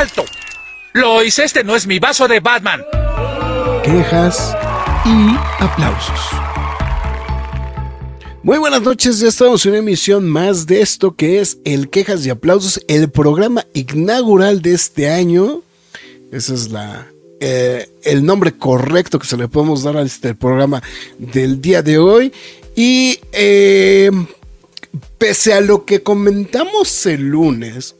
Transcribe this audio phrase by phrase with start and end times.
[0.00, 0.24] ¡Alto!
[0.94, 2.80] Lo hice, este no es mi vaso de Batman.
[3.84, 4.56] Quejas
[5.04, 6.18] y aplausos.
[8.42, 12.24] Muy buenas noches, ya estamos en una emisión más de esto que es el Quejas
[12.24, 15.60] y Aplausos, el programa inaugural de este año.
[16.32, 17.06] Ese es la,
[17.40, 20.82] eh, el nombre correcto que se le podemos dar a este programa
[21.18, 22.32] del día de hoy.
[22.74, 24.10] Y eh,
[25.18, 27.96] pese a lo que comentamos el lunes,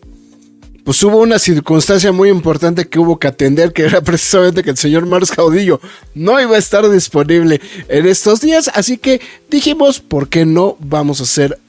[0.91, 4.77] pues hubo una circunstancia muy importante que hubo que atender, que era precisamente que el
[4.77, 5.81] señor Mars Caudillo
[6.17, 11.21] no iba a estar disponible en estos días, así que dijimos, ¿por qué no vamos
[11.21, 11.61] a hacer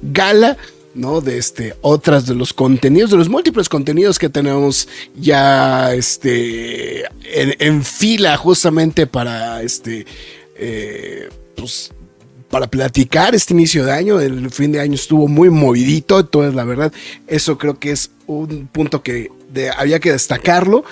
[0.00, 0.56] gala?
[0.94, 1.20] ¿no?
[1.20, 7.82] De este, otras de los contenidos, de los múltiples contenidos que tenemos ya este, en,
[7.82, 10.06] fila justamente para este,
[10.54, 11.90] eh, pues,
[12.48, 14.20] para platicar este inicio de año.
[14.20, 16.92] El fin de año estuvo muy movidito, entonces la verdad,
[17.26, 19.30] eso creo que es un punto que
[19.76, 20.84] había que destacarlo.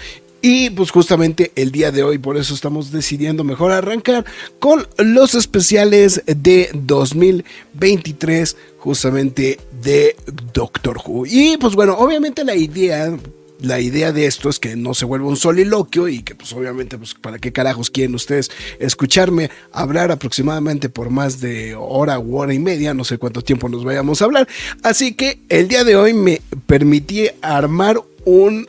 [0.42, 4.25] Y pues justamente el día de hoy, por eso estamos decidiendo mejor arrancar
[4.59, 10.14] con los especiales de 2023, justamente de
[10.53, 11.27] Doctor Who.
[11.27, 13.17] Y pues bueno, obviamente la idea
[13.61, 16.99] la idea de esto es que no se vuelva un soliloquio y que pues obviamente
[16.99, 22.53] pues para qué carajos quieren ustedes escucharme hablar aproximadamente por más de hora u hora
[22.53, 24.48] y media, no sé cuánto tiempo nos vayamos a hablar.
[24.83, 28.67] Así que el día de hoy me permití armar un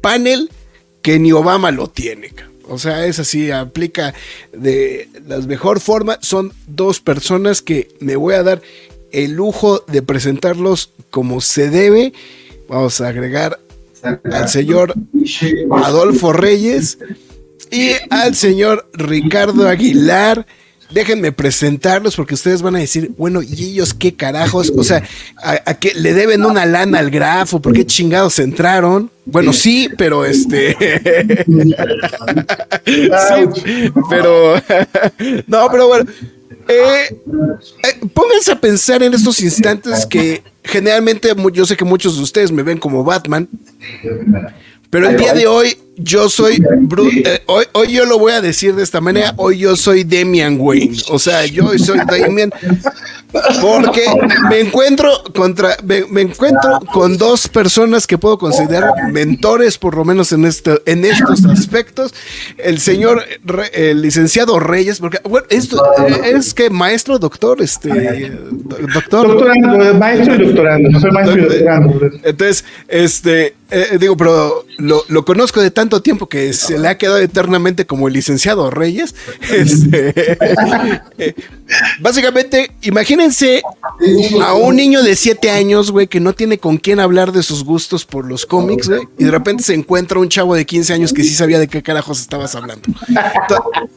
[0.00, 0.50] panel
[1.02, 2.32] que ni Obama lo tiene.
[2.68, 4.14] O sea, es así, aplica
[4.52, 6.18] de la mejor forma.
[6.20, 8.60] Son dos personas que me voy a dar
[9.10, 12.12] el lujo de presentarlos como se debe.
[12.68, 13.58] Vamos a agregar
[14.02, 14.94] al señor
[15.70, 16.98] Adolfo Reyes
[17.70, 20.46] y al señor Ricardo Aguilar.
[20.90, 24.72] Déjenme presentarlos porque ustedes van a decir, bueno, ¿y ellos qué carajos?
[24.74, 25.02] O sea,
[25.42, 27.60] ¿a, qué le deben una lana al grafo?
[27.60, 29.10] ¿Por qué chingados entraron?
[29.26, 30.74] Bueno, sí, pero este.
[32.86, 34.54] sí, pero.
[35.46, 36.10] no, pero bueno.
[36.68, 42.22] Eh, eh, pónganse a pensar en estos instantes que generalmente yo sé que muchos de
[42.22, 43.48] ustedes me ven como Batman,
[44.90, 46.62] pero el día de hoy yo soy,
[47.24, 50.58] eh, hoy, hoy yo lo voy a decir de esta manera, hoy yo soy Demian
[50.60, 52.52] Wayne, o sea, yo soy Damian
[53.60, 54.02] porque
[54.48, 60.32] me encuentro contra, me, encuentro con dos personas que puedo considerar mentores, por lo menos
[60.32, 62.14] en este, en estos aspectos.
[62.56, 63.22] El señor,
[63.72, 65.82] el licenciado Reyes, porque bueno, esto
[66.24, 68.32] es que maestro, doctor, este,
[68.94, 69.28] doctor.
[69.28, 72.00] Doctorando, maestro y doctorando, soy maestro y doctorando.
[72.24, 76.98] Entonces, este, eh, digo, pero lo, lo, conozco de tanto tiempo que se le ha
[76.98, 79.14] quedado eternamente como el licenciado Reyes.
[79.48, 80.36] Este,
[82.00, 83.62] básicamente, imagínense
[84.42, 87.64] a un niño de 7 años, güey, que no tiene con quién hablar de sus
[87.64, 91.12] gustos por los cómics, güey, y de repente se encuentra un chavo de 15 años
[91.12, 92.88] que sí sabía de qué carajos estabas hablando.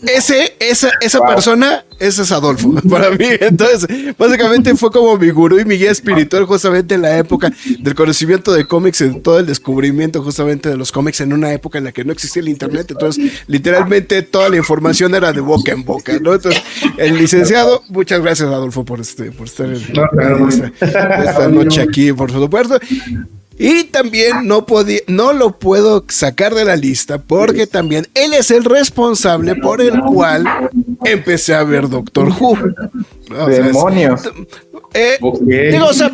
[0.03, 3.25] ese, esa, esa persona, ese es Adolfo, para mí.
[3.39, 3.87] Entonces,
[4.17, 8.53] básicamente fue como mi gurú y mi guía espiritual justamente en la época del conocimiento
[8.53, 11.91] de cómics, en todo el descubrimiento justamente de los cómics en una época en la
[11.91, 12.87] que no existía el internet.
[12.91, 16.33] Entonces, literalmente toda la información era de boca en boca, ¿no?
[16.33, 16.61] Entonces,
[16.97, 22.79] el licenciado, muchas gracias Adolfo por este, por estar en, esta, noche aquí, por supuesto.
[23.57, 28.49] Y también no, podía, no lo puedo sacar de la lista porque también él es
[28.49, 30.45] el responsable por el cual
[31.03, 32.57] empecé a ver Doctor Who.
[33.47, 34.21] Demonios.
[34.93, 35.17] Eh,
[35.71, 36.11] digo, o sea,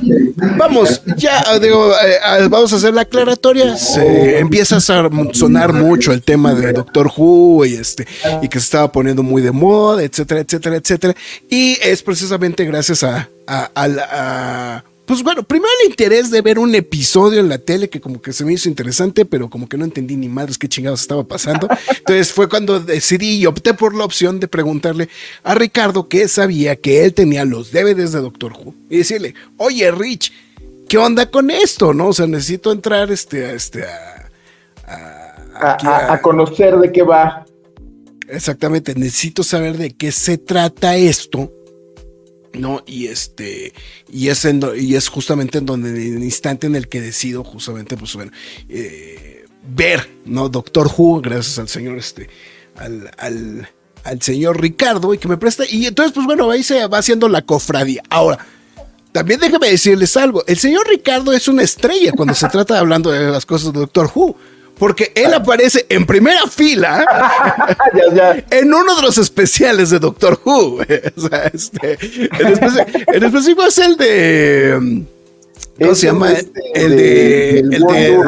[0.57, 3.75] vamos, ya, digo, eh, vamos a hacer la aclaratoria.
[3.75, 8.07] Se empieza a sonar mucho el tema de Doctor Who y este,
[8.41, 11.15] y que se estaba poniendo muy de moda, etcétera, etcétera, etcétera.
[11.49, 16.75] Y es precisamente gracias a, a, a pues bueno, primero el interés de ver un
[16.75, 19.85] episodio en la tele que como que se me hizo interesante, pero como que no
[19.85, 21.69] entendí ni madres qué chingados estaba pasando.
[21.97, 25.07] Entonces fue cuando decidí y opté por la opción de preguntarle
[25.43, 29.89] a Ricardo que sabía que él tenía los DVDs de Doctor Who y decirle, oye
[29.91, 30.33] Rich,
[30.89, 31.93] ¿qué onda con esto?
[31.93, 32.09] ¿No?
[32.09, 33.85] O sea, necesito entrar este, a, este,
[34.85, 37.45] a, a conocer de qué va.
[38.27, 41.53] Exactamente, necesito saber de qué se trata esto
[42.57, 42.83] ¿no?
[42.85, 43.73] Y este,
[44.11, 47.43] y es, en, y es justamente en donde, en el instante en el que decido
[47.43, 48.31] justamente, pues bueno,
[48.69, 50.49] eh, ver, ¿no?
[50.49, 52.29] Doctor Who, gracias al señor, este,
[52.75, 53.11] al,
[54.03, 57.27] al, señor Ricardo, y que me presta, y entonces, pues bueno, ahí se va haciendo
[57.29, 58.03] la cofradía.
[58.09, 58.45] Ahora,
[59.11, 63.11] también déjeme decirles algo, el señor Ricardo es una estrella cuando se trata de hablando
[63.11, 64.35] de las cosas de Doctor Who
[64.77, 67.05] porque él aparece en primera fila
[68.49, 70.79] en uno de los especiales de Doctor Who.
[71.17, 71.97] o sea, este,
[73.13, 75.05] en, específico es el de
[75.79, 76.31] ¿Cómo se llama?
[76.31, 78.19] Este, el de, el, de,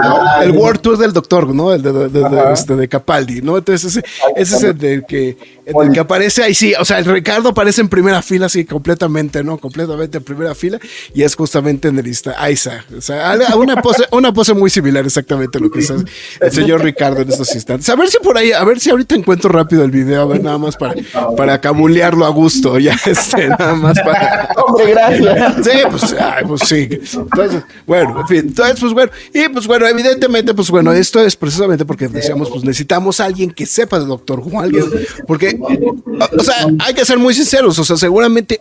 [0.44, 1.74] el World Tour del Doctor, ¿no?
[1.74, 3.58] El de, de, este, de Capaldi, ¿no?
[3.58, 4.06] Entonces ese,
[4.36, 5.36] ese es el de que,
[5.84, 9.44] el que aparece ahí, sí, o sea, el Ricardo aparece en primera fila, así completamente,
[9.44, 9.58] ¿no?
[9.58, 10.80] Completamente en primera fila
[11.14, 15.58] y es justamente en el Aiza, o sea, una pose, una pose muy similar exactamente
[15.58, 17.88] a lo que es el señor Ricardo en estos instantes.
[17.90, 20.44] A ver si por ahí, a ver si ahorita encuentro rápido el video, a ver,
[20.44, 20.96] nada más para,
[21.38, 24.50] para cabulearlo a gusto, ya, este, nada más para...
[24.66, 25.56] Hombre, gracias.
[25.64, 26.90] Sí, pues, ay, pues sí.
[26.92, 31.36] Entonces, bueno, en fin, entonces, pues bueno, y pues bueno, evidentemente, pues bueno, esto es
[31.36, 34.86] precisamente porque decíamos, pues necesitamos a alguien que sepa de Doctor Who, alguien,
[35.28, 38.60] porque, o sea, hay que ser muy sinceros, o sea, seguramente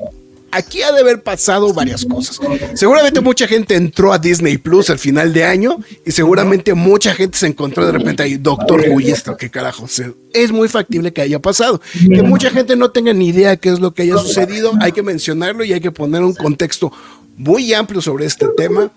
[0.51, 2.41] aquí ha de haber pasado varias cosas.
[2.75, 7.39] Seguramente mucha gente entró a Disney Plus al final de año y seguramente mucha gente
[7.39, 9.87] se encontró de repente ahí, Doctor Who y esto, qué carajo.
[10.33, 11.81] Es muy factible que haya pasado.
[11.93, 15.03] Que mucha gente no tenga ni idea qué es lo que haya sucedido, hay que
[15.03, 16.93] mencionarlo y hay que poner un contexto
[17.37, 18.91] muy amplio sobre este tema.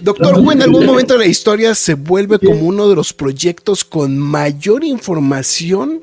[0.00, 3.84] Doctor Who en algún momento de la historia se vuelve como uno de los proyectos
[3.84, 6.02] con mayor información.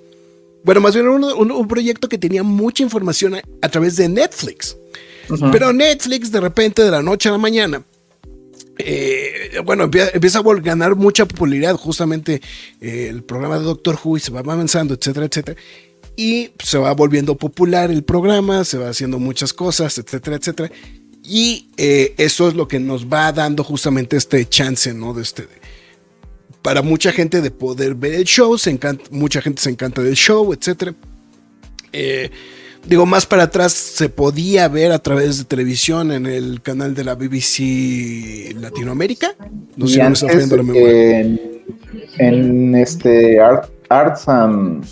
[0.65, 4.75] Bueno, más bien un, proyecto que tenía mucha información a, través de Netflix.
[5.51, 7.83] Pero Netflix de repente de la noche a la mañana
[8.77, 12.41] eh, bueno, empieza, a ganar mucha popularidad justamente
[12.81, 15.59] eh, el programa de Doctor Who y se va avanzando, etcétera, etcétera.
[16.17, 20.71] Y se va volviendo popular el programa, se va haciendo muchas cosas, etcétera, etcétera.
[21.23, 25.13] Y eh, eso es lo que nos va dando justamente este chance, ¿no?
[25.13, 25.47] De este,
[26.61, 30.15] para mucha gente de poder ver el show, se encanta, mucha gente se encanta del
[30.15, 30.93] show, etc.
[31.93, 32.31] Eh,
[32.85, 37.03] digo, más para atrás se podía ver a través de televisión en el canal de
[37.03, 39.35] la BBC Latinoamérica.
[39.75, 41.19] No sé si me está la memoria.
[42.17, 43.39] En, este
[43.89, 44.85] Arts and...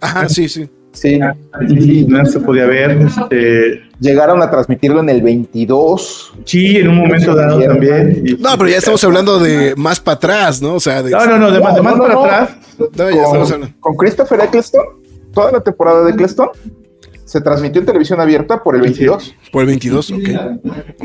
[0.00, 0.68] Ajá, sí, sí.
[0.96, 1.20] Sí,
[1.68, 2.92] sí, no se podía ver.
[2.92, 3.82] Este...
[4.00, 6.34] Llegaron a transmitirlo en el 22.
[6.44, 8.24] Sí, en un momento dado también.
[8.38, 10.74] no, pero ya estamos hablando de más para atrás, ¿no?
[10.74, 11.10] O sea, de...
[11.10, 12.50] No, no, no, de más, para atrás.
[12.78, 14.84] con, con, Christopher Eccleston,
[15.32, 16.48] toda la temporada de Eccleston
[17.24, 19.34] se transmitió en televisión abierta por el 22.
[19.50, 20.28] Por el 22, ok.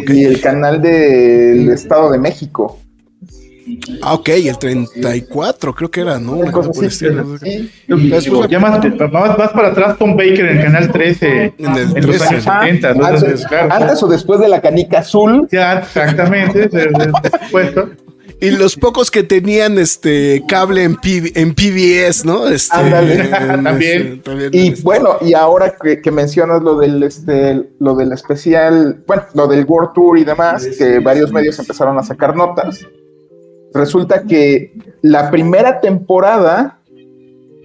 [0.08, 2.80] Y el canal del Estado de México.
[4.02, 6.34] Ah, ok, el 34, creo que era, ¿no?
[6.34, 7.06] Una cosa así,
[8.50, 8.80] ya más,
[9.52, 12.90] para atrás, Tom Baker en el canal 13, en, el en los años 70.
[12.90, 15.48] Antes, antes, o después de la canica azul.
[15.52, 16.70] Ya, exactamente,
[17.46, 17.90] supuesto.
[18.40, 22.48] Y los pocos que tenían este cable en, en PBS, ¿no?
[22.48, 22.76] Este,
[23.64, 24.24] también.
[24.52, 29.46] y bueno, y ahora que, que, mencionas lo del este, lo del especial, bueno, lo
[29.46, 32.84] del World Tour y demás, que varios medios empezaron a sacar notas
[33.74, 36.80] resulta que la primera temporada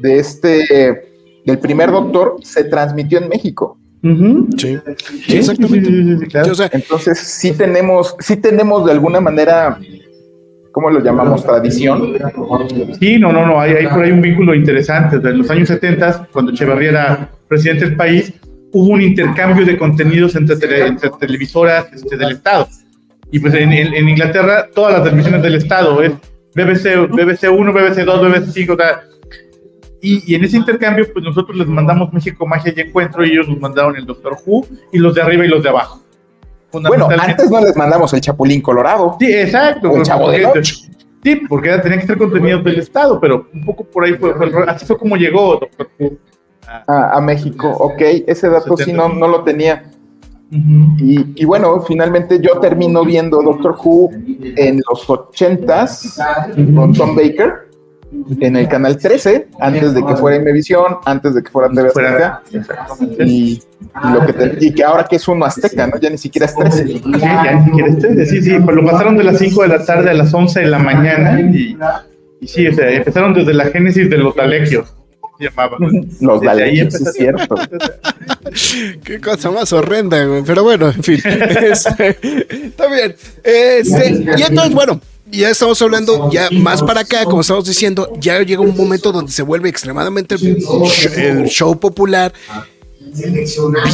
[0.00, 1.06] de este,
[1.44, 3.78] del primer Doctor, se transmitió en México.
[4.56, 4.78] sí.
[5.28, 6.28] exactamente.
[6.72, 9.78] Entonces, sí tenemos, sí tenemos de alguna manera,
[10.72, 11.44] ¿cómo lo llamamos?
[11.44, 12.14] Tradición.
[13.00, 15.16] Sí, no, no, no, hay, hay por ahí un vínculo interesante.
[15.16, 18.32] En los años 70, cuando Echeverría era presidente del país,
[18.72, 22.68] hubo un intercambio de contenidos entre, entre televisoras este, del Estado.
[23.30, 26.12] Y pues en, en, Inglaterra todas las televisiones del Estado es
[26.54, 28.76] BBC, BBC 1, BBC 2, BBC 5,
[30.00, 33.48] y, y, en ese intercambio pues nosotros les mandamos México Magia y Encuentro y ellos
[33.48, 36.02] nos mandaron el Doctor Who y los de arriba y los de abajo.
[36.72, 39.16] Bueno, antes no les mandamos el Chapulín Colorado.
[39.18, 39.96] Sí, exacto.
[39.96, 40.62] el Chavo de
[41.22, 44.32] Sí, porque tenía que ser contenido del Estado, pero un poco por ahí fue,
[44.68, 46.12] así fue como llegó Doctor Who.
[46.68, 49.84] A, a, México, ok, ese dato sí no, no lo tenía
[50.50, 54.10] y, bueno, finalmente yo termino viendo Doctor Who
[54.56, 57.66] en los 80s con Tom Baker
[58.40, 62.42] en el canal 13, antes de que fuera Imevisión, antes de que fuera TV Azteca.
[63.24, 63.60] Y,
[64.12, 65.98] lo que y que ahora que es uno azteca, ¿no?
[65.98, 66.86] Ya ni siquiera es 13.
[66.86, 69.68] Sí, ya ni siquiera es 13, sí, sí, pues lo pasaron de las 5 de
[69.68, 71.76] la tarde a las 11 de la mañana y,
[72.40, 74.95] y sí, o sea, empezaron desde la génesis de los alequios
[75.38, 76.08] llamaban.
[76.20, 77.54] Los Daleks, es cierto.
[79.04, 80.42] Qué cosa más horrenda, güey.
[80.42, 81.20] Pero bueno, en fin.
[81.66, 82.16] Este,
[82.66, 83.14] está bien.
[83.42, 85.00] Este, y entonces, bueno,
[85.30, 89.32] ya estamos hablando ya más para acá, como estamos diciendo, ya llega un momento donde
[89.32, 92.32] se vuelve extremadamente el show popular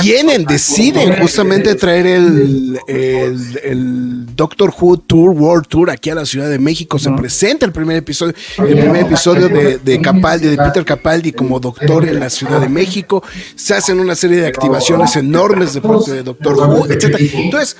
[0.02, 6.48] vienen, deciden justamente traer el, el, Doctor Who Tour, World Tour aquí a la Ciudad
[6.48, 6.98] de México.
[6.98, 11.60] Se presenta el primer episodio, el primer episodio de, de Capaldi, de Peter Capaldi como
[11.60, 13.22] doctor en la Ciudad de México.
[13.54, 17.16] Se hacen una serie de activaciones enormes de parte de Doctor Who, etc.
[17.34, 17.76] Entonces,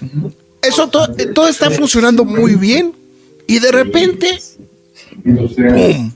[0.61, 2.93] eso todo está funcionando muy bien.
[3.47, 4.39] Y de repente,
[5.25, 6.13] ¡pum!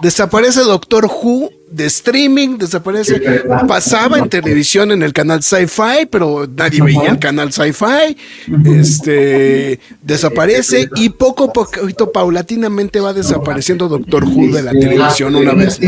[0.00, 3.20] Desaparece Doctor Who de streaming, desaparece.
[3.66, 8.16] Pasaba en televisión en el canal Sci-Fi, pero nadie veía el canal Sci-Fi.
[8.64, 15.52] Este desaparece y poco a poquito, paulatinamente va desapareciendo Doctor Who de la televisión una
[15.52, 15.78] vez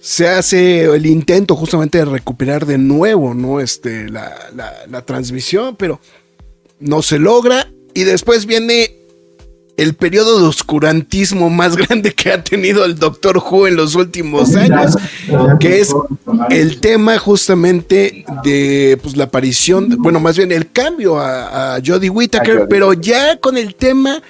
[0.00, 3.60] Se hace el intento justamente de recuperar de nuevo, ¿no?
[3.60, 4.34] Este, la,
[4.88, 6.00] la transmisión, pero
[6.80, 7.68] no se logra.
[7.94, 9.03] Y después viene
[9.76, 14.54] el periodo de oscurantismo más grande que ha tenido el Doctor Who en los últimos
[14.54, 14.96] años,
[15.60, 15.94] que es
[16.50, 22.10] el tema justamente de pues, la aparición, bueno, más bien el cambio a, a Jodie
[22.10, 24.22] Whittaker, pero ya con el tema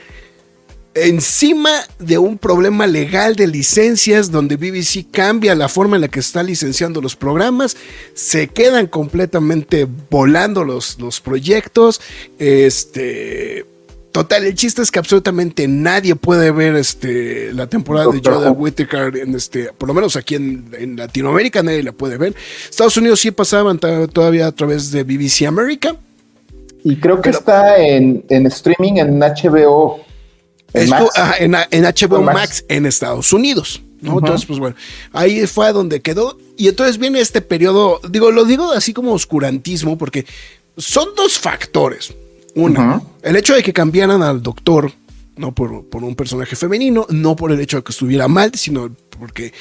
[0.95, 6.21] encima de un problema legal de licencias donde BBC cambia la forma en la que
[6.21, 7.77] está licenciando los programas,
[8.15, 12.01] se quedan completamente volando los, los proyectos,
[12.39, 13.67] este
[14.15, 19.17] Total, el chiste es que absolutamente nadie puede ver este, la temporada de Jodie Whittaker,
[19.17, 22.33] en este, por lo menos aquí en, Latinoamérica nadie la puede ver.
[22.71, 25.97] Estados Unidos sí pasaban todavía a través de BBC America.
[26.85, 29.99] Y creo que está en, streaming en HBO.
[30.75, 31.11] En, Max.
[31.41, 32.65] en, HBO Max.
[32.69, 33.83] en Estados Unidos.
[34.01, 34.21] ¿no?
[34.21, 34.77] Entonces, pues bueno,
[35.13, 36.39] ahí fue donde quedó.
[36.57, 40.25] Y entonces viene este periodo, digo, lo digo así como oscurantismo, porque
[40.77, 42.15] son dos factores.
[42.57, 44.93] Una, el hecho de que cambiaran al doctor,
[45.37, 48.95] no por, por, un personaje femenino, no por el hecho de que estuviera mal, sino
[49.19, 49.53] porque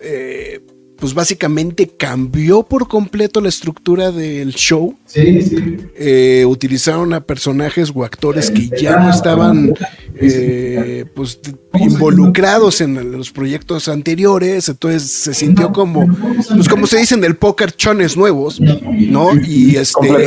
[0.00, 0.60] eh,
[0.98, 4.96] pues básicamente cambió por completo la estructura del show.
[5.06, 5.76] Sí, sí.
[5.96, 9.74] Eh, utilizaron a personajes o actores que ya no estaban
[10.16, 11.40] eh, pues,
[11.78, 16.06] involucrados en los proyectos anteriores, entonces se sintió como,
[16.54, 19.30] pues como se dicen, del póker chones nuevos, ¿no?
[19.34, 20.26] Y este,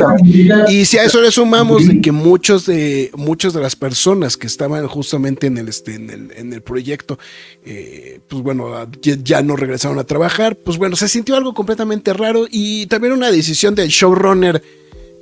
[0.68, 4.46] y si a eso le sumamos de que muchos de muchas de las personas que
[4.46, 7.18] estaban justamente en el este en el, en el proyecto,
[7.64, 8.68] eh, pues bueno,
[9.00, 13.30] ya no regresaron a trabajar pues bueno, se sintió algo completamente raro y también una
[13.30, 14.62] decisión del showrunner,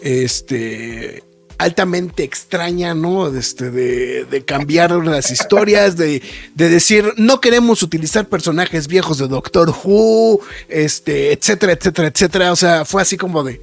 [0.01, 1.23] este,
[1.59, 3.29] altamente extraña, ¿no?
[3.35, 6.23] Este, de, de cambiar las historias, de,
[6.55, 12.53] de, decir, no queremos utilizar personajes viejos de Doctor Who, este, etcétera, etcétera, etcétera.
[12.53, 13.61] O sea, fue así como de,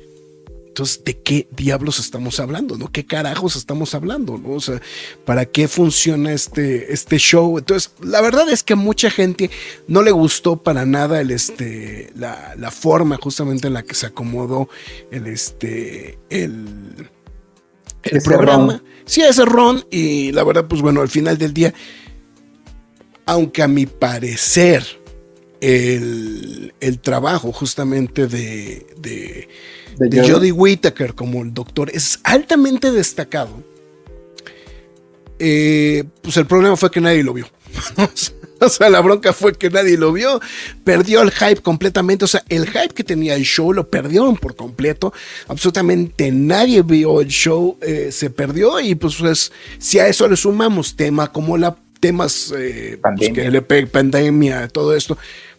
[0.74, 2.80] entonces, ¿de qué diablos estamos hablando?
[2.80, 2.92] ¿No?
[2.92, 4.40] ¿Qué carajos estamos hablando?
[4.40, 4.54] ¿no?
[4.54, 4.82] O sea,
[5.24, 7.60] ¿para qué funciona este, este show?
[7.60, 9.52] Entonces, la verdad es que a mucha gente
[9.88, 14.68] no le gustó para nada el, este, la, forma justamente en la que se acomodó
[15.12, 17.08] el, este, el,
[18.04, 18.82] el programa.
[19.06, 19.84] Sí, ese ron.
[19.92, 21.74] Y la verdad, pues bueno, al final del día,
[23.26, 24.86] aunque a mi parecer,
[25.62, 29.48] el, el trabajo justamente de, de
[29.98, 33.64] de, Jodie Whittaker como el doctor es altamente destacado.
[35.40, 37.48] Eh, pues el problema fue que nadie lo vio.
[38.68, 40.40] o sea, la bronca fue que nadie lo vio,
[40.84, 44.56] perdió el hype completamente, o sea, el hype que tenía el show lo perdieron por
[44.56, 45.14] completo,
[45.48, 50.36] absolutamente nadie vio el show, eh, se perdió y pues, pues, si a eso le
[50.36, 53.88] sumamos tema como la temas eh, pues, pandemia.
[53.88, 55.18] pandemia, todo esto,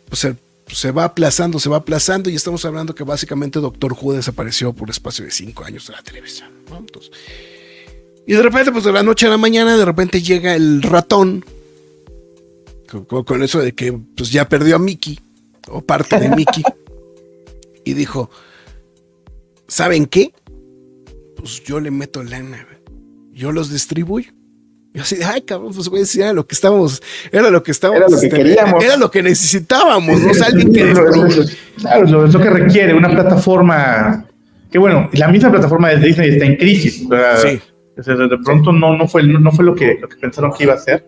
[0.08, 0.36] pues el
[0.68, 4.90] se va aplazando, se va aplazando y estamos hablando que básicamente Doctor Who desapareció por
[4.90, 6.50] espacio de cinco años de la televisión.
[8.26, 11.44] y de repente, pues de la noche a la mañana, de repente llega el ratón
[12.86, 15.18] con, eso de que pues ya perdió a Mickey
[15.68, 16.62] o parte de Mickey
[17.84, 18.30] y dijo,
[19.66, 20.32] ¿saben qué?
[21.36, 22.66] Pues yo le meto lana,
[23.32, 24.32] yo los distribuyo
[24.94, 28.00] y así de, ay, cabrón, pues güey, era lo que estábamos, era lo que estábamos,
[28.00, 28.84] era lo que, este, queríamos.
[28.84, 30.30] Era lo que necesitábamos, ¿no?
[30.44, 30.92] alguien que.
[31.78, 34.24] Claro, lo, lo que requiere una plataforma
[34.74, 37.06] que, bueno, la misma plataforma de Disney está en crisis.
[37.40, 37.60] sí.
[37.96, 40.78] De pronto no, no, fue, no fue lo que, lo que pensaron que iba a
[40.78, 41.06] ser.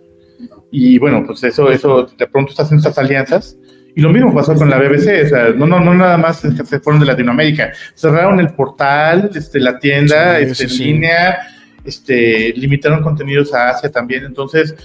[0.70, 3.56] Y bueno, pues eso, eso de pronto está haciendo estas alianzas.
[3.94, 6.80] Y lo mismo pasó con la BBC, o sea, no, no, no nada más se
[6.80, 11.38] fueron de Latinoamérica, cerraron el portal, este, la tienda, este, en línea,
[11.82, 14.24] este, limitaron contenidos a Asia también.
[14.24, 14.76] Entonces,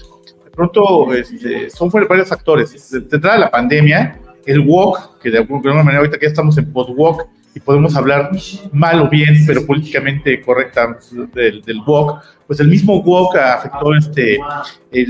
[0.45, 2.89] de pronto, este, son varios factores.
[2.89, 6.71] Detrás de la pandemia, el walk, que de alguna manera ahorita que ya estamos en
[6.71, 8.31] post-walk y podemos hablar
[8.71, 10.97] mal o bien, pero políticamente correcta
[11.33, 14.39] del, del walk, pues el mismo walk afectó este,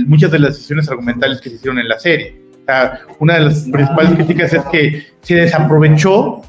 [0.05, 2.41] muchas de las decisiones argumentales que se hicieron en la serie.
[3.19, 6.41] una de las principales críticas es que se desaprovechó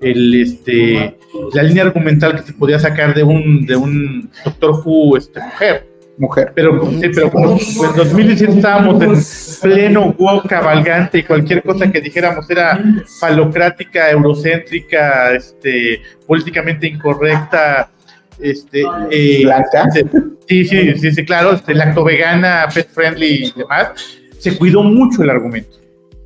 [0.00, 1.18] el, este,
[1.52, 5.89] la línea argumental que se podía sacar de un, de un Doctor Who este, mujer.
[6.20, 6.52] Mujer.
[6.54, 11.98] Pero, sí, pero como en 2017 estábamos en pleno wow cabalgante y cualquier cosa que
[11.98, 12.78] dijéramos era
[13.18, 17.90] falocrática, eurocéntrica, este, políticamente incorrecta,
[18.38, 19.90] este, eh, ¿Blanca?
[20.46, 23.92] Sí, sí, sí, sí, claro, este, lactovegana, pet friendly y demás,
[24.38, 25.78] se cuidó mucho el argumento.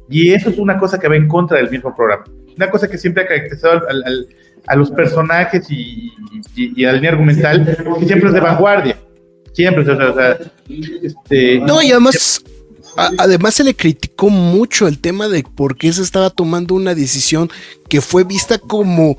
[0.09, 2.25] Y eso es una cosa que va en contra del mismo programa.
[2.57, 4.27] Una cosa que siempre ha caracterizado al, al,
[4.67, 6.13] a los personajes y,
[6.57, 8.97] y, y, a la línea argumental, que siempre es de vanguardia.
[9.55, 10.39] Siempre, o sea, o sea
[11.03, 12.43] este, No, y además,
[12.97, 16.95] a, además se le criticó mucho el tema de por qué se estaba tomando una
[16.95, 17.51] decisión
[17.89, 19.17] que fue vista como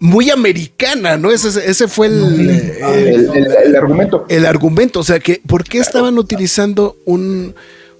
[0.00, 1.30] muy americana, ¿no?
[1.30, 4.26] Ese, ese fue el, el, el, el, argumento.
[4.28, 7.54] El argumento, o sea, que ¿por qué estaban utilizando un,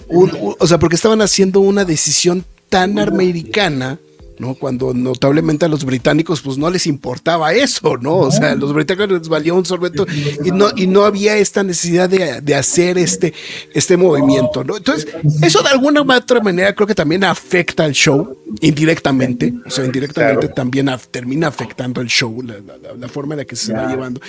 [0.06, 3.98] un, un, o sea, porque estaban haciendo una decisión tan americana
[4.38, 4.54] ¿no?
[4.54, 8.16] Cuando notablemente a los británicos pues no les importaba eso, ¿no?
[8.16, 10.06] O sea, a los británicos les valía un sorbeto
[10.44, 13.34] y no, y no había esta necesidad de, de, hacer este,
[13.74, 14.76] este movimiento, ¿no?
[14.76, 15.08] Entonces,
[15.42, 19.84] eso de alguna u otra manera creo que también afecta al show, indirectamente, o sea,
[19.84, 20.54] indirectamente claro.
[20.54, 23.82] también af termina afectando el show, la, la, la, forma en la que se yeah.
[23.82, 24.20] va llevando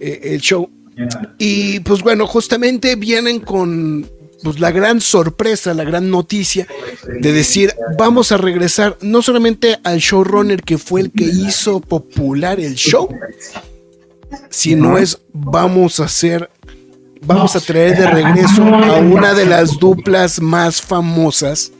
[0.00, 0.68] eh, el show.
[0.96, 1.34] Yeah.
[1.38, 4.06] Y pues bueno, justamente vienen con
[4.42, 6.66] pues la gran sorpresa, la gran noticia
[7.20, 12.60] de decir, vamos a regresar no solamente al showrunner que fue el que hizo popular
[12.60, 13.08] el show,
[14.50, 16.50] sino es vamos a hacer,
[17.24, 21.72] vamos a traer de regreso a una de las duplas más famosas,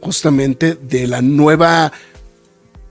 [0.00, 1.92] justamente de la nueva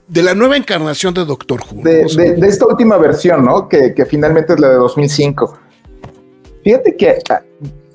[0.06, 1.82] de la nueva encarnación de Doctor Who.
[1.82, 3.68] De, de, de esta última versión, ¿no?
[3.70, 5.58] Que, que, finalmente es la de 2005.
[6.62, 7.18] Fíjate que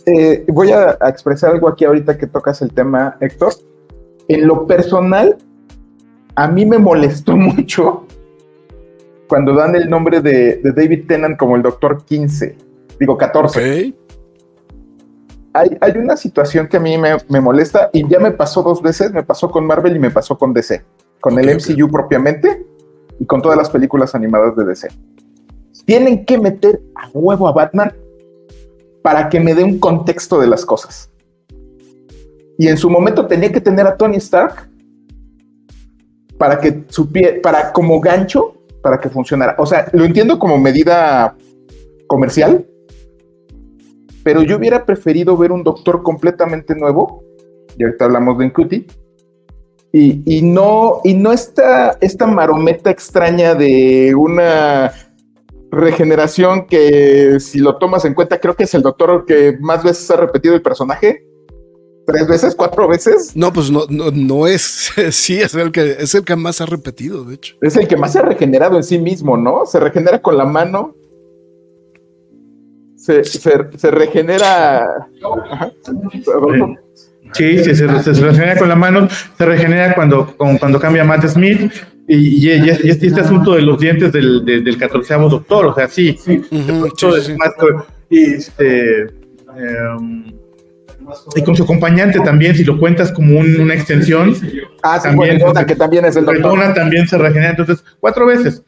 [0.05, 3.53] eh, voy a, a, expresar algo aquí ahorita que tocas el tema, Héctor.
[4.27, 5.37] En lo personal,
[6.35, 8.05] a mí me molestó mucho
[9.29, 12.57] cuando dan el nombre de, de David Tennant como el Doctor 15,
[12.99, 13.59] digo 14.
[13.59, 13.95] Okay.
[15.53, 18.81] Hay, hay, una situación que a mí me, me, molesta y ya me pasó dos
[18.81, 20.83] veces, me pasó con Marvel y me pasó con DC,
[21.19, 21.91] con okay, el MCU okay.
[21.91, 22.65] propiamente
[23.19, 24.87] y con todas las películas animadas de DC.
[25.85, 27.93] Tienen que meter a huevo a Batman
[29.03, 31.09] para que me dé un contexto de las cosas.
[32.57, 34.69] Y en su momento tenía que tener a Tony Stark
[36.37, 39.55] para que supiera, para como gancho, para que funcionara.
[39.57, 41.35] O sea, lo entiendo como medida
[42.07, 42.65] comercial,
[44.23, 47.23] pero yo hubiera preferido ver un doctor completamente nuevo,
[47.77, 48.87] y ahorita hablamos de Incuti,
[49.91, 54.91] y, y, no, y no esta, esta marometa extraña de una
[55.71, 60.09] regeneración que si lo tomas en cuenta creo que es el doctor que más veces
[60.11, 61.25] ha repetido el personaje.
[62.05, 66.15] Tres veces cuatro veces no pues no no, no es sí es el que es
[66.15, 67.55] el que más ha repetido de hecho.
[67.61, 70.45] Es el que más se ha regenerado en sí mismo no se regenera con la
[70.45, 70.95] mano.
[72.95, 74.85] Se, se, se regenera
[75.51, 75.71] Ajá.
[77.33, 81.71] Sí, sí, se, se, regenera con la mano, se regenera cuando, cuando cambia Matt Smith,
[82.09, 85.75] y, y, y, este, este, asunto de los dientes del, del, del catorceavo doctor, o
[85.75, 87.37] sea, sí, uh -huh, sí, sí.
[87.37, 87.51] Más,
[88.09, 89.05] y, este,
[89.95, 90.25] um,
[91.35, 94.33] y con su acompañante también, si lo cuentas como un, una extensión,
[94.81, 96.73] ah, también, Dona, que también es el doctor.
[96.73, 98.63] también se regenera, entonces, cuatro veces.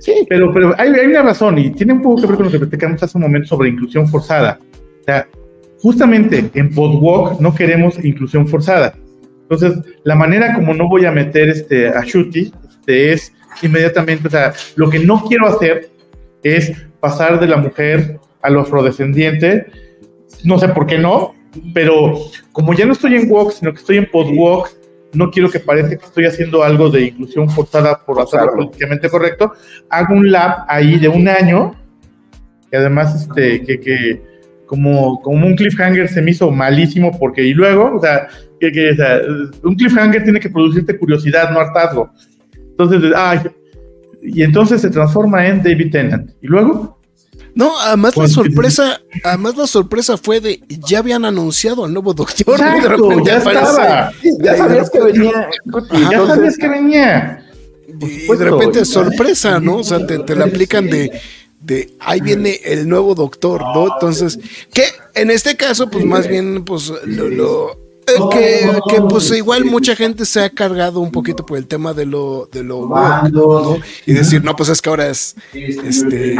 [0.00, 2.52] Sí, pero, pero hay, hay, una razón y tiene un poco que ver con lo
[2.52, 4.58] que platicamos hace un momento sobre inclusión forzada.
[5.00, 5.28] O sea,
[5.80, 8.94] justamente en Podwalk no queremos inclusión forzada.
[9.48, 12.52] Entonces, la manera como no voy a meter este, a Shuti
[12.86, 15.90] es inmediatamente, o sea, lo que no quiero hacer
[16.42, 19.66] es pasar de la mujer a lo afrodescendiente,
[20.42, 21.34] no sé por qué no,
[21.72, 22.14] pero
[22.52, 24.70] como ya no estoy en Walk, sino que estoy en Podwalk,
[25.12, 28.56] no quiero que parezca que estoy haciendo algo de inclusión forzada por hacerlo claro.
[28.56, 29.52] políticamente correcto,
[29.88, 31.74] hago un lab ahí de un año,
[32.70, 34.22] que además, este, que, que
[34.66, 38.26] como, como un cliffhanger se me hizo malísimo porque y luego, o sea,
[38.58, 39.20] que, que o sea,
[39.62, 42.10] un cliffhanger tiene que producirte curiosidad, no hartazgo.
[42.78, 43.40] Entonces, ay,
[44.22, 46.30] y entonces se transforma en David Tennant.
[46.42, 46.98] ¿Y luego?
[47.54, 52.58] No, además la sorpresa, además la sorpresa fue de ya habían anunciado al nuevo doctor.
[52.60, 54.12] Exacto, ya estaba.
[54.40, 55.48] Ya sabías que venía.
[55.90, 57.46] Ajá, ya sabías que venía.
[57.86, 59.76] Y de repente sorpresa, ¿no?
[59.76, 61.12] O sea, te, te la aplican de
[61.64, 63.94] de ahí viene el nuevo doctor, ¿no?
[63.94, 64.38] Entonces,
[64.72, 64.84] que
[65.14, 67.83] en este caso, pues más bien, pues lo, lo
[68.30, 72.06] que, que, pues igual mucha gente se ha cargado un poquito por el tema de
[72.06, 73.78] lo de lo woke, ¿no?
[74.06, 76.36] y decir no pues es que ahora es este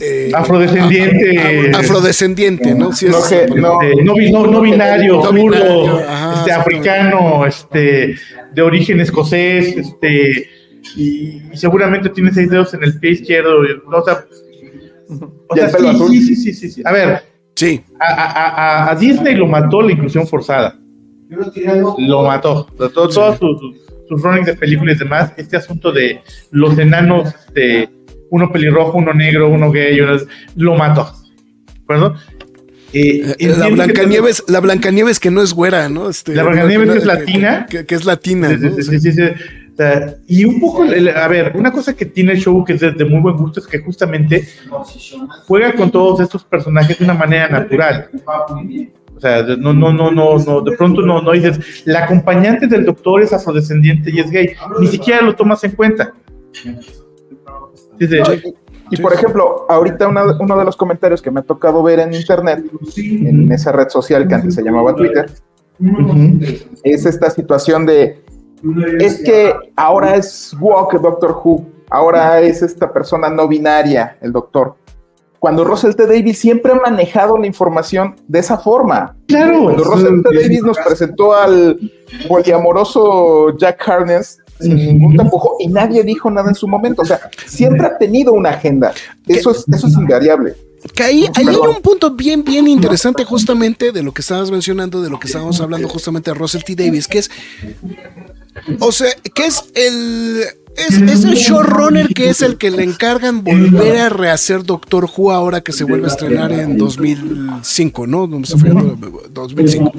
[0.00, 1.72] eh, afrodescendiente.
[1.74, 8.16] afrodescendiente no sí, no, es, no, no, no, binario no binario, ajá, este africano este
[8.52, 10.48] de origen escocés este
[10.96, 13.60] y, seguramente tiene seis dedos en el pie izquierdo.
[13.86, 14.26] O sea,
[15.48, 17.22] o sea sí, sí, sí, sí, sí, A ver,
[17.54, 17.82] sí.
[18.00, 20.76] A, a, Disney lo mató la inclusión forzada.
[21.98, 22.66] Lo mató.
[22.92, 23.58] Todos sus,
[24.08, 27.88] sus runnings de películas y demás, este asunto de los enanos, de
[28.30, 30.00] uno pelirrojo, uno negro, uno gay,
[30.56, 31.12] lo mató.
[31.88, 32.12] ¿De
[32.92, 36.10] eh, eh, la Blancanieves, que la Blancanieves que no es güera, ¿no?
[36.10, 37.66] Este, la Blancanieves que, es latina.
[37.68, 38.48] Que, es latina.
[38.80, 39.22] Sí, sí, sí,
[40.26, 43.20] y un poco, a ver, una cosa que tiene el show que es de, muy
[43.20, 44.46] buen gusto es que justamente
[45.46, 48.10] juega con todos estos personajes de una manera natural.
[49.16, 52.84] O sea, no, no, no, no, no, de pronto no, no dices, la acompañante del
[52.84, 56.12] doctor es afrodescendiente y es gay, ni siquiera lo tomas en cuenta.
[58.90, 62.64] y por ejemplo, ahorita uno de los comentarios que me ha tocado ver en internet,
[62.96, 65.30] en esa red social que antes se llamaba Twitter,
[66.82, 68.22] es esta situación de,
[68.98, 74.76] es que ahora es Walk Doctor Who, ahora es esta persona no binaria, el doctor
[75.40, 76.06] cuando Russell T.
[76.06, 79.16] Davis siempre ha manejado la información de esa forma.
[79.26, 79.64] Claro.
[79.64, 80.38] Cuando Russell T.
[80.38, 81.80] Davis nos presentó al
[82.28, 87.00] poliamoroso Jack Harness sin ningún tapujo y nadie dijo nada en su momento.
[87.00, 88.92] O sea, siempre ha tenido una agenda.
[89.26, 90.54] Eso es, eso es invariable.
[90.94, 95.10] Que ahí, hay un punto bien, bien interesante justamente de lo que estabas mencionando, de
[95.10, 96.74] lo que estábamos hablando justamente de Russell T.
[96.74, 97.30] Davis, que es,
[98.78, 100.44] o sea, que es el,
[100.76, 105.60] es, el showrunner que es el que le encargan volver a rehacer Doctor Who ahora
[105.60, 108.26] que se vuelve a estrenar en 2005, ¿no?
[108.26, 109.92] 2005.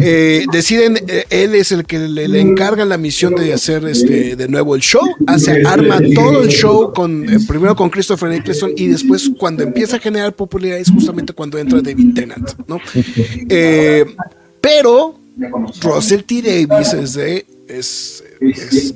[0.00, 4.36] Eh, deciden, eh, él es el que le, le, encargan la misión de hacer este
[4.36, 8.72] de nuevo el show, hace, arma todo el show con eh, primero con Christopher Eccleston
[8.76, 12.78] y después cuando empieza a generar popularidad es justamente cuando entra David Tennant, ¿no?
[14.60, 15.18] pero
[15.80, 16.42] Russell T.
[16.42, 18.24] Davis es de es,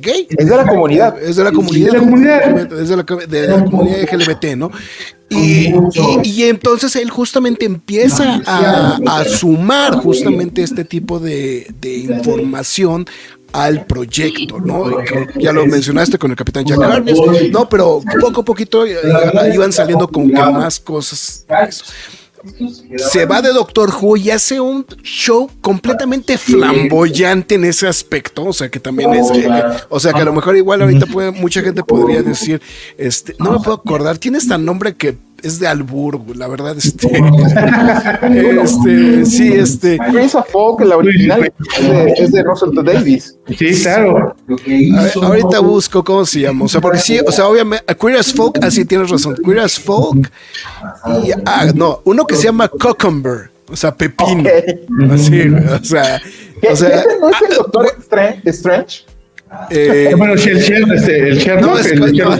[0.00, 0.26] gay.
[0.30, 1.22] Es de la comunidad.
[1.22, 1.94] Es de la comunidad.
[2.80, 2.96] Es de
[3.46, 4.70] la comunidad LGBT, ¿no?
[5.28, 5.72] Y,
[6.24, 13.06] y, entonces él justamente empieza a, sumar justamente este tipo de, información
[13.52, 14.90] al proyecto, ¿no?
[15.38, 17.18] Ya lo mencionaste con el Capitán Jack Harness,
[17.50, 18.96] no, pero poco a poquito eh,
[19.54, 21.46] iban saliendo con que más cosas
[22.96, 28.52] se va de Doctor Who y hace un show completamente flamboyante en ese aspecto, o
[28.52, 29.48] sea que también es, eh,
[29.88, 32.61] o sea que a lo mejor igual ahorita puede, mucha gente podría decir,
[32.98, 37.09] este, no me puedo acordar, tiene este nombre que es de Alburgo, la verdad, este,
[38.62, 39.98] este, sí, este.
[40.11, 41.52] Chris Folk, la original,
[42.16, 42.83] es de, Russell T.
[42.83, 43.37] Davis.
[43.59, 44.37] Sí, claro.
[45.22, 48.62] ahorita busco cómo se llama, o sea, porque sí, o sea, obviamente, Queer as Folk,
[48.62, 50.31] así tienes razón, Queer as Folk,
[51.24, 54.48] y, ah, no, uno que se llama Cucumber, o sea, pepino,
[55.11, 56.22] así, o sea,
[56.70, 57.87] o sea, no es el Doctor
[58.44, 59.05] Strange?
[59.70, 62.38] Eh, bueno, el, el, este, el Sherlock, el, no,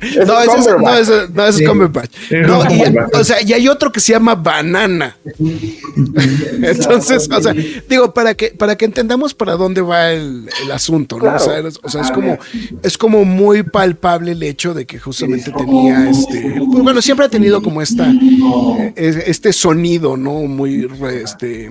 [0.00, 2.10] ese es, no, ese, no, ese es Cumberbatch.
[2.30, 2.82] No, y,
[3.14, 5.16] o sea, y hay otro que se llama Banana.
[6.62, 7.54] Entonces, o sea,
[7.88, 11.34] digo, para que, para que entendamos para dónde va el, el asunto, ¿no?
[11.34, 12.38] O, sea, o, sea, es como,
[12.82, 17.30] es como muy palpable el hecho de que justamente tenía este, pues, bueno, siempre ha
[17.30, 20.32] tenido como esta, eh, este sonido, ¿no?
[20.32, 21.70] Muy, este,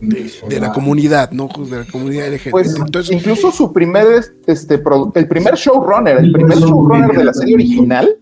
[0.00, 1.48] de, la comunidad, ¿no?
[1.48, 2.50] De la comunidad LGBT.
[2.50, 4.06] Pues Entonces, incluso su primer,
[4.46, 4.82] este,
[5.14, 8.16] el primer showrunner, el primer showrunner de la serie original,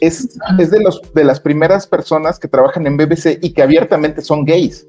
[0.00, 4.22] es, es de, los, de las primeras personas que trabajan en BBC y que abiertamente
[4.22, 4.86] son gays.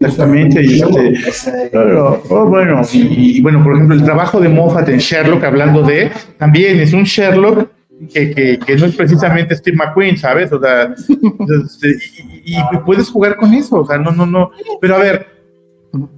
[0.00, 0.82] Exactamente, y
[1.26, 6.10] este, oh, bueno, y, bueno, por ejemplo, el trabajo de Moffat en Sherlock, hablando de,
[6.36, 7.68] también es un Sherlock
[8.12, 10.52] que, que, no es precisamente Steve McQueen, ¿sabes?
[10.52, 10.94] O sea,
[11.64, 11.96] este,
[12.44, 14.50] y, puedes jugar con eso, o sea, no, no, no.
[14.80, 15.26] Pero a ver,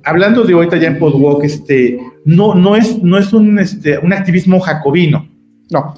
[0.05, 4.13] hablando de ahorita ya en Podwalk, este, no, no es, no es un, este, un
[4.13, 5.29] activismo jacobino,
[5.71, 5.95] no.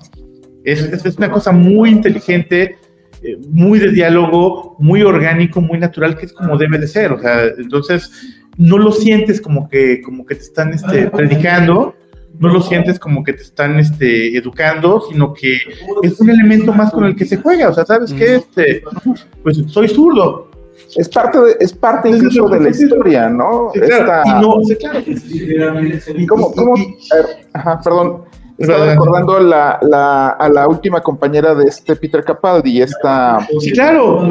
[0.64, 2.76] Es, es, una cosa muy inteligente,
[3.22, 7.20] eh, muy de diálogo, muy orgánico, muy natural, que es como debe de ser, o
[7.20, 8.10] sea, entonces
[8.58, 11.94] no lo sientes como que, como que te están este, predicando,
[12.38, 15.59] no lo sientes como que te están este, educando, sino que
[16.03, 17.68] es un elemento más con el que se juega.
[17.68, 18.37] O sea, ¿sabes qué?
[18.37, 18.83] Este,
[19.42, 20.48] pues soy zurdo.
[20.96, 23.70] Es parte, de, es parte incluso de la historia, ¿no?
[23.74, 24.22] Sí, claro.
[24.24, 25.01] Y no, sí, claro.
[26.16, 26.74] ¿Y cómo, cómo
[27.53, 28.22] ajá, perdón.
[28.57, 29.40] Estaba recordando a
[29.83, 33.38] la, a la última compañera de este Peter Capaldi, esta...
[33.61, 34.27] Sí, claro.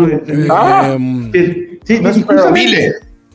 [0.49, 1.31] Ah, em,
[1.85, 2.51] sí, no,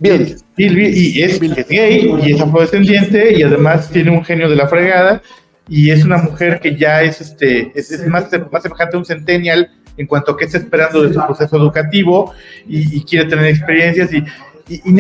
[0.01, 0.37] Bill.
[0.57, 5.23] Y es, gay y es afrodescendiente y además tiene un genio de la fregada
[5.69, 9.71] y es una mujer que ya es este es, más, más semejante a un centennial
[9.97, 12.35] en cuanto a que está esperando de su proceso educativo
[12.67, 14.25] y, quiere tener experiencias y,
[14.69, 14.93] y,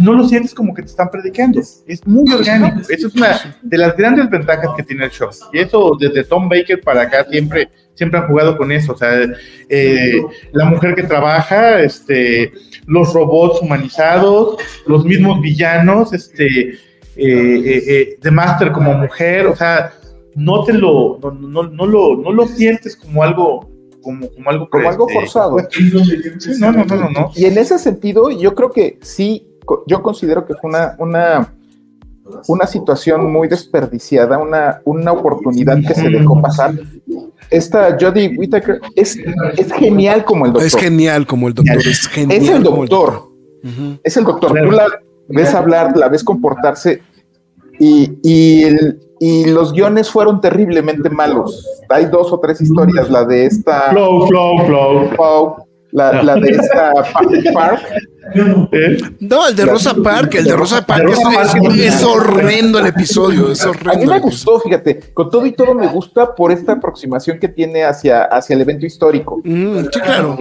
[0.00, 1.60] no lo sientes como que te están predicando.
[1.60, 2.80] Es muy orgánico.
[2.88, 5.30] Eso es una de las grandes ventajas que tiene el show.
[5.52, 8.92] Y eso desde Tom Baker para acá siempre, siempre han jugado con eso.
[8.92, 9.26] O sea,
[9.68, 10.22] eh,
[10.52, 12.52] la mujer que trabaja, este,
[12.88, 16.70] los robots humanizados, los mismos villanos, este,
[17.16, 19.92] eh, eh, Master como mujer, o sea,
[20.34, 23.68] no te lo, no, no, no, lo, no lo sientes como algo
[24.02, 25.56] como, como algo, como algo este, forzado.
[26.60, 29.46] no, no, no, no, Y en ese sentido, yo creo que sí,
[29.86, 31.54] yo considero que fue una, una,
[32.48, 36.74] una situación muy desperdiciada, una, una oportunidad que se dejó pasar.
[37.50, 39.18] Esta Jodie Whittaker es,
[39.56, 40.66] es genial como el doctor.
[40.66, 41.76] Es genial como el doctor.
[41.78, 43.28] Es, genial es el doctor.
[44.02, 44.50] Es el doctor.
[44.50, 44.86] Tú la
[45.28, 47.02] ves hablar, la ves comportarse
[47.78, 51.66] y, y el, y los guiones fueron terriblemente malos.
[51.88, 53.90] Hay dos o tres historias, la de esta...
[53.90, 55.56] Flow, flow, flow.
[55.92, 56.92] la, la de esta
[57.52, 57.80] Park,
[58.34, 61.08] no, el de Rosa Park, el de Rosa Park
[61.76, 63.92] es, horrendo el episodio, es horrendo.
[63.92, 67.48] A mí me gustó, fíjate, con todo y todo me gusta por esta aproximación que
[67.48, 69.40] tiene hacia, hacia el evento histórico.
[69.44, 70.38] Mm, sí, claro,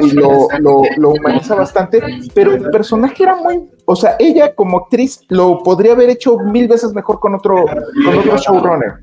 [0.00, 0.48] y, lo,
[0.96, 2.02] lo, humaniza bastante,
[2.34, 6.66] pero el personaje era muy, o sea, ella como actriz lo podría haber hecho mil
[6.66, 8.94] veces mejor con otro, con otro showrunner.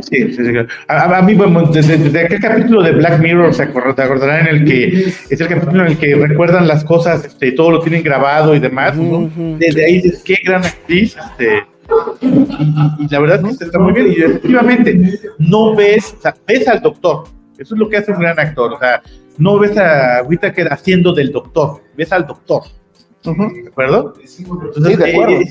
[0.00, 0.52] Sí, sí, sí.
[0.88, 4.88] A, mí, bueno, desde, aquel capítulo de Black Mirror, se acordarán en el que
[5.30, 8.58] es el capítulo en el que recuerdan las cosas, este, todo lo tienen grabado y
[8.58, 8.94] demás.
[9.58, 11.16] Desde ahí dices, qué gran actriz.
[11.16, 11.64] Este,
[12.20, 14.12] y, la verdad es que está muy bien.
[14.12, 17.24] Y efectivamente, no ves, o sea, ves al doctor.
[17.58, 18.72] Eso es lo que hace un gran actor.
[18.72, 19.02] O sea,
[19.38, 22.62] no ves a Whittaker haciendo del doctor, ves al doctor.
[23.24, 24.14] ¿De acuerdo?
[24.24, 25.34] sí, de acuerdo.
[25.34, 25.46] Eh,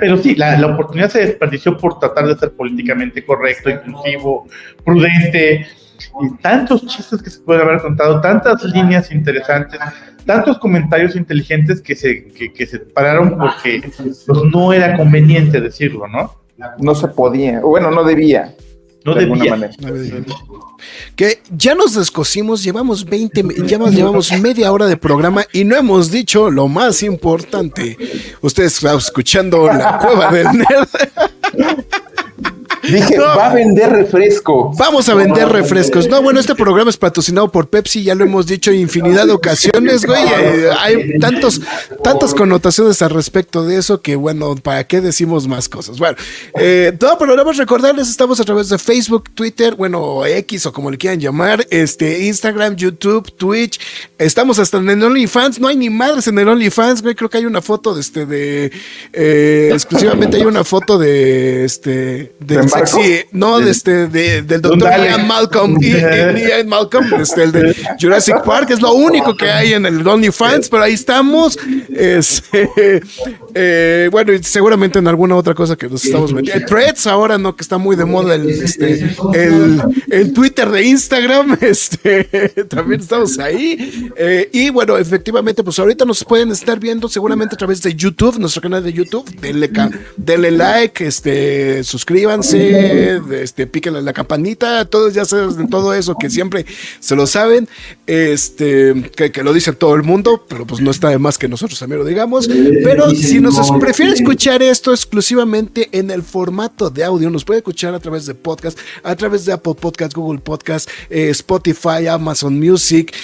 [0.00, 4.46] pero sí, la, la, oportunidad se desperdició por tratar de ser políticamente correcto, inclusivo,
[4.84, 5.66] prudente,
[6.22, 9.78] y tantos chistes que se pueden haber contado, tantas líneas interesantes,
[10.24, 16.34] tantos comentarios inteligentes que se, que, se pararon porque pues, no era conveniente decirlo, ¿no?
[16.78, 18.54] No se podía, bueno, no debía.
[19.06, 19.56] No debía.
[21.14, 26.10] Que ya nos descosimos, llevamos 20, ya llevamos media hora de programa y no hemos
[26.10, 27.96] dicho lo más importante.
[28.40, 30.88] Ustedes están escuchando la cueva del nerd.
[32.90, 34.72] Dije, va a vender refresco.
[34.76, 36.08] Vamos a vender refrescos.
[36.08, 40.04] No, bueno, este programa es patrocinado por Pepsi, ya lo hemos dicho infinidad de ocasiones,
[40.04, 40.22] güey.
[40.78, 41.60] Hay tantos,
[42.02, 45.98] tantas connotaciones al respecto de eso que, bueno, ¿para qué decimos más cosas?
[45.98, 46.16] Bueno,
[46.58, 50.98] eh, todo programa recordarles, estamos a través de Facebook, Twitter, bueno, X o como le
[50.98, 53.80] quieran llamar, este, Instagram, YouTube, Twitch.
[54.18, 57.14] Estamos hasta en el OnlyFans, no hay ni madres en el OnlyFans, güey.
[57.14, 58.72] Creo que hay una foto de este, de,
[59.12, 64.90] eh, exclusivamente hay una foto de, este, de Sí, no, de este, de, del doctor
[64.90, 69.86] Ian Malcolm, Ian Malcolm, este, el de Jurassic Park, es lo único que hay en
[69.86, 71.58] el OnlyFans, pero ahí estamos.
[71.94, 72.42] Es,
[73.54, 76.66] eh, bueno, y seguramente en alguna otra cosa que nos estamos metiendo.
[76.66, 77.56] Threads ahora, ¿no?
[77.56, 82.24] Que está muy de moda el, este, el, el Twitter de Instagram, este,
[82.68, 84.10] también estamos ahí.
[84.16, 88.38] Eh, y bueno, efectivamente, pues ahorita nos pueden estar viendo seguramente a través de YouTube,
[88.38, 89.28] nuestro canal de YouTube.
[89.40, 89.70] Denle,
[90.16, 92.65] denle like, este, suscríbanse
[93.32, 96.66] este, píquenle la campanita, todos ya saben todo eso que siempre
[97.00, 97.68] se lo saben,
[98.06, 101.78] este, que, lo dice todo el mundo, pero pues no está de más que nosotros
[101.78, 102.48] también lo digamos.
[102.48, 107.94] Pero si nos prefiere escuchar esto exclusivamente en el formato de audio, nos puede escuchar
[107.94, 113.14] a través de podcast, a través de Apple Podcast, Google Podcast, eh, Spotify, Amazon Music,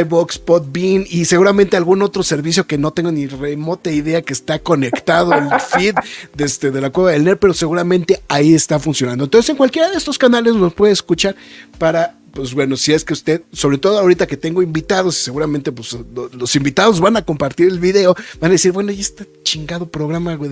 [0.00, 4.58] iBox, Podbean y seguramente algún otro servicio que no tengo ni remota idea que está
[4.58, 5.94] conectado el feed
[6.34, 9.90] de, este, de la cueva del NER, pero seguramente ahí está funcionando entonces, en cualquiera
[9.90, 11.36] de estos canales nos puede escuchar
[11.78, 15.70] para pues bueno, si es que usted, sobre todo ahorita que tengo invitados y seguramente
[15.70, 15.96] pues
[16.32, 20.34] los invitados van a compartir el video, van a decir, bueno, ¿y este chingado programa,
[20.34, 20.50] güey,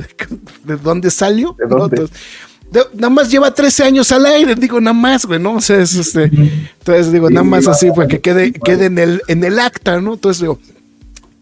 [0.64, 1.57] de, dónde salió?
[2.92, 5.55] nada más lleva 13 años al aire, digo, nada más, güey, ¿no?
[5.55, 9.22] O sea, es este, entonces digo, nada más así, pues que quede, quede en el,
[9.26, 10.14] en el acta, ¿no?
[10.14, 10.61] Entonces digo,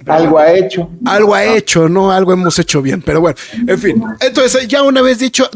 [0.09, 0.89] algo ha hecho.
[1.05, 2.13] Algo ha hecho, ¿no?
[2.13, 4.03] Algo hemos hecho bien, pero bueno, en fin.
[4.21, 5.51] Entonces, ya una vez dicho,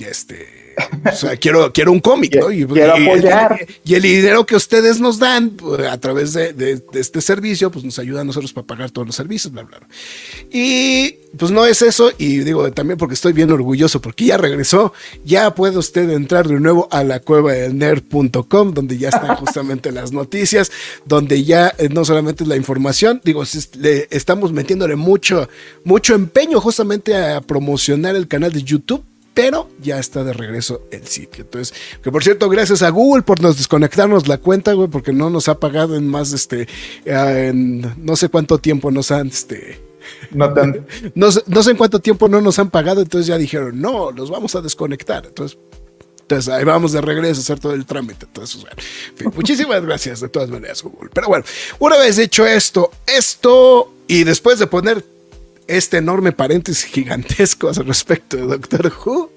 [0.00, 0.61] este
[1.04, 2.50] o sea, quiero, quiero un cómic, ¿no?
[2.50, 3.66] Y, quiero apoyar.
[3.84, 7.98] Y, el dinero que ustedes nos dan pues, a través de, este servicio, pues nos
[7.98, 9.80] ayuda a nosotros para pagar todos los servicios, bla, bla.
[10.50, 14.92] Y pues no es eso, y digo también porque estoy bien orgulloso, porque ya regresó,
[15.24, 19.92] ya puede usted entrar de nuevo a la cueva del nerd.com, donde ya están justamente
[19.92, 20.70] las noticias,
[21.06, 23.44] donde ya eh, no solamente es la información, digo,
[23.78, 25.48] le estamos metiéndole mucho,
[25.84, 29.04] mucho empeño justamente a promocionar el canal de YouTube
[29.34, 31.44] pero ya está de regreso el sitio.
[31.44, 35.30] Entonces, que por cierto, gracias a Google por nos desconectarnos la cuenta, güey, porque no
[35.30, 36.68] nos ha pagado en más, este,
[37.04, 39.80] en no sé cuánto tiempo nos han, este,
[40.32, 40.52] no,
[41.14, 44.54] no, sé en cuánto tiempo no nos han pagado, entonces ya dijeron, no, nos vamos
[44.54, 45.26] a desconectar.
[45.26, 45.58] Entonces,
[46.20, 48.26] entonces ahí vamos de regreso a hacer todo el trámite.
[48.26, 51.10] Entonces, bueno, muchísimas gracias de todas maneras, Google.
[51.12, 51.44] Pero bueno,
[51.78, 55.04] una vez hecho esto, esto, y después de poner
[55.66, 59.32] este enorme paréntesis gigantesco al respecto de Doctor Who.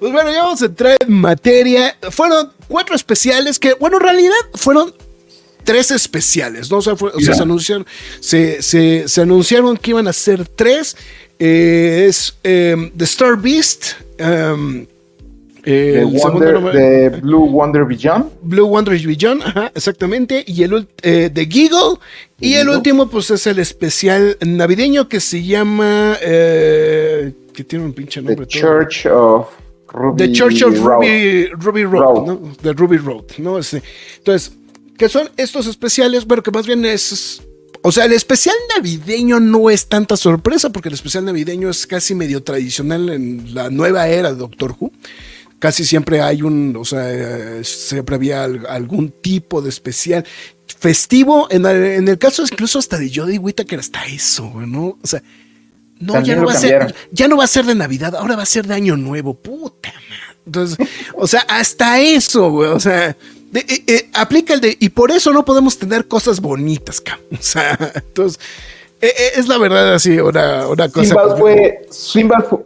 [0.00, 1.96] Pues bueno, ya vamos a entrar en materia.
[2.10, 4.94] Fueron cuatro especiales que, bueno, en realidad fueron
[5.64, 6.78] tres especiales, ¿no?
[6.78, 7.86] O sea, se, anunciaron,
[8.20, 10.96] se, anunciaron que iban a ser tres.
[11.38, 13.92] Eh, es em, The Star Beast.
[14.18, 14.86] Em,
[15.70, 16.06] eh,
[16.72, 18.26] de Blue Wonder Beyond.
[18.42, 20.44] Blue Wonder Beyond, ajá, exactamente.
[20.46, 21.98] Y el eh, de Giggle.
[22.38, 26.16] Y el último, pues es el especial navideño que se llama.
[26.22, 28.46] Eh, que tiene un pinche nombre.
[28.46, 29.48] The Church of
[29.92, 32.52] Ruby The Church of Ruby, Ruby Road, ¿no?
[32.62, 33.58] De Ruby Road, ¿no?
[33.58, 34.52] Entonces,
[34.96, 36.26] ¿qué son estos especiales?
[36.26, 37.42] Bueno, que más bien es.
[37.82, 42.14] O sea, el especial navideño no es tanta sorpresa porque el especial navideño es casi
[42.14, 44.92] medio tradicional en la nueva era de Doctor Who
[45.60, 50.24] casi siempre hay un, o sea, siempre había algún tipo de especial
[50.66, 51.46] festivo.
[51.50, 54.98] En el, caso incluso hasta de Jodie Whittaker, hasta eso, ¿no?
[55.00, 55.22] O sea,
[56.00, 58.42] no, ya no, va a ser, ya no va a ser de Navidad, ahora va
[58.42, 60.38] a ser de Año Nuevo, puta madre.
[60.46, 63.10] Entonces, o sea, hasta eso, güey, o sea,
[63.54, 67.26] eh, eh, aplica el de, y por eso no podemos tener cosas bonitas, cabrón.
[67.38, 68.40] O sea, entonces,
[69.02, 71.08] eh, es la verdad así, una, una cosa.
[71.08, 72.60] Simbad fue, Simbad fue,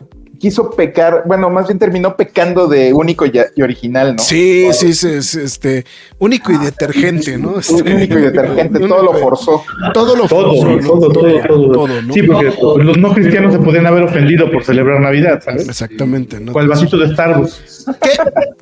[0.45, 4.23] quiso pecar, bueno, más bien terminó pecando de único y, original, ¿no?
[4.23, 5.09] Sí, sí, sí,
[5.41, 5.87] este,
[6.19, 7.59] único y detergente, ¿no?
[7.61, 9.65] Este, único y detergente, todo lo forzó.
[9.95, 10.79] Todo lo forzó.
[10.87, 12.53] Todo, todo, todo, todo, Sí, porque
[12.85, 15.67] los no cristianos se podían haber ofendido por celebrar Navidad, ¿sabes?
[15.67, 16.39] Exactamente.
[16.39, 16.61] ¿no?
[16.61, 17.74] el vasito de Starbucks.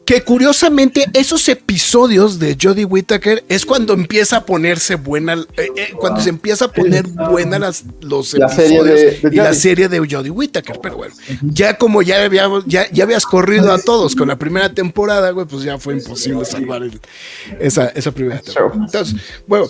[0.05, 5.93] Que, curiosamente esos episodios de Jodie Whittaker es cuando empieza a ponerse buena, eh, eh,
[5.99, 10.81] cuando se empieza a poner buena las, los episodios y la serie de Jodie Whittaker,
[10.83, 14.73] pero bueno, ya como ya, habíamos, ya, ya habías corrido a todos con la primera
[14.73, 16.83] temporada, güey, pues ya fue imposible salvar
[17.59, 18.85] esa, esa primera temporada.
[18.85, 19.67] Entonces, bueno,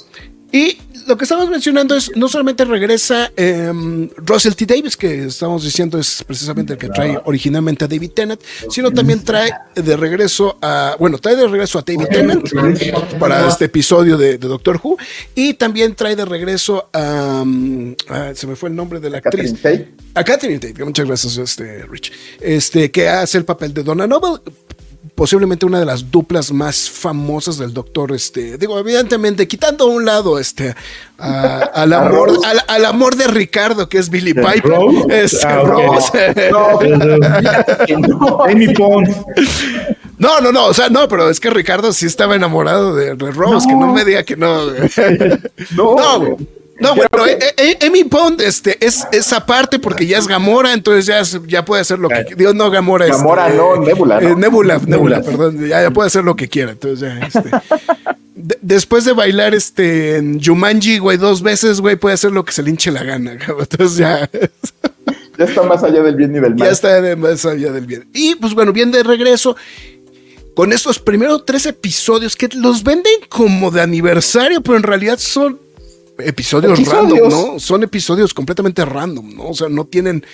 [0.52, 4.66] y lo que estamos mencionando es, no solamente regresa em, Russell T.
[4.66, 9.22] Davis, que estamos diciendo es precisamente el que trae originalmente a David Tennant, sino también
[9.22, 12.48] trae de regreso a, bueno, trae de regreso a David Tennant
[13.18, 14.96] para este episodio de, Doctor Who,
[15.34, 17.44] y también trae de regreso a,
[18.34, 19.54] se me fue el nombre de la actriz.
[20.14, 24.40] A Catherine Tate, muchas gracias, este, Rich, este, que hace el papel de Donna Noble
[25.22, 30.04] posiblemente una de las duplas más famosas del doctor, este, digo, evidentemente, quitando a un
[30.04, 30.74] lado este,
[31.16, 32.32] al, amor,
[32.66, 34.72] al, amor de Ricardo, que es Billy Piper.
[35.10, 35.62] Es ah,
[38.48, 39.06] Amy Pond.
[40.18, 43.66] No, no, no, o sea, no, pero es que Ricardo sí estaba enamorado de, Rose,
[43.68, 44.66] que no me diga que no.
[45.76, 46.36] no, no
[46.82, 51.06] no, bueno, eh, eh, Amy Pond este, es esa parte porque ya es Gamora, entonces
[51.06, 53.06] ya, ya puede hacer lo que Dios no Gamora.
[53.06, 54.18] Este, Gamora, no, Nebula.
[54.20, 56.72] Eh, Nebula, Nebula, perdón, ya, puede hacer lo que quiera.
[56.72, 57.50] Entonces ya, este,
[58.60, 62.62] después de bailar este, en Jumanji, güey, dos veces, güey, puede hacer lo que se
[62.62, 63.32] le hinche la gana.
[63.32, 64.28] Entonces ya.
[65.38, 66.66] ya está más allá del bien y del mal.
[66.66, 68.08] Ya está más allá del bien.
[68.12, 69.56] Y pues bueno, bien de regreso
[70.54, 75.58] con estos primeros tres episodios que los venden como de aniversario, pero en realidad son
[76.18, 77.58] episodios, random, ¿no?
[77.58, 79.48] Son episodios completamente random, ¿no?
[79.48, 80.24] O sea, no tienen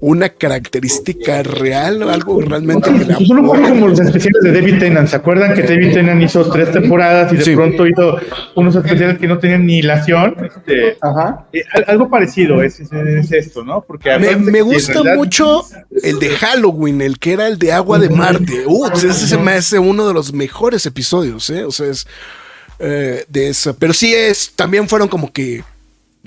[0.00, 2.90] una característica real, algo realmente.
[3.26, 5.08] son un poco como los especiales de David Tennant.
[5.08, 8.18] ¿Se acuerdan que David Tennant hizo tres temporadas y de pronto hizo
[8.54, 10.36] unos especiales que no tenían ni hilación?
[10.44, 11.46] Este, Ajá.
[11.54, 12.80] Eh, algo parecido es,
[13.32, 13.80] esto, ¿no?
[13.80, 15.62] Porque me, gusta mucho
[16.02, 18.64] el de Halloween, el que era el de Agua de Marte.
[18.66, 21.64] Uh, ese se me hace uno de los mejores episodios, ¿eh?
[21.64, 22.06] O sea, es
[22.78, 23.74] eh, de eso.
[23.76, 25.64] Pero sí es, también fueron como que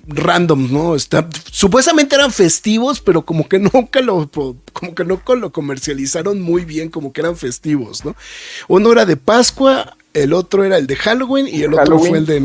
[0.08, 0.96] random, ¿no?
[0.96, 4.30] Está, supuestamente eran festivos, pero como que nunca lo,
[4.74, 8.16] como que nunca lo comercializaron muy bien, como que eran festivos, ¿no?
[8.68, 12.26] Uno era de Pascua, el otro era el de Halloween y el otro fue el
[12.26, 12.40] de,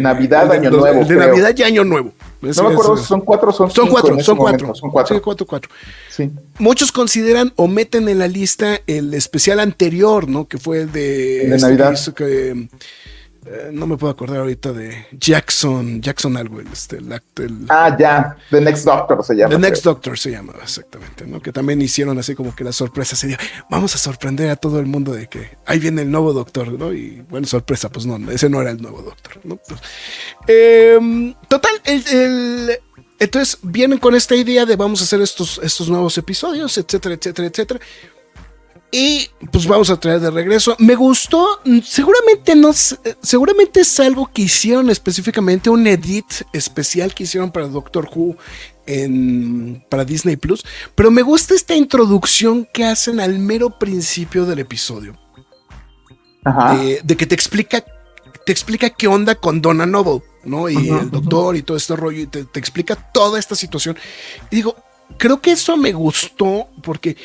[0.00, 1.00] Navidad, Año Nuevo.
[1.00, 2.12] El de Navidad y Año Nuevo.
[2.42, 4.74] no me acuerdo si son cuatro son Son cuatro, son cuatro.
[4.74, 5.16] Son cuatro.
[5.16, 5.70] Sí, cuatro, cuatro.
[6.10, 6.30] Sí.
[6.58, 10.46] Muchos consideran o meten en la lista el especial anterior, ¿no?
[10.46, 11.44] Que fue el de...
[11.44, 12.14] El de este Navidad.
[12.14, 12.68] Que,
[13.48, 18.60] eh, no me puedo acordar ahorita de Jackson, Jackson algo, este, el, Ah, ya, The
[18.60, 19.50] Next Doctor se llama.
[19.54, 21.40] The Next Doctor se llama, exactamente, ¿no?
[21.40, 23.36] Que también hicieron así como que la sorpresa se dio,
[23.70, 26.92] vamos a sorprender a todo el mundo de que ahí viene el nuevo Doctor, ¿no?
[26.92, 29.56] Y bueno, sorpresa, pues no, ese no era el nuevo Doctor, ¿no?
[29.56, 29.80] Pues,
[30.48, 32.80] em, total, el,
[33.18, 37.48] entonces vienen con esta idea de vamos a hacer estos, estos nuevos episodios, etcétera, etcétera,
[37.48, 37.80] etcétera.
[38.90, 40.76] Y pues vamos a traer de regreso.
[40.78, 47.50] Me gustó, seguramente no, seguramente es algo que hicieron específicamente, un edit especial que hicieron
[47.50, 48.36] para Doctor Who
[48.86, 50.64] en, para Disney Plus.
[50.94, 55.18] Pero me gusta esta introducción que hacen al mero principio del episodio.
[56.44, 56.76] Ajá.
[56.76, 57.84] de que te explica,
[58.44, 60.68] te explica qué onda con Donna Noble, ¿no?
[60.68, 63.96] Y el doctor y todo este rollo, y te, te explica toda esta situación.
[64.48, 64.76] Y digo,
[65.18, 67.16] creo que eso me gustó porque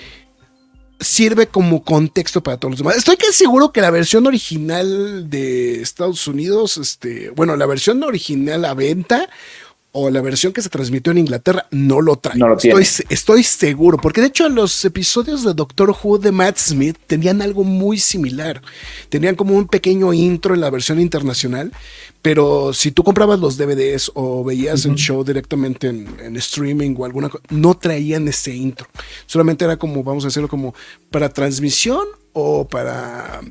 [1.02, 2.96] sirve como contexto para todos los demás.
[2.96, 8.64] Estoy casi seguro que la versión original de Estados Unidos, este, bueno, la versión original
[8.66, 9.28] a venta
[9.94, 12.40] o la versión que se transmitió en Inglaterra no lo trae.
[12.58, 17.42] estoy, estoy, seguro, porque de hecho los episodios de Doctor Who de Matt Smith tenían
[17.42, 18.62] algo muy similar.
[19.10, 21.74] Tenían como un pequeño intro en la versión internacional,
[22.22, 27.30] pero si tú comprabas los DVDs o veías el show directamente en, streaming o alguna
[27.30, 28.88] cosa, no traían ese intro.
[29.26, 30.74] Solamente era como, vamos a decirlo, como
[31.10, 33.42] para transmisión o para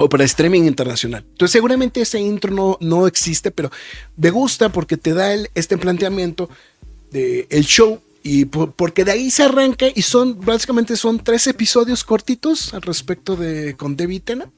[0.00, 1.24] o para streaming internacional.
[1.28, 3.70] Entonces seguramente ese intro no, no existe, pero
[4.16, 6.48] me gusta porque te da el, este planteamiento
[7.10, 12.04] del el show y porque de ahí se arranca y son básicamente son tres episodios
[12.04, 14.52] cortitos al respecto de con David Tennant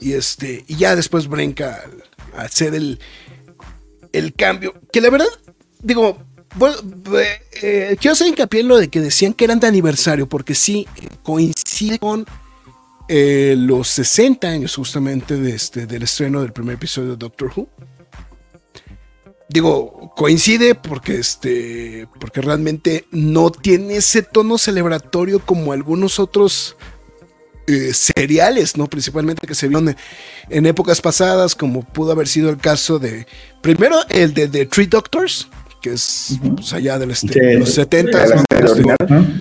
[0.00, 1.84] y este y ya después brinca
[2.34, 2.98] a, hacer el,
[4.12, 5.26] el cambio que la verdad
[5.82, 6.18] digo
[7.62, 10.86] eh, quiero hacer hincapié en lo de que decían que eran de aniversario porque sí
[11.22, 12.26] coincide con
[13.14, 17.68] eh, los 60 años justamente de este, del estreno del primer episodio de Doctor Who.
[19.50, 26.74] Digo, coincide porque, este, porque realmente no tiene ese tono celebratorio como algunos otros
[27.66, 28.86] eh, seriales, ¿no?
[28.86, 29.94] Principalmente que se vieron
[30.48, 33.26] en, épocas pasadas, como pudo haber sido el caso de,
[33.60, 35.48] primero el de The Three Doctors,
[35.82, 38.44] que es pues, allá del este, de los 70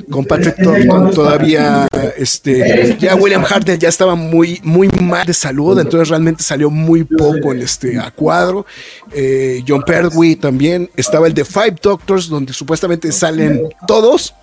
[0.09, 1.87] con Patrick Thornton todavía
[2.17, 7.03] este ya William Hartnell ya estaba muy muy mal de salud entonces realmente salió muy
[7.03, 8.65] poco en este a cuadro.
[9.13, 14.33] Eh, John Pertwee también estaba el de Five Doctors donde supuestamente salen todos.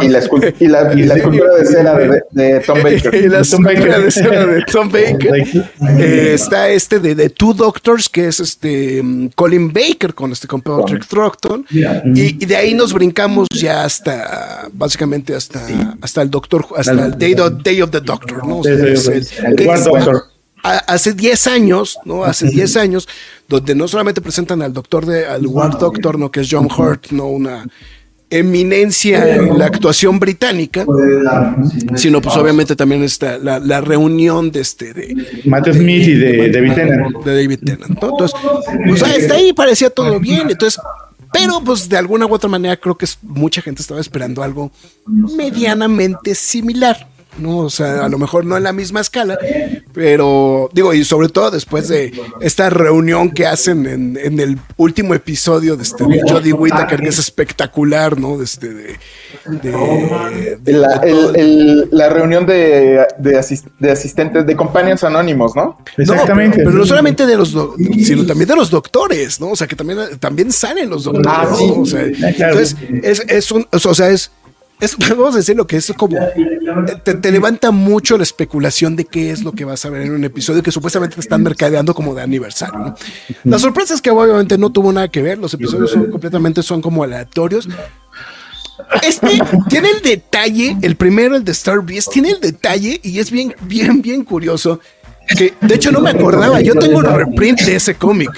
[0.00, 0.20] Y, la,
[0.58, 1.98] y, la, y, la, escultura de cera
[2.30, 3.14] de, Tom Baker.
[3.14, 5.64] y la escultura de cera de Tom Baker.
[5.98, 10.46] Eh, está este de, de Two Doctors que es este mm, Colin Baker con este
[10.46, 11.01] con Patrick
[11.70, 15.60] y, de ahí nos brincamos ya hasta, básicamente hasta,
[16.00, 18.62] hasta el Doctor, hasta el Day, of, the Doctor, ¿no?
[20.62, 22.24] hace 10 años, ¿no?
[22.24, 23.08] Hace 10 años,
[23.48, 26.30] donde no solamente presentan al doctor de, al War Doctor, ¿no?
[26.30, 27.26] Que es John Hurt, ¿no?
[27.26, 27.66] Una
[28.32, 30.86] eminencia en la actuación británica,
[31.94, 36.72] sino pues obviamente también está la, reunión de este de Matthew Smith y de, David
[36.74, 37.24] Tennant.
[37.24, 37.90] De David Tennant.
[37.90, 38.32] Entonces,
[38.86, 40.50] pues hasta ahí parecía todo bien.
[40.50, 40.80] Entonces,
[41.32, 44.70] pero pues de alguna u otra manera creo que mucha gente estaba esperando algo
[45.06, 47.08] medianamente similar.
[47.38, 47.58] ¿No?
[47.58, 49.38] O sea, a lo mejor no en la misma escala,
[49.92, 55.76] pero digo, y sobre todo después de esta reunión que hacen en, el último episodio
[55.76, 58.38] de, este, de Jodie Whittaker, que es espectacular, ¿no?
[58.38, 58.98] De este, de,
[61.90, 63.38] la, reunión de, de,
[63.90, 65.78] asistentes, de companions anónimos, ¿no?
[65.96, 66.58] Exactamente.
[66.58, 67.56] pero, no solamente de los,
[68.04, 69.50] sino también de los doctores, ¿no?
[69.50, 73.66] O sea, que también, también salen los doctores, ah, O sea, entonces, es, es un,
[73.70, 74.30] o sea, es
[75.10, 76.16] vamos a decir lo que es como
[77.04, 80.24] te, levanta mucho la especulación de qué es lo que vas a ver en un
[80.24, 82.94] episodio que supuestamente te están mercadeando como de aniversario.
[83.44, 86.82] La sorpresa es que obviamente no tuvo nada que ver, los episodios son completamente son
[86.82, 87.68] como aleatorios.
[89.02, 93.30] Este tiene el detalle, el primero, el de Star Beast, tiene el detalle y es
[93.30, 94.80] bien, bien, bien curioso.
[95.36, 98.30] Que de hecho no me acordaba, yo tengo un reprint de ese cómic.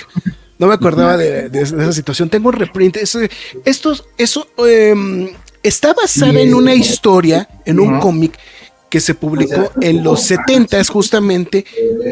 [0.59, 2.29] No me acordaba de, esa situación.
[2.29, 2.97] Tengo un reprint.
[2.99, 3.31] Ese,
[3.65, 5.31] estos, eso, em,
[5.65, 8.39] Está basada en una historia, en un cómic
[8.91, 11.65] que se publicó en los 70 s justamente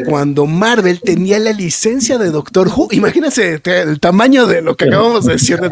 [0.05, 2.89] cuando Marvel tenía la licencia de Doctor Who.
[2.91, 5.61] Imagínense el tamaño de lo que acabamos de decir.
[5.61, 5.67] De,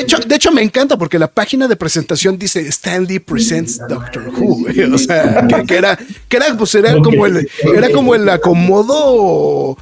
[0.00, 4.66] hecho, de hecho, me encanta porque la página de presentación dice Stanley Presents Doctor Who.
[4.94, 5.98] O sea, que, era,
[6.28, 9.76] que era, pues era como el, era como el acomodo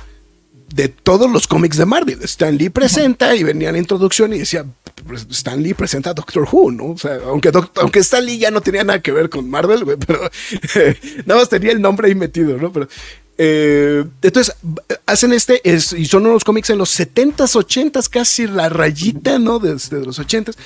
[0.74, 2.18] de todos los cómics de Marvel.
[2.22, 4.64] Stan Lee presenta y venía la introducción y decía,
[5.06, 6.86] pues, Stan Lee presenta a Doctor Who, ¿no?
[6.90, 10.20] O sea, aunque, aunque Stan Lee ya no tenía nada que ver con Marvel, pero
[11.26, 12.72] nada más tenía el nombre ahí metido, ¿no?
[12.72, 12.88] Pero,
[13.38, 14.54] eh, entonces,
[15.06, 19.58] hacen este, y son unos cómics en los 70s, 80s, casi la rayita, ¿no?
[19.58, 20.56] Desde los 80s.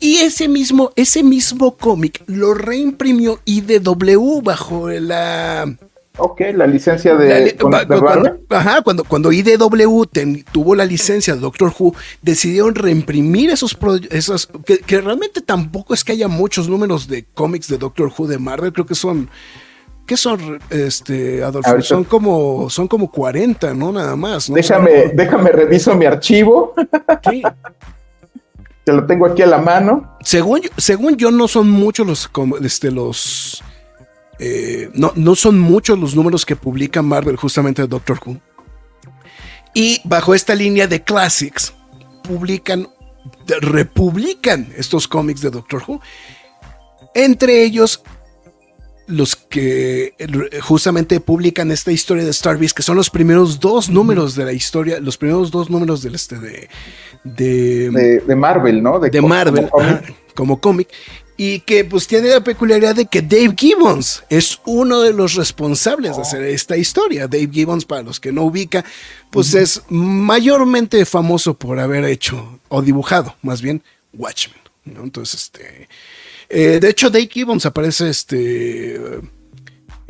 [0.00, 5.76] Y ese mismo, ese mismo cómic lo reimprimió IDW bajo la
[6.16, 7.56] Ok, la licencia de.
[7.56, 10.04] cuando, ajá, cuando, cuando IDW
[10.52, 13.76] tuvo la licencia de Doctor Who, decidieron reimprimir esos,
[14.10, 18.38] esos que, realmente tampoco es que haya muchos números de cómics de Doctor Who de
[18.38, 19.28] Marvel, creo que son.
[20.06, 21.80] ¿Qué son, este, Adolfo?
[21.82, 23.92] son como, son como 40, ¿no?
[23.92, 24.52] Nada más.
[24.52, 26.74] Déjame, déjame reviso mi archivo.
[27.30, 27.42] Sí.
[28.82, 30.16] Te lo tengo aquí a la mano.
[30.22, 32.30] Según yo, según yo no son muchos los,
[32.64, 33.62] este, los
[34.42, 38.40] eh, no, no son muchos los números que publica Marvel justamente de Doctor Who.
[39.74, 41.74] Y bajo esta línea de Classics,
[42.22, 42.88] publican,
[43.60, 46.00] republican estos cómics de Doctor Who.
[47.14, 48.02] Entre ellos,
[49.06, 50.14] los que
[50.62, 54.52] justamente publican esta historia de Star Beast, que son los primeros dos números de la
[54.54, 56.70] historia, los primeros dos números del este de.
[57.24, 58.98] De, Marvel, ¿no?
[58.98, 59.68] De, Marvel,
[60.34, 60.88] como cómic
[61.42, 66.14] y que pues tiene la peculiaridad de que Dave Gibbons es uno de los responsables
[66.16, 67.28] de hacer esta historia.
[67.28, 68.84] Dave Gibbons, para los que no ubica,
[69.30, 73.82] pues es mayormente famoso por haber hecho o dibujado, más bien,
[74.12, 74.60] Watchmen.
[74.84, 75.88] Entonces, este,
[76.50, 79.00] eh, de hecho, Dave Gibbons aparece este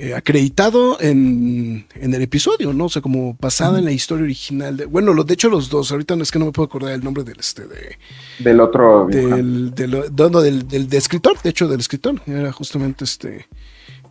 [0.03, 2.87] eh, acreditado en, el episodio, ¿no?
[2.87, 4.75] O sea, como basada en la historia original.
[4.75, 6.95] De, bueno, lo, de hecho los dos, ahorita no es que no me puedo acordar
[6.95, 7.99] el nombre del este de...
[8.39, 9.07] Del otro...
[9.09, 13.47] Del, del, del, escritor, de hecho del escritor, era justamente este...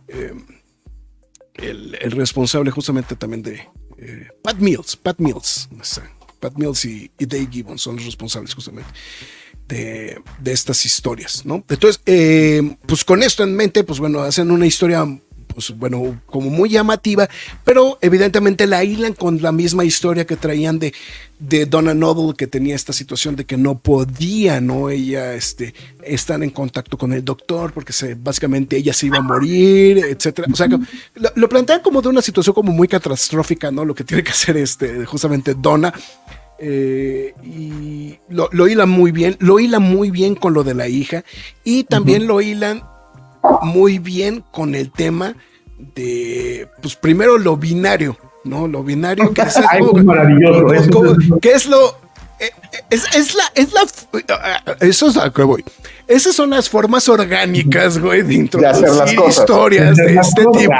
[0.06, 0.32] Eh,
[1.54, 3.68] el, responsable justamente también de
[3.98, 5.68] eh, Pat Mills, Pat Mills,
[6.38, 8.90] Pat Mills y, Dave Gibbons son los responsables justamente
[9.66, 11.64] de, de estas historias, ¿no?
[11.68, 12.00] Entonces,
[12.86, 15.04] pues con esto en mente, pues bueno, hacen una historia
[15.60, 17.28] pues bueno, como muy llamativa,
[17.64, 20.94] pero evidentemente la hilan con la misma historia que traían de,
[21.38, 24.88] de Donna Noble, que tenía esta situación de que no podía, ¿no?
[24.88, 29.22] Ella, este, estar en contacto con el doctor, porque se, básicamente ella se iba a
[29.22, 30.48] morir, etcétera.
[30.50, 30.68] O sea,
[31.34, 33.84] lo, plantean como de una situación como muy catastrófica, ¿no?
[33.84, 35.92] Lo que tiene que hacer este, justamente Donna.
[36.58, 40.88] Eh, y lo, lo hilan muy bien, lo hilan muy bien con lo de la
[40.88, 41.24] hija
[41.64, 42.82] y también lo hilan
[43.62, 45.36] muy bien con el tema
[45.94, 48.68] de, pues primero lo binario, ¿no?
[48.68, 49.56] Lo binario que es,
[50.04, 51.38] maravilloso.
[51.40, 51.96] que es lo
[52.40, 52.50] eh,
[52.88, 53.82] es, la, es la,
[54.80, 55.62] eso es a que voy.
[56.08, 60.72] Esas son las formas orgánicas, güey, de introducir historias de, este tipo.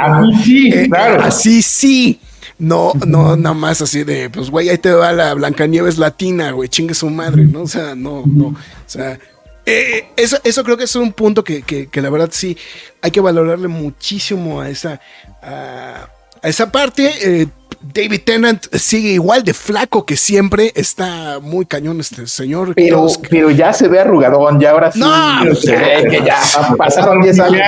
[0.47, 0.89] Eh,
[1.21, 2.19] así sí.
[2.57, 6.69] No, no, nada más así de, pues, güey, ahí te va la Blancanieves latina, güey,
[6.69, 7.61] chingue su madre, ¿no?
[7.61, 8.47] O sea, no, no.
[8.47, 9.19] O sea,
[9.65, 12.57] eh, eso, eso creo que es un punto que, que, la verdad sí
[13.01, 14.99] hay que valorarle muchísimo a esa,
[15.41, 16.09] a,
[16.41, 17.11] esa parte.
[17.21, 17.47] Eh,
[17.81, 20.71] David Tennant sigue igual de flaco que siempre.
[20.75, 22.73] Está muy cañón este señor.
[22.75, 24.99] Pero, pero ya se ve arrugadón, ya ahora sí.
[24.99, 26.39] No, sé, que ya
[26.77, 27.61] pasaron 10 años.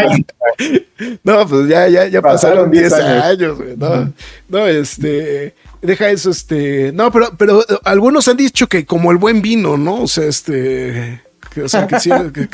[1.24, 3.58] No, pues ya, ya, ya pasaron 10 años.
[3.78, 4.14] no,
[4.50, 5.56] no, este.
[5.82, 6.92] Deja eso, este.
[6.94, 10.04] No, pero, pero algunos han dicho que como el buen vino, ¿no?
[10.04, 11.22] O sea, este
[11.54, 12.00] que, o sea, que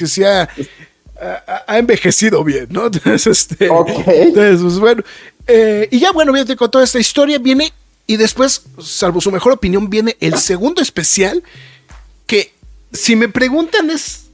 [0.07, 0.49] sí, ha,
[1.67, 2.85] envejecido bien, ¿no?
[2.93, 5.03] Entonces, este, entonces pues, bueno,
[5.47, 7.73] eh, y ya bueno, viene con toda esta historia, viene
[8.07, 11.43] y después, salvo su mejor opinión, viene el segundo especial
[12.25, 12.53] que,
[12.91, 14.25] si me preguntan, es...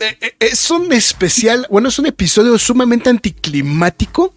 [0.00, 4.34] Eh, eh, es un especial, bueno, es un episodio sumamente anticlimático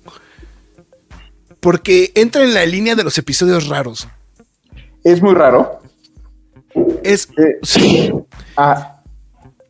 [1.59, 4.07] porque entra en la línea de los episodios raros.
[5.03, 5.81] Es muy raro.
[7.03, 7.29] Es.
[7.37, 8.13] Eh,
[8.55, 9.01] ah,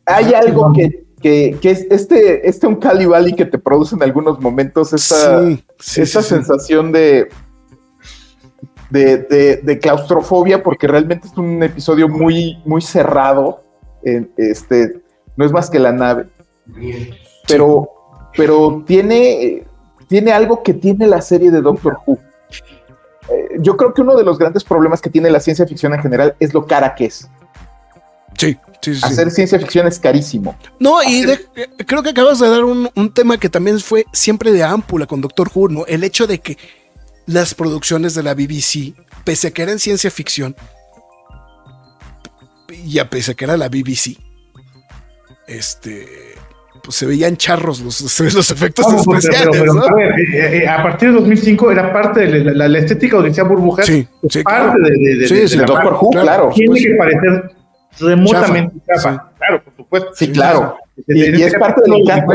[0.06, 4.92] hay algo que, es este, este un Cali Valley que te produce en algunos momentos
[4.92, 5.42] esa,
[5.78, 7.28] sensación de,
[8.90, 13.62] de, claustrofobia, porque realmente es un episodio muy, muy cerrado.
[14.02, 15.02] este,
[15.36, 16.26] no es más que la nave.
[17.46, 17.88] Pero,
[18.36, 19.64] pero tiene,
[20.06, 22.18] tiene algo que tiene la serie de Doctor Who
[23.30, 26.00] eh, yo creo que uno de los grandes problemas que tiene la ciencia ficción en
[26.00, 27.28] general es lo cara que es.
[28.36, 29.00] Sí, sí, sí.
[29.02, 30.56] Hacer ciencia ficción es carísimo.
[30.78, 31.26] No, y
[31.86, 35.50] creo que acabas de dar un, tema que también fue siempre de ámpula con Doctor
[35.52, 35.86] Who, ¿no?
[35.86, 36.56] El hecho de que
[37.26, 40.54] las producciones de la BBC, pese a que eran ciencia ficción,
[42.70, 44.18] y a pese a que era la BBC,
[45.48, 46.27] este,
[46.88, 48.00] pues se veían charros los,
[48.34, 49.60] los efectos pero- especiales.
[49.60, 49.94] pero- ¿no?
[49.94, 53.44] ver, eh, eh, a partir de 2005 era parte de la, la- la estética Odisea
[53.44, 53.84] Burbujas.
[53.84, 54.82] Sí, sí, parte claro.
[54.82, 55.98] de, de- de- Sí, de Doctor.
[56.00, 56.50] Who, claro.
[56.54, 57.50] Tiene Pues- que parecer
[58.00, 59.32] remotamente Chafa, chafa.
[59.36, 60.10] Claro, por supuesto.
[60.14, 60.76] Sí, claro.
[60.96, 62.32] Y- este y es parte del en encanto.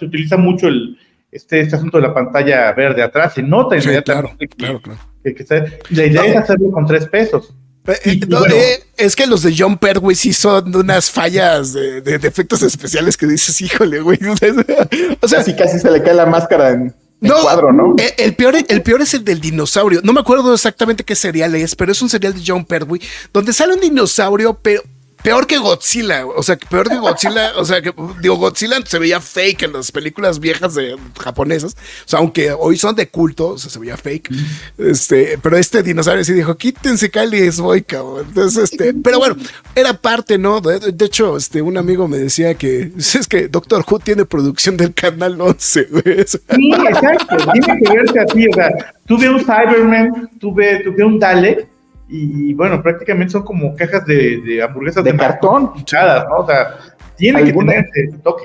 [0.00, 0.98] Se utiliza mucho el,
[1.30, 3.34] este, este asunto de la pantalla verde atrás.
[3.34, 5.00] Se nota Sí, claro, inmediatamente claro, claro.
[5.22, 5.44] que- que
[5.90, 7.54] la idea es hacerlo con tres pesos.
[7.88, 8.54] Eh, eh, Y- y no, bueno.
[8.54, 12.62] eh, es que los de John Pertwee sí son unas fallas de, de- de efectos
[12.62, 14.18] especiales que dices, híjole, güey.
[15.20, 17.94] O sea, Casi casi se le cae la máscara en, no, cuadro, ¿no?
[17.98, 20.00] eh, El peor, el peor es el del dinosaurio.
[20.04, 23.00] No me acuerdo exactamente qué serial es, pero es un serial de John Pertwee
[23.32, 24.82] donde sale un dinosaurio, pero
[25.22, 26.26] peor que Godzilla.
[26.26, 27.52] O sea, peor que Godzilla.
[27.56, 31.76] O sea, que digo, Godzilla se veía fake en las películas viejas de japonesas.
[32.06, 34.30] O sea, aunque hoy son de culto, o sea, se veía fake.
[34.78, 38.26] Este, pero este dinosaurio sí dijo, quítense Cali voy, cabrón.
[38.28, 39.36] Entonces, este, pero bueno,
[39.74, 40.60] era parte, ¿no?
[40.60, 44.94] De, hecho, este, un amigo me decía que es que Doctor Who tiene producción del
[44.94, 46.18] canal 11, güey.
[46.18, 47.36] O sea, Sí, exacto.
[47.52, 48.48] Tiene que verse así.
[48.48, 48.68] O sea,
[49.06, 51.66] tuve un Cyberman, tuve, tuve un Dalek.
[52.08, 55.72] Y bueno, prácticamente son como cajas de, de hamburguesas De cartón.
[55.76, 56.36] hinchadas, ¿no?
[56.38, 56.76] O sea,
[57.16, 58.44] tiene ¿Alguna- que tener ese toque.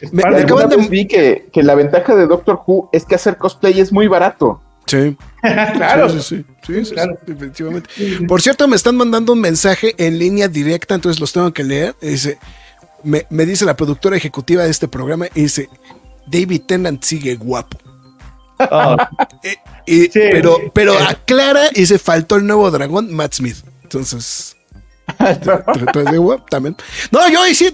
[0.00, 3.04] Es Me- me de- acaban de- vi que, que la ventaja de Doctor Who es
[3.04, 4.60] que hacer cosplay es muy barato.
[4.86, 5.16] Sí.
[5.42, 6.08] claro.
[6.08, 7.18] Sí, sí, sí, sí, sí, Claro.
[7.26, 7.88] sí, definitivamente.
[8.26, 11.94] Por cierto, me están mandando un mensaje en línea directa, entonces los tengo que leer.
[12.00, 12.38] Dice,
[13.02, 15.68] me, me dice la productora ejecutiva de este programa, dice,
[16.26, 17.78] David Tennant sigue guapo.
[19.42, 20.20] Eh, Sí.
[20.30, 23.58] pero, pero aclara y se faltó el nuevo dragón, Matt Smith.
[23.82, 24.56] Entonces,
[26.50, 26.76] también.
[27.10, 27.70] No, yo sí.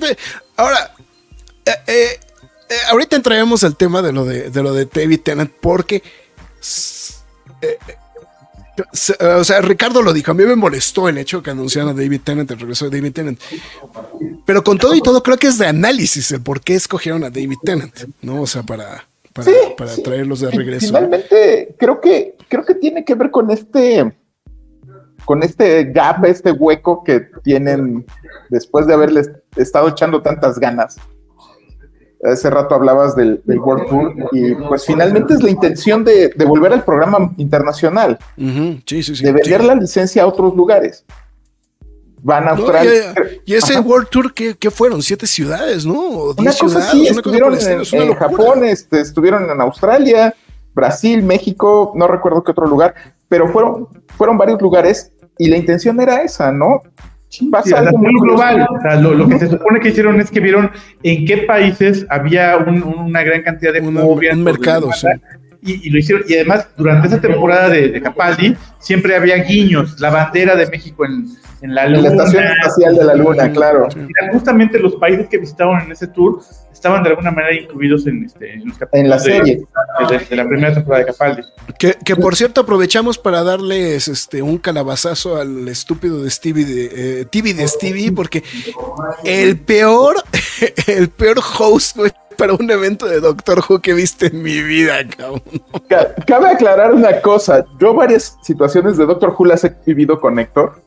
[0.57, 0.93] ahora,
[1.64, 2.20] eh, eh,
[2.68, 6.03] eh, ahorita entraremos al tema de lo de, de lo de David Tennant, porque.
[7.62, 7.97] eh, eh,
[9.18, 11.95] eh, o sea, Ricardo lo dijo, a mí me molestó el hecho que anunciaran a
[11.95, 13.41] David Tennant, el regreso de David Tennant.
[14.47, 17.31] Pero con todo y todo, creo que es de análisis el por qué escogieron a
[17.31, 18.43] David Tennant, ¿no?
[18.43, 20.03] O sea, para, para, Sí, para sí.
[20.03, 20.87] traerlos de regreso.
[20.89, 24.16] Finalmente, creo que, creo que tiene que ver con este,
[25.24, 28.05] con este gap, este hueco que tienen
[28.51, 30.97] después de haberles estado echando tantas ganas.
[32.22, 36.45] Hace rato hablabas del, del World Tour y pues finalmente es la intención de, de
[36.45, 41.07] volver al programa internacional, sí, de vender la licencia a otros lugares.
[42.22, 43.14] Van a No, Australia.
[43.46, 43.80] y, y ese Ajá.
[43.82, 45.00] World Tour, ¿qué, qué fueron?
[45.02, 45.94] ¿Siete ciudades, no?
[45.98, 46.88] ¿O Una diez cosa ciudades?
[46.88, 48.14] así, Una cosa estuvieron estilo, en, en.
[48.16, 50.34] Japón, este, estuvieron en Australia,
[50.74, 52.94] Brasil, México, no recuerdo qué otro lugar,
[53.28, 56.82] pero fueron, fueron varios lugares y la intención era esa, ¿no?
[57.50, 58.66] Pasa Sí, algo muy global.
[58.68, 60.70] O sea, lo, lo que se supone que hicieron es que vieron
[61.04, 64.90] en qué países había un- una gran cantidad de Una- un mercado,
[65.62, 66.24] y, y lo hicieron.
[66.28, 71.04] Y además, durante esa temporada de, de Capaldi, siempre había guiños, la bandera de México
[71.04, 71.28] en,
[71.62, 72.02] en la En luna.
[72.02, 73.88] la estación espacial de la luna, claro.
[73.94, 76.40] Mira, Justamente los países que visitaban en ese tour
[76.72, 79.56] estaban de alguna manera incluidos en, este, en, los En la de- serie.
[80.08, 81.42] De, de- de la primera temporada de Capaldi.
[81.78, 87.20] Que, que, por cierto aprovechamos para darles este un calabazazo al estúpido de Stevie de
[87.20, 88.42] eh, TV de Stevie porque
[89.24, 90.16] el peor
[90.86, 95.06] el peor host güey, para un evento de Doctor Who que viste en mi vida,
[95.16, 95.42] cabrón.
[95.88, 100.38] Ca- Cabe aclarar una cosa, yo varias situaciones de Doctor Who las he vivido con
[100.38, 100.80] Héctor.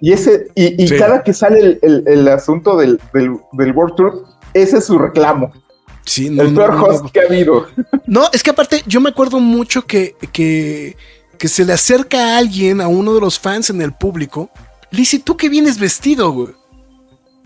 [0.00, 0.96] Y ese, y, y Sí.
[0.96, 4.24] cada que sale el, el- el asunto del, del, del World Tour,
[4.54, 5.52] ese es su reclamo.
[6.04, 7.12] Sí, no, el peor no, host no.
[7.12, 7.66] que ha habido.
[8.06, 10.96] No, es que aparte yo me acuerdo mucho que, que,
[11.36, 14.50] que se le acerca a alguien, a uno de los fans en el público,
[14.90, 16.54] le dice, ¿tú qué vienes vestido, güey?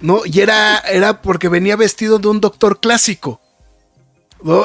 [0.01, 0.21] ¿No?
[0.25, 3.41] Y era, era porque venía vestido de un doctor clásico.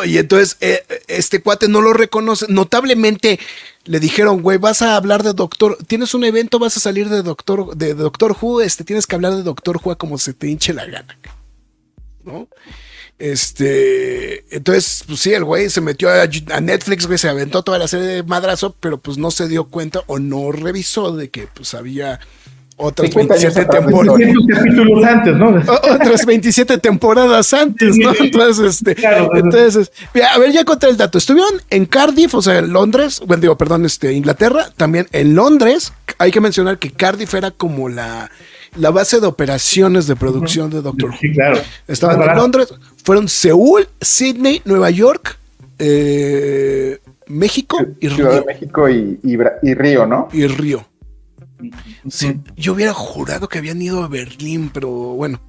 [0.06, 2.46] Y entonces eh, este cuate no lo reconoce.
[2.50, 3.40] Notablemente
[3.86, 7.22] le dijeron, güey, vas a hablar de doctor, tienes un evento, vas a salir de
[7.22, 10.74] doctor, de doctor Who, este, tienes que hablar de doctor Who como se te hinche
[10.74, 11.18] la gana.
[12.24, 12.48] ¿No?
[13.20, 17.80] Este, entonces, pues sí, el güey se metió a, a Netflix, güey, se aventó toda
[17.80, 21.48] la serie de madrazo, pero pues no se dio cuenta o no revisó de que
[21.48, 22.20] pues había
[22.78, 24.20] otras 50 años 27 atrás de temporadas.
[24.20, 24.34] historia.
[24.34, 25.94] 200 capítulos antes, ¿no?
[25.96, 28.14] Otras 27 temporadas antes, ¿no?
[28.20, 31.18] Entonces, este, Claro, entonces, mira, a ver, ya conté el dato.
[31.18, 35.92] Estuvieron en Cardiff, o sea, en Londres, bueno, digo, perdón, este, Inglaterra, también en Londres.
[36.20, 38.30] Hay que mencionar que Cardiff era como la,
[38.76, 41.18] la base de operaciones de producción de Doctor Who.
[41.20, 41.60] Sí, claro.
[41.88, 42.36] Estaban en.
[42.38, 42.74] Londres,
[43.04, 45.38] fueron Seúl, Sydney, Nueva York,
[45.80, 48.46] eh, México y Ciudad de Río.
[48.46, 50.28] México y, y y Río, ¿no?
[50.32, 50.86] Y Río.
[52.10, 55.40] Sí, yo hubiera jurado que habían ido a Berlín, pero bueno.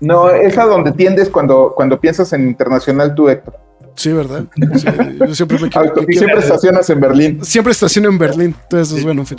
[0.00, 3.58] No, es a donde tiendes cuando, cuando piensas en internacional tú, Héctor.
[3.94, 4.46] Sí, ¿verdad?
[4.56, 4.86] Sí,
[5.26, 7.44] yo siempre me quiero- Auto- siempre estacionas en Berlín.
[7.44, 8.54] Siempre estaciono en Berlín.
[8.62, 9.38] Entonces, bueno, en fin.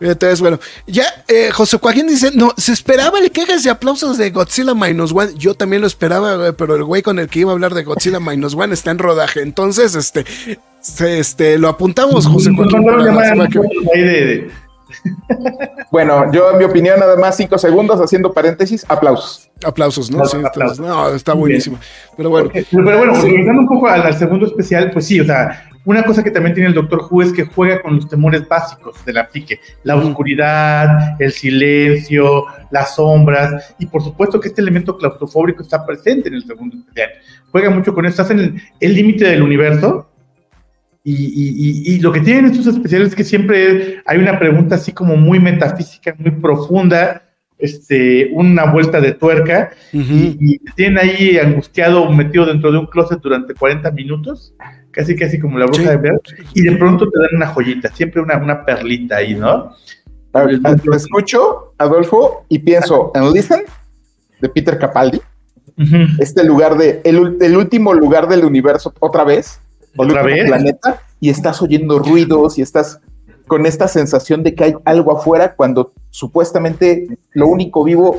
[0.00, 0.58] Entonces, bueno.
[0.88, 5.12] Ya, eh, José Joaquín dice, no, se esperaba el quejas y aplausos de Godzilla Minus
[5.12, 5.34] One.
[5.36, 7.84] Yo también lo esperaba, güey, pero el güey con el que iba a hablar de
[7.84, 9.40] Godzilla Minus One está en rodaje.
[9.40, 10.24] Entonces, este,
[10.98, 12.84] este, lo apuntamos, José Joaquín.
[12.84, 13.48] mandaron para la
[15.90, 19.50] Bueno, yo en mi opinión, nada más cinco segundos haciendo paréntesis, aplausos.
[19.64, 20.24] Aplausos, ¿no?
[20.24, 20.80] Sí, Aplausos.
[20.80, 21.78] no, está buenísimo.
[22.16, 25.24] Pero bueno, Pero, pero bueno, regresando un poco al, al segundo especial, pues sí, o
[25.24, 28.46] sea, una cosa que también tiene el Doctor Who es que juega con los temores
[28.46, 34.60] básicos de la psique, la oscuridad, el silencio, las sombras, y por supuesto que este
[34.60, 37.10] elemento claustrofóbico está presente en el segundo especial.
[37.50, 40.08] Juega mucho con esto, hacen el límite del universo,
[41.04, 44.76] y, y- y- y lo que tienen estos especiales es que siempre hay una pregunta
[44.76, 47.22] así como muy metafísica, muy profunda,
[47.58, 52.86] este, una vuelta de tuerca, y, y te tienen ahí angustiado, metido dentro de un
[52.86, 54.54] closet durante 40 minutos,
[54.90, 55.88] casi casi como la bruja Sí.
[55.88, 56.20] de Blair,
[56.54, 59.72] y de pronto te dan una joyita, siempre una, una perlita ahí, ¿no?
[60.32, 63.62] A ver, a- te escucho, Adolfo, y pienso en Listen,
[64.40, 65.20] de Peter Capaldi,
[66.18, 69.60] este lugar de, el, el último lugar del universo, otra vez,
[69.96, 70.46] ¿Otra vez?
[70.46, 73.00] planeta, y estás oyendo ruidos y estás
[73.46, 78.18] con esta sensación de que hay algo afuera cuando supuestamente lo único vivo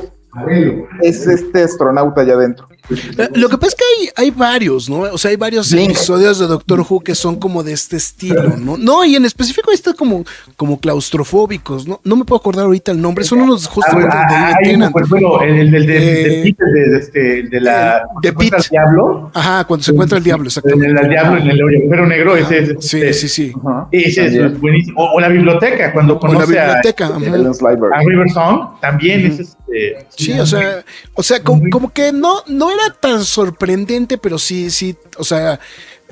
[1.00, 2.68] es este astronauta allá adentro.
[2.90, 5.00] Eh, Lo que pasa es que hay, hay varios, ¿no?
[5.00, 5.90] O sea, hay varios Link.
[5.90, 8.76] episodios de Doctor Who que son como de este estilo, ¿no?
[8.84, 10.24] No, y en específico está como,
[10.56, 12.00] como claustrofóbicos, ¿no?
[12.04, 15.70] No me puedo acordar ahorita el nombre, son unos justamente ah, de pues, bueno, el,
[15.70, 18.02] de, Eh, de Pete, el de, de este, de la...
[18.22, 18.32] de.
[18.32, 18.56] Pete.
[18.56, 19.30] El diablo.
[19.34, 20.86] Ajá, cuando se encuentra el diablo, En exactamente.
[20.86, 22.68] el, el diablo, en el agujero negro, ese es...
[22.80, 23.52] Sí, este, sí, sí.
[23.90, 25.00] Ese es, buenísimo.
[25.00, 27.06] O, o la biblioteca, cuando O la conoce a, biblioteca.
[27.06, 30.06] a River Song, también es este...
[30.16, 30.84] Sí, o sea,
[31.14, 33.83] o sea, como, como que no, no era tan sorprendente,
[34.20, 35.58] pero sí, sí, o sea,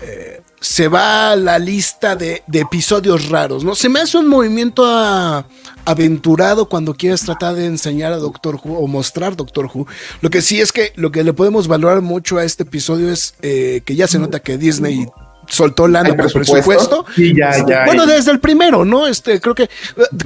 [0.00, 3.74] eh, se va a la lista de, de episodios raros, ¿no?
[3.74, 5.46] Se me hace un movimiento a-
[5.84, 9.86] aventurado cuando quieres tratar de enseñar a Doctor Who o mostrar Doctor Who.
[10.20, 13.34] Lo que sí es que lo que le podemos valorar mucho a este episodio es
[13.42, 15.06] eh, que ya se nota que Disney
[15.48, 16.62] soltó lana ¿Hay por presupuesto?
[17.04, 17.04] presupuesto.
[17.16, 17.84] Sí, ya, ya.
[17.84, 19.08] Bueno, desde el primero, ¿no?
[19.08, 19.68] Este, creo que eh,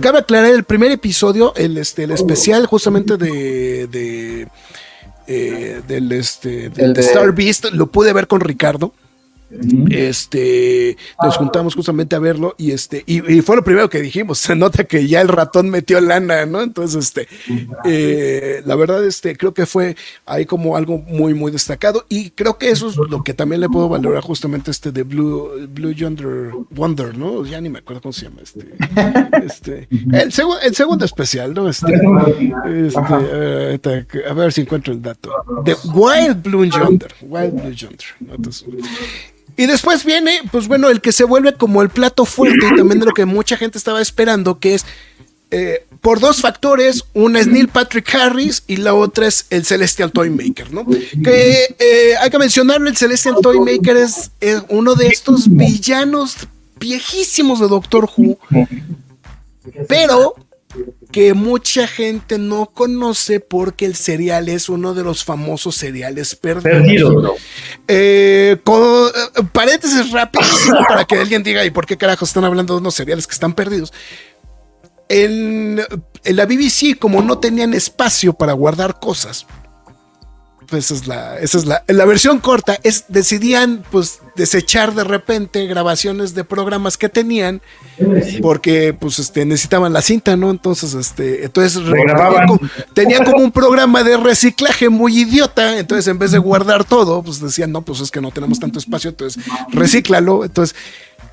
[0.02, 4.48] cabe aclarar el primer episodio, el este, el especial justamente de, de
[5.26, 8.92] eh, del este del El de- Star Beast, lo pude ver con Ricardo.
[9.90, 14.38] Este, nos juntamos justamente a verlo y este, y, y fue lo primero que dijimos.
[14.38, 16.62] Se nota que ya el ratón metió lana, ¿no?
[16.62, 17.28] Entonces, este,
[17.84, 22.06] eh, la verdad, este, creo que fue ahí como algo muy, muy destacado.
[22.08, 25.50] Y creo que eso es lo que también le puedo valorar justamente este de Blue,
[25.68, 27.44] Blue Yonder Wonder, ¿no?
[27.44, 28.74] Ya ni me acuerdo cómo se llama este.
[29.44, 30.32] este el,
[30.62, 31.68] el segundo especial, ¿no?
[31.68, 31.92] Este,
[33.74, 35.30] este, a ver si encuentro el dato.
[35.64, 37.12] De Wild Blue Yonder.
[37.22, 38.06] Wild Blue Yonder.
[38.20, 38.34] ¿no?
[38.34, 38.66] Entonces,
[39.56, 43.00] y después viene, pues bueno, el que se vuelve como el plato fuerte y también
[43.00, 44.84] de lo que mucha gente estaba esperando, que es
[45.50, 50.12] eh, por dos factores, una es Neil Patrick Harris y la otra es el Celestial
[50.12, 50.84] Toymaker, ¿no?
[50.86, 56.36] Que eh, hay que mencionarlo, el Celestial Toymaker es, es uno de estos villanos
[56.78, 58.38] viejísimos de Doctor Who,
[59.88, 60.34] pero
[61.12, 66.62] que mucha gente no conoce porque el serial es uno de los famosos seriales perdidos.
[66.62, 67.36] Perdido.
[67.88, 70.44] Eh, con, eh, paréntesis rápido
[70.88, 73.54] para que alguien diga, ¿y por qué carajo están hablando de unos seriales que están
[73.54, 73.92] perdidos?
[75.08, 75.80] En,
[76.24, 79.46] en la BBC, como no tenían espacio para guardar cosas,
[80.68, 85.04] pues esa es la, esa es la, la versión corta, es, decidían pues desechar de
[85.04, 87.62] repente grabaciones de programas que tenían
[88.42, 90.50] porque pues este necesitaban la cinta, ¿no?
[90.50, 92.14] Entonces, este, entonces tenía
[92.46, 92.60] como,
[92.92, 97.40] tenía como un programa de reciclaje muy idiota, entonces en vez de guardar todo, pues
[97.40, 99.42] decían, no, pues es que no tenemos tanto espacio, entonces
[99.72, 100.76] recíclalo, entonces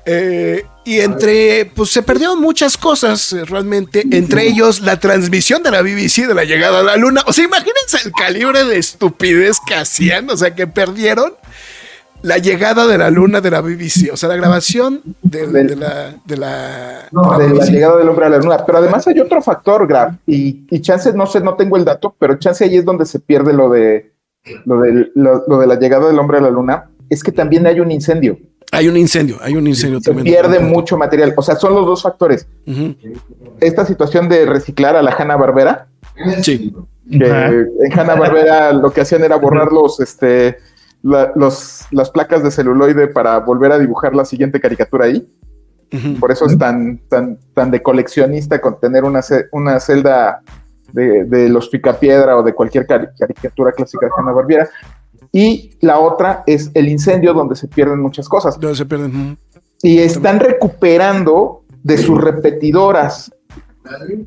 [0.06, 5.70] eh, y entre, pues se perdieron muchas cosas eh, realmente, entre ellos la transmisión de
[5.70, 7.22] la BBC de la llegada a la luna.
[7.26, 11.32] O sea, imagínense el calibre de estupidez que hacían, o sea, que perdieron
[12.22, 15.76] la llegada de la luna de la BBC, o sea, la grabación de, Del- de
[15.76, 18.64] la, de la, de la llegada del hombre a la luna.
[18.64, 22.14] Pero además hay otro factor, Graf, y, y chance, no sé, no tengo el dato,
[22.18, 24.12] pero chance ahí es donde se pierde lo de
[24.66, 27.66] lo de, lo, lo de la llegada del hombre a la luna, es que también
[27.66, 28.38] hay un incendio.
[28.74, 30.24] Hay un incendio, hay un incendio Se también.
[30.24, 31.32] pierde mucho material.
[31.36, 32.46] O sea, son los dos factores.
[33.60, 35.86] Esta situación de reciclar a la Hanna Barbera,
[36.42, 36.74] Sí.
[37.10, 40.56] que en Hanna Barbera lo que hacían era borrar los, este,
[41.02, 45.26] la- los, las placas de celuloide para volver a dibujar la siguiente caricatura ahí.
[46.18, 49.20] Por eso es tan, tan, tan de coleccionista con tener una,
[49.52, 50.40] una celda
[50.92, 54.68] de, de los Picapiedra o de cualquier cari- caricatura clásica de Hanna Barbera.
[55.36, 58.58] Y la otra es el incendio donde se pierden muchas cosas.
[58.60, 59.36] Donde se pierden.
[59.82, 63.34] Y están recuperando de sus repetidoras.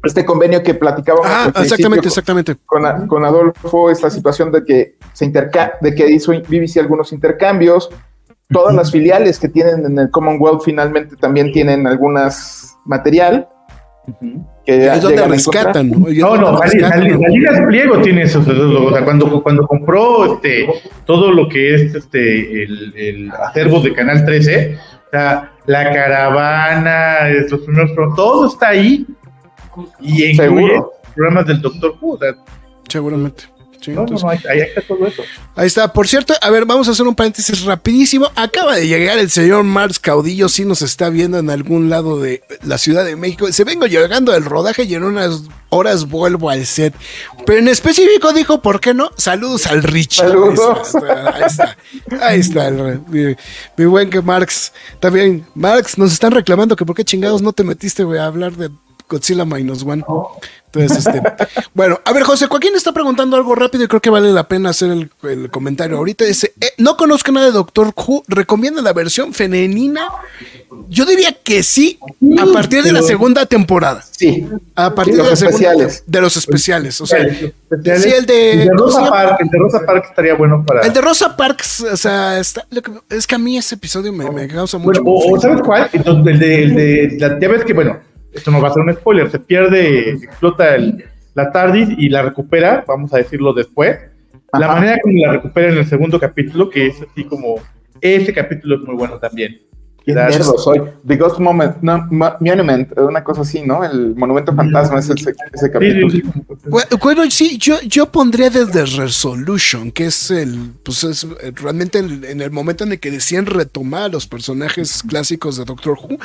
[0.03, 1.25] Este convenio que platicábamos.
[1.29, 2.57] Ah, exactamente, exactamente.
[2.65, 7.89] Con, con, Adolfo, esta situación de que se interca de que hizo BBC algunos intercambios.
[8.49, 13.47] Todas las filiales que tienen en el Commonwealth finalmente también tienen algunas material
[14.65, 16.07] es donde rescatan, ¿no?
[16.09, 18.39] No, no, Salinas Pliego tiene eso.
[18.39, 20.67] O sea, cuando, cuando compró este,
[21.05, 24.77] todo lo que es este, el, el acervo de Canal 13,
[25.07, 29.05] o sea, la caravana, estos primeros todo está ahí.
[29.99, 30.81] Y incluye
[31.15, 32.19] programas del Doctor Who.
[32.87, 33.56] Seguramente
[34.49, 35.23] ahí, está todo eso.
[35.55, 35.91] Ahí está.
[35.93, 38.30] Por cierto, a ver, vamos a hacer un paréntesis rapidísimo.
[38.36, 42.43] Acaba de llegar el señor Marx Caudillo, si nos está viendo en algún lado de
[42.63, 43.51] la Ciudad de México.
[43.51, 46.93] Se vengo llegando del rodaje y en unas horas vuelvo al set.
[47.45, 49.11] Pero en específico dijo, ¿por qué no?
[49.17, 50.17] Saludos al Rich.
[50.17, 50.95] Saludos.
[50.95, 51.78] Ahí está.
[52.21, 52.71] Ahí está.
[53.78, 54.73] mi, buen que Marx.
[54.99, 58.69] También, Marx, nos están reclamando que por qué chingados no te metiste, a hablar de
[59.09, 60.03] Godzilla Minus One.
[60.71, 61.21] Entonces, este,
[61.73, 64.69] bueno, a ver, José Joaquín está preguntando algo rápido y creo que vale la pena
[64.69, 65.97] hacer el, comentario.
[65.97, 70.09] Ahorita dice, eh, no conozco nada de Doctor Who, ¿recomienda la versión femenina?
[70.89, 71.99] Yo diría que sí,
[72.37, 74.03] a partir de la segunda temporada.
[74.11, 74.45] Sí.
[74.75, 76.03] A partir de, los especiales.
[76.05, 76.99] de los especiales.
[76.99, 80.81] O sea, sí, el de, Rosa Parks, el de Rosa Parks estaría bueno para.
[80.81, 82.67] El de Rosa Parks, o sea, está,
[83.09, 85.01] es que a mí ese episodio me, causa mucho.
[85.01, 85.89] Bueno, o, ¿sabes cuál?
[85.93, 87.97] el de, el de la, ya ves que, bueno,
[88.38, 92.21] esto no va a ser un spoiler, se pierde, explota el, la TARDIS y la
[92.21, 93.97] recupera, vamos a decirlo después.
[94.53, 97.55] La manera como la recupera en el segundo capítulo, que es así como,
[98.01, 99.61] ese capítulo es muy bueno también.
[100.13, 100.81] Mierda, soy.
[101.05, 103.83] The Ghost Moment, Monument, una cosa así, ¿no?
[103.83, 106.07] El Monumento Fantasma es ese, ese capítulo.
[107.01, 112.41] Bueno, sí, yo, yo pondría desde Resolution, que es el, pues es eh, realmente en,
[112.41, 116.17] el momento en el que decían retomar los personajes clásicos de Doctor Who,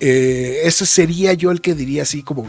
[0.00, 2.46] eh, ese sería yo el que diría así como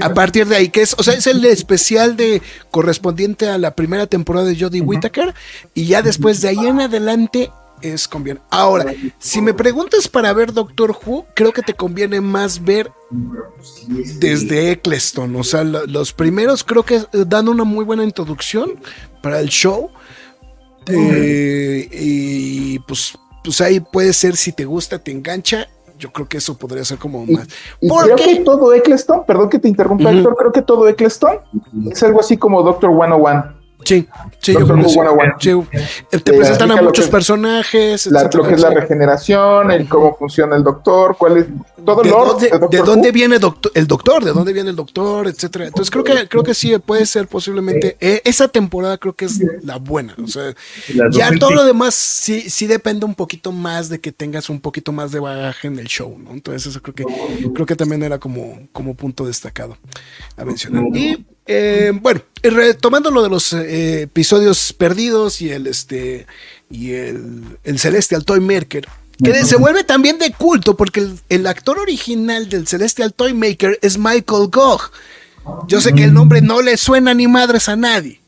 [0.00, 3.76] a, partir de ahí que es o sea es el especial de correspondiente a la
[3.76, 5.32] primera temporada de Jodie Whittaker
[5.74, 7.52] y ya después de ahí en adelante
[7.82, 8.40] es conviene.
[8.50, 12.90] Ahora, si me preguntas para ver Doctor Who, creo que te conviene más ver
[14.20, 15.34] desde Eccleston.
[15.36, 18.78] O sea, los primeros creo que dan una muy buena introducción
[19.22, 19.90] para el show.
[20.86, 25.68] Eh, y pues, pues ahí puede ser si te gusta, te engancha.
[25.98, 27.48] Yo creo que eso podría ser como más.
[27.80, 31.40] creo que todo Eccleston, perdón que te interrumpa, Héctor, creo que todo Eccleston
[31.90, 33.57] es algo así como Doctor 101.
[33.84, 34.08] Sí,
[34.40, 35.66] sí, yo creo
[36.10, 38.06] que Te presentan a muchos personajes.
[38.06, 41.46] lo que es la regeneración, el cómo funciona el doctor, cuál es
[41.84, 45.66] todo de, dónde, de dónde viene el doctor, de dónde viene el doctor, etcétera.
[45.66, 49.40] Entonces creo que creo que sí puede ser posiblemente eh, esa temporada creo que es
[49.62, 50.14] la buena.
[50.22, 50.54] O sea,
[51.10, 54.92] ya todo lo demás sí sí depende un poquito más de que tengas un poquito
[54.92, 56.32] más de bagaje en el show, ¿no?
[56.32, 57.04] Entonces eso creo que
[57.54, 59.78] creo que también era como como punto destacado
[60.36, 60.84] a mencionar.
[60.94, 66.26] Y eh, bueno, retomando lo de los eh, episodios perdidos y el este
[66.70, 68.86] y el, el Celestial Toy Maker,
[69.22, 73.98] que se vuelve también de culto porque el, actor original del Celestial Toy Maker es
[73.98, 74.92] Michael Gogh.
[75.66, 78.20] Yo sé que el nombre no le suena ni madres a nadie.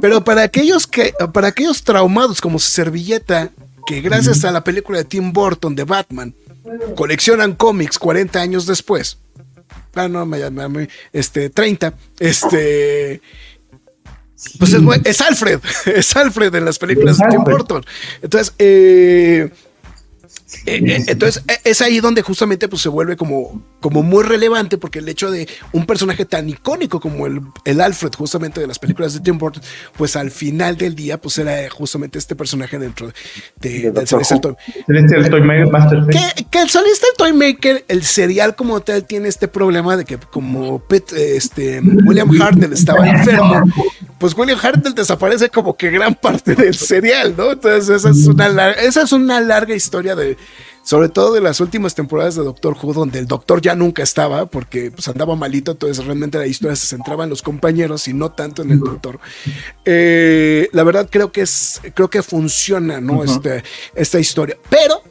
[0.00, 3.50] Pero para aquellos que, para aquellos traumados como su servilleta,
[3.86, 6.34] que gracias a la película de Tim Burton de Batman,
[6.96, 9.18] coleccionan cómics 40 años después,
[9.94, 13.20] ah, no, me, me, este, 30, este,
[14.58, 17.84] pues es, es, Alfred, es Alfred en las películas de Tim Burton.
[18.22, 19.50] Entonces, eh,
[20.64, 25.08] entonces eh, es ahí donde justamente pues, se vuelve como, como muy relevante porque el
[25.08, 29.20] hecho de un personaje tan icónico como el, el Alfred justamente de las películas de
[29.20, 29.62] Tim Burton,
[29.96, 33.12] pues al final del día pues era justamente este personaje dentro
[33.60, 34.56] de, del Celestial Toy.
[35.42, 36.06] Maker.
[36.10, 40.18] Que, que el Celestial Toy Maker, el serial como tal, tiene este problema de que
[40.18, 40.82] como
[41.16, 43.64] este, William Hartnell estaba enfermo,
[44.18, 47.52] pues William Hartnell desaparece como que gran parte del serial, ¿no?
[47.52, 50.36] Entonces esa es una, esa es una larga historia de
[50.88, 54.46] sobre todo de las últimas temporadas de Doctor Who, donde el doctor ya nunca estaba
[54.46, 58.32] porque pues, andaba malito, entonces realmente la historia se centraba en los compañeros y no
[58.32, 59.20] tanto en el doctor.
[59.84, 63.22] Eh, la verdad creo que es, creo que funciona, ¿no?
[63.22, 63.62] este,
[63.94, 64.56] esta historia.
[64.70, 65.02] Pero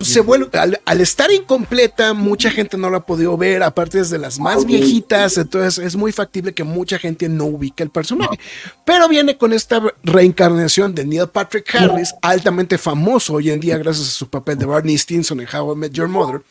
[0.00, 4.18] se vuelve, al, estar incompleta, mucha gente no la ha podido ver, aparte es de
[4.18, 8.38] las más viejitas, entonces es muy factible que mucha gente no ubique el personaje.
[8.84, 14.08] Pero viene con esta reencarnación de Neil Patrick Harris, altamente famoso hoy en día gracias
[14.08, 16.42] a su papel de Barney Stinson en How I Met Your Mother.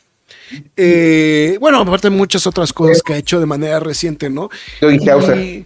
[0.75, 4.49] Eh, bueno, aparte de muchas otras cosas que ha hecho de manera reciente, ¿no?
[4.81, 5.65] Y,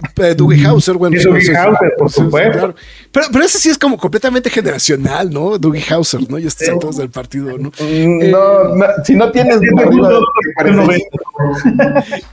[0.16, 1.16] Eh, Dougie Hauser, bueno.
[1.18, 2.52] Sí, Dougie Hauser, por sí, supuesto.
[2.52, 2.74] claro.
[3.12, 5.58] Pero, pero ese sí es como completamente generacional, ¿no?
[5.58, 6.38] Dougie Hauser, ¿no?
[6.38, 7.70] Y estos son todos del partido, ¿no?
[7.80, 10.18] Mm, No, no, si no tienes arriba de
[10.56, 11.06] 45,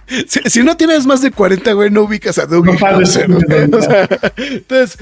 [0.28, 2.86] Si, si no tienes más de 40, güey, no ubicas a Dougie No.
[2.88, 3.32] Hauser.
[3.32, 4.98] O sea, entonces,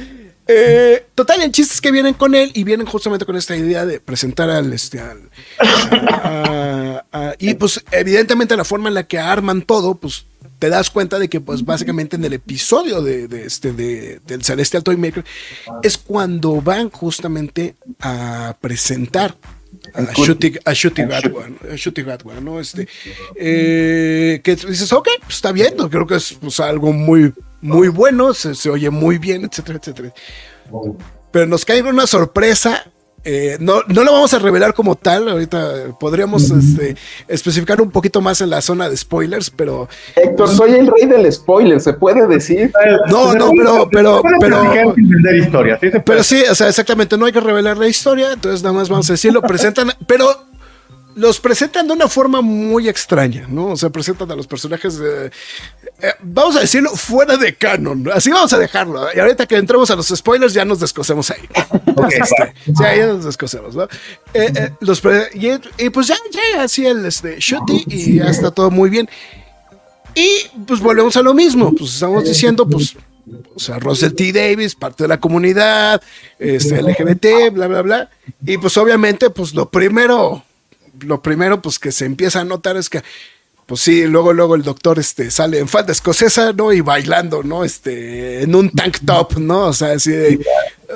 [0.47, 3.85] eh, total, el chiste es que vienen con él y vienen justamente con esta idea
[3.85, 6.82] de presentar al, este, al- a-
[7.13, 10.25] a- y pues evidentemente la forma en la que arman todo, pues
[10.59, 14.43] te das cuenta de que pues básicamente en el episodio de, de este de, del
[14.43, 15.23] Celestial Toymaker
[15.81, 19.35] es cuando van justamente a presentar
[19.93, 20.53] a Shooty
[22.01, 22.59] a Gatwa, ¿no?
[22.59, 22.87] Este,
[23.35, 27.87] eh, que dices, ok, pues está bien, no, creo que es pues, algo muy, muy
[27.89, 30.13] bueno, se, se oye muy bien, etcétera, etcétera.
[31.31, 32.85] Pero nos cae una sorpresa.
[33.25, 35.29] Eh, no, no lo vamos a revelar como tal.
[35.29, 36.95] Ahorita podríamos este,
[37.27, 41.31] especificar un poquito más en la zona de spoilers, pero Héctor, soy el rey del
[41.31, 42.71] spoiler, ¿se puede decir?
[43.09, 46.03] No, no, pero- pero- pero- platicar sin vender historias, ¿sí se puede?
[46.03, 49.09] Pero sí, o sea, exactamente, no hay que revelar la historia, entonces nada más vamos
[49.09, 50.27] a decirlo, presentan, pero
[51.15, 53.67] los presentan de una forma muy extraña, ¿no?
[53.67, 55.29] O sea, presentan a los personajes, de-
[56.03, 58.11] eh, vamos a decirlo, fuera de canon, ¿no?
[58.11, 59.07] así vamos a dejarlo.
[59.15, 61.47] Y ahorita que entremos a los spoilers ya nos descosemos ahí.
[61.85, 63.83] Entonces, este, sí, ahí nos descosemos, ¿no?
[64.33, 65.01] Eh, eh, los
[65.33, 65.47] y,
[65.85, 69.09] y pues ya llega así el este, shooty y ya está todo muy bien.
[70.13, 70.29] Y
[70.67, 72.97] pues volvemos a lo mismo, pues estamos diciendo, pues,
[73.55, 74.33] o sea, Russell T.
[74.33, 76.01] Davis, parte de la comunidad,
[76.37, 78.09] este, LGBT, bla, bla, bla.
[78.45, 80.43] Y pues obviamente, pues lo primero,
[80.99, 83.01] lo primero, pues que se empieza a notar es que,
[83.65, 86.73] pues sí, luego, luego el doctor este, sale en falda escocesa, ¿no?
[86.73, 87.63] Y bailando, ¿no?
[87.63, 89.67] Este, en un tank top, ¿no?
[89.67, 90.45] O sea, así de,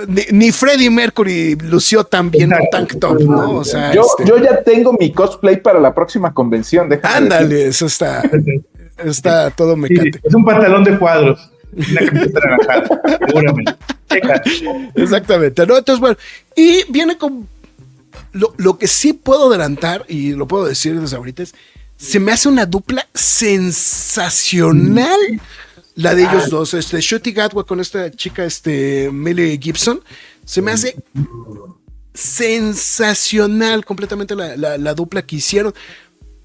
[0.08, 3.52] ni, ni Freddie Mercury lució tan bien un tank top, ¿no?
[3.58, 6.90] O sea, Yo, este, yo ya tengo mi cosplay para la próxima convención.
[7.04, 8.22] ándale, eso está,
[8.98, 10.20] está todo Sí, mecate.
[10.24, 11.50] es un pantalón de cuadros.
[11.74, 13.76] Una camiseta naranjada, seguramente.
[14.96, 15.78] Exactamente, ¿no?
[15.78, 16.18] Entonces, bueno,
[16.56, 17.48] y viene con.
[18.34, 21.56] Lo, lo que sí puedo adelantar, y lo puedo decir desde ahorita, es.
[21.98, 25.20] Se me hace una dupla sensacional.
[25.96, 30.00] La de ellos dos, este, Shooty Gatwa con esta chica, este, Millie Gibson.
[30.46, 30.96] Se me hace
[32.14, 35.74] sensacional completamente la, la- la dupla que hicieron.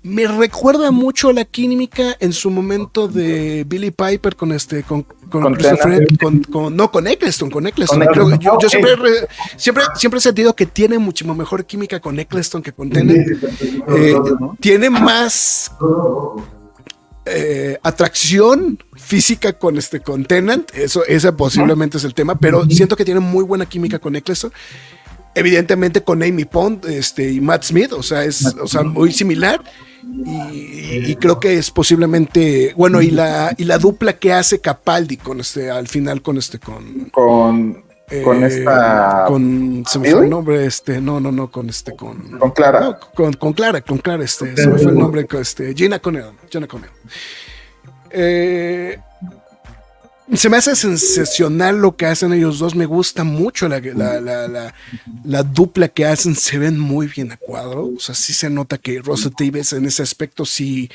[0.05, 5.03] Me recuerda mucho a la química en su momento de Billy Piper con este con,
[5.03, 6.19] con, Con Christopher-
[6.51, 8.01] con- no con Eccleston, con Eccleston.
[8.13, 12.19] Creo yo, yo siempre, re- siempre, siempre he sentido que tiene muchísimo mejor química con
[12.19, 13.29] Eccleston que con Tennant.
[13.89, 14.17] Eh,
[14.59, 15.71] tiene más
[17.25, 22.97] eh, atracción física con este con Tennant, eso ese posiblemente es el tema, pero siento
[22.97, 24.53] que tiene muy buena química con Eccleston.
[25.35, 29.63] Evidentemente con Amy Pond este, y Matt Smith, o sea, es o sea, muy similar.
[30.27, 35.17] Y, y creo que es posiblemente, bueno, y la, y la dupla que hace Capaldi
[35.17, 37.85] con este, al final con este, con, Con,
[38.25, 39.25] con eh, esta.
[39.29, 42.81] con, se me fue el nombre, este, no, no, no, con este, con, Con Clara.
[42.81, 45.99] no, con, con Clara, con Clara, este, se me fue el nombre, con este, Gina
[46.01, 46.91] Connell, Gina Connell.
[48.11, 48.99] Eh,
[50.35, 52.75] se me hace sensacional lo que hacen ellos dos.
[52.75, 54.75] Me gusta mucho la, la, la, la-
[55.25, 56.35] la dupla que hacen.
[56.35, 57.91] Se ven muy bien a cuadro.
[57.97, 60.91] O sea, sí se nota que Russell Davis en ese aspecto sí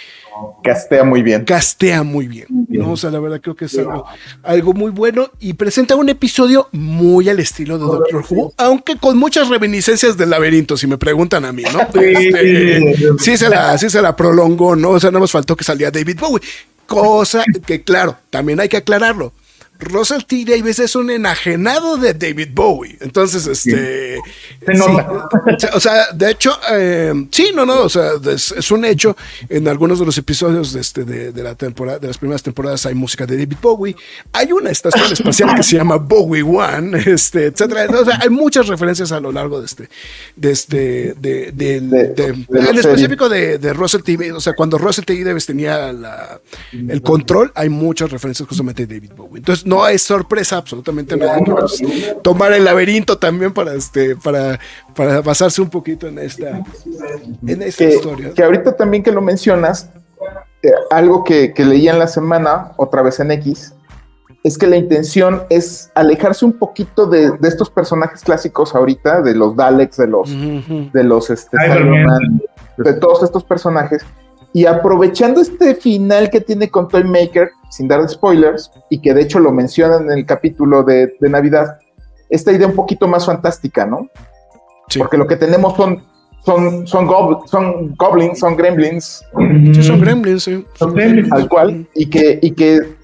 [0.63, 1.45] Castea muy bien.
[1.45, 2.47] castea muy bien.
[2.69, 2.91] ¿no?
[2.91, 4.05] O sea, la verdad creo que es algo,
[4.43, 9.17] algo muy bueno y presenta un episodio muy al estilo de Doctor Who, aunque con
[9.17, 11.81] muchas reminiscencias del laberinto, si me preguntan a mí, ¿no?
[12.01, 14.91] Este, sí, se la, sí se la prolongó, ¿no?
[14.91, 16.41] O sea, no nos faltó que salía David Bowie.
[16.88, 19.33] Cosa que, claro, también hay que aclararlo.
[19.80, 20.43] Russell T.
[20.45, 22.97] Davis es un enajenado de David Bowie.
[23.01, 24.19] Entonces, este.
[24.65, 24.82] Se sí,
[25.73, 29.15] o sea, de hecho, eh, sí, no, no, o sea, es, es un hecho.
[29.49, 32.86] En algunos de los episodios de, este, de, de la temporada, de las primeras temporadas
[32.86, 33.95] hay música de David Bowie.
[34.34, 37.88] Hay una estación espacial que se llama Bowie One, este, etcétera.
[37.99, 39.89] O sea, hay muchas referencias a lo largo de este,
[40.36, 44.13] de este, de, De- de- en específico de, de Russell T.
[44.17, 45.23] Davis, o sea, cuando Russell T.
[45.23, 46.39] Davis tenía la-
[46.71, 49.39] el control, hay muchas referencias justamente de David Bowie.
[49.39, 51.82] Entonces, no es sorpresa absolutamente nada pues,
[52.24, 54.59] tomar el laberinto también para este, para,
[54.95, 56.63] para basarse un poquito en esta,
[57.45, 58.34] en esta que, historia.
[58.34, 59.89] que ahorita también que lo mencionas,
[60.63, 63.74] eh, algo que, que leí en la semana, otra vez en X,
[64.43, 69.36] es que la intención es alejarse un poquito de, de estos personajes clásicos ahorita, de
[69.36, 71.57] los Daleks, de los, de los este,
[72.78, 74.05] de todos estos personajes,
[74.57, 79.21] y aprovechando este final que tiene con Toy Maker, sin dar spoilers, y que de
[79.21, 81.77] hecho lo mencionan en el capítulo de, de Navidad,
[82.27, 84.09] esta idea un poquito más fantástica, ¿no?
[84.89, 84.97] Sí.
[84.97, 86.03] Porque lo que tenemos son,
[86.43, 87.05] son, son
[87.99, 89.23] goblins, son gremlins,
[89.75, 90.65] Sí, son gremlins, sí.
[90.73, 91.29] Son gremlins.
[91.29, 92.95] tal cual, y que, y que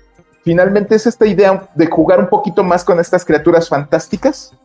[0.43, 4.57] finalmente es esta idea de jugar un poquito más con estas criaturas fantásticas,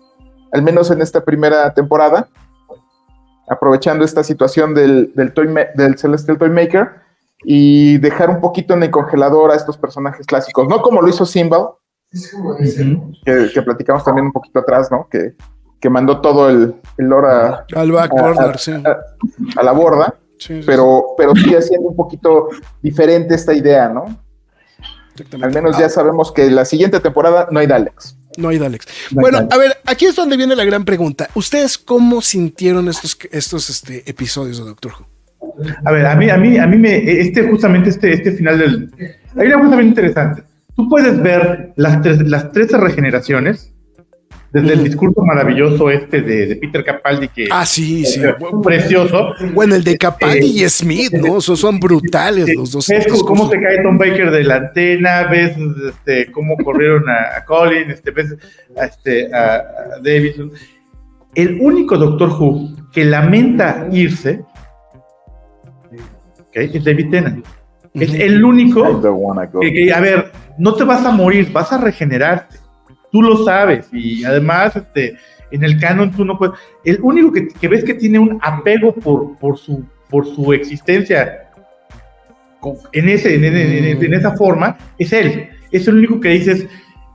[0.52, 2.30] al menos en esta primera temporada,
[3.50, 5.32] aprovechando esta situación del, del,
[5.74, 6.90] del Celestial Toymaker
[7.44, 11.24] y dejar un poquito en el congelador a estos personajes clásicos, no como lo hizo
[11.24, 11.68] Simbal,
[13.24, 15.06] que, platicamos también un poquito atrás, ¿no?
[15.10, 15.34] Que,
[15.80, 17.88] que mandó todo el, el lore a, Al
[19.56, 20.14] a, la borda,
[20.66, 22.48] pero, pero sí haciendo un poquito
[22.82, 24.06] diferente esta idea, ¿no?
[25.42, 28.17] Al menos ya sabemos que la siguiente temporada no hay Daleks.
[28.38, 28.86] No hay Daleks.
[29.10, 31.28] bueno, a ver, aquí es donde viene la gran pregunta.
[31.34, 35.06] ¿Ustedes cómo sintieron estos, estos este, episodios de Doctor Who?
[35.84, 38.90] A ver, a mí, a mí, a mí me, este, justamente este, este final del,
[39.36, 40.44] hay una cosa bien interesante.
[40.76, 43.72] Tú puedes ver las tres, las 13 regeneraciones,
[44.52, 48.20] desde el discurso maravilloso este de, Peter Capaldi que ah sí sí.
[48.62, 49.34] precioso.
[49.52, 53.48] bueno el de Capaldi y eh, Smith no Esos son brutales los dos ves cómo
[53.50, 55.52] se cae Tom Baker de la antena ves
[55.88, 58.34] este, cómo corrieron a, Colin este, ves
[58.76, 59.62] a, este, a,
[60.02, 60.52] Davidson
[61.34, 64.42] el único Doctor Who que lamenta irse
[66.58, 67.46] es David Tennant.
[67.94, 69.00] Es el único
[69.60, 72.56] que, a ver, no te vas a morir, vas a regenerarte.
[73.10, 73.88] Tú lo sabes.
[73.92, 75.16] Y además, este,
[75.50, 76.54] en el canon tú no puedes.
[76.84, 81.48] El único que, ves que tiene un apego por, por, su, por su existencia
[82.92, 85.48] en, ese, en, esa forma es él.
[85.70, 86.66] Es el único que dices,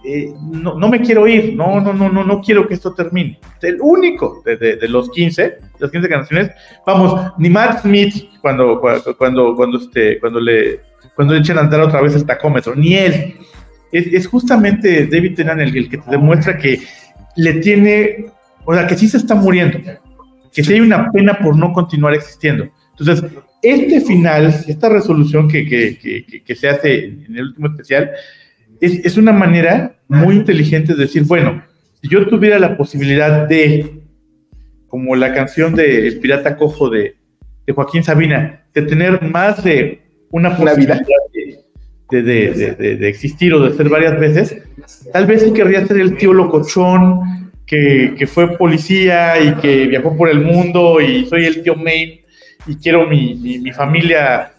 [0.06, 3.40] eh, no, no, me quiero ir, no, no, no, no, no quiero que esto termine.
[3.62, 6.52] El único de, de, los 15, las 15 canciones,
[6.86, 8.80] vamos, ni Matt Smith cuando,
[9.18, 10.82] cuando, cuando, este, cuando le
[11.16, 13.36] cuando le echan a andar otra vez el tacómetro, ni él.
[13.94, 16.82] Es, es justamente David Tennant el, el, que te demuestra que
[17.38, 18.26] le tiene,
[18.66, 19.80] o sea, que sí se está muriendo,
[20.52, 22.70] que sí hay una pena por no continuar existiendo.
[22.98, 23.32] Entonces,
[23.62, 28.12] este final, esta resolución que, que, que, que se hace en el último especial,
[28.82, 31.64] es, es, una manera muy inteligente de decir, bueno,
[32.02, 34.02] si yo tuviera la posibilidad de,
[34.88, 37.16] como la canción de El Pirata Cojo de,
[37.66, 41.00] de Joaquín Sabina, de tener más de una posibilidad
[42.22, 44.58] de, de, de, existir o de ser varias veces,
[45.12, 50.30] tal vez querría ser el tío locochón que, que, fue policía y que viajó por
[50.30, 52.20] el mundo y soy el tío Main
[52.68, 54.52] y quiero mi, mi, familia.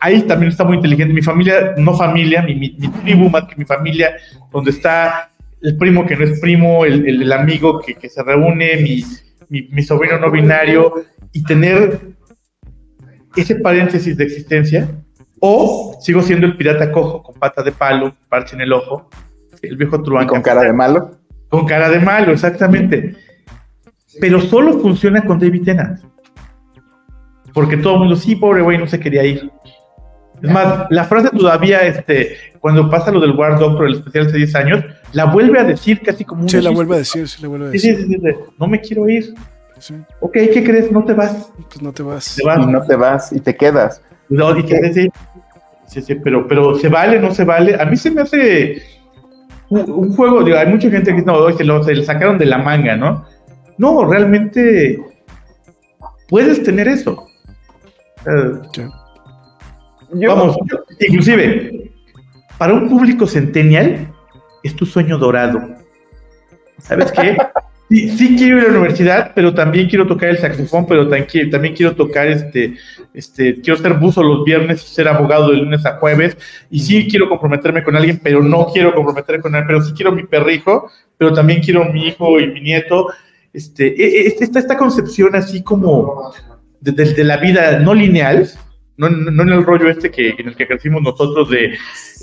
[0.00, 1.12] Ahí también está muy inteligente.
[1.12, 4.16] Mi familia, no familia, mi, mi, tribu más que mi familia,
[4.52, 5.30] donde está
[5.62, 8.76] el primo que no es primo, el, el, amigo que, que, se reúne,
[9.48, 10.94] mi, sobrino no binario,
[11.32, 12.00] y tener
[13.36, 14.88] ese paréntesis de existencia
[15.40, 19.08] o sigo siendo el pirata cojo con pata de palo, parche en el ojo,
[19.62, 20.26] el viejo truán.
[20.26, 21.12] Con cara de malo.
[21.48, 23.16] Con cara de malo, exactamente.
[24.20, 26.00] Pero solo funciona con David Tennant.
[27.52, 29.50] Porque todo el mundo, sí, pobre güey, no se quería ir.
[30.42, 34.36] Es más, la frase todavía, este, cuando pasa lo del War Doctor, el especial hace
[34.36, 36.48] 10 años, la vuelve a decir casi como un.
[36.48, 37.96] Sí, la vuelve a decir, sí, la vuelve a decir.
[37.96, 39.34] Sí, sí, sí, no me quiero ir.
[40.20, 40.92] Ok, ¿qué crees?
[40.92, 41.50] No te vas.
[41.68, 42.36] Pues no te vas.
[42.36, 42.58] Te vas.
[42.62, 44.02] Y no te vas y te quedas.
[44.28, 45.08] No, dije, sí,
[45.86, 47.80] sí, sí, pero, pero ¿se vale no se vale?
[47.80, 48.82] A mí se me hace
[49.70, 52.58] un, juego, digo, hay mucha gente que no, se, lo, se le sacaron de la
[52.58, 53.24] manga, ¿no?
[53.76, 55.00] No, realmente
[56.28, 57.26] puedes tener eso.
[60.12, 60.56] vamos,
[61.00, 61.92] inclusive,
[62.58, 64.12] para un público centennial,
[64.62, 65.60] es tu sueño dorado.
[66.78, 67.36] ¿Sabes qué?
[67.88, 71.50] Sí, sí, quiero ir a la universidad, pero también quiero tocar el saxofón, pero también,
[71.50, 72.76] también quiero tocar este,
[73.14, 76.36] este, quiero ser buzo los viernes ser abogado de lunes a jueves,
[76.70, 80.12] y sí quiero comprometerme con alguien, pero no quiero comprometerme con él, pero sí quiero
[80.12, 83.06] mi perrijo, pero también quiero mi hijo y mi nieto.
[83.54, 86.34] Este, e, e, esta, esta concepción así como
[86.80, 88.50] de, de la vida no lineal,
[88.98, 91.74] no, en el rollo este que, en el que crecimos nosotros de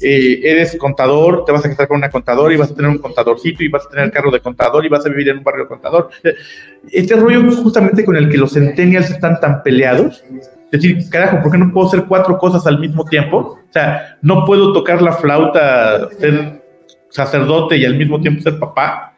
[0.02, 2.98] eh, eres contador, te vas a casar con una contadora y vas a tener un
[2.98, 5.64] contadorcito y vas a tener carro de contador y vas a vivir en un barrio
[5.64, 6.10] de contador.
[6.92, 10.22] Este rollo justamente con el que los centennials están tan peleados.
[10.72, 13.38] Es decir, carajo, ¿por qué no puedo hacer cuatro cosas al mismo tiempo?
[13.38, 16.62] O sea, no puedo tocar la flauta, ser
[17.10, 19.16] sacerdote y al mismo tiempo ser papá.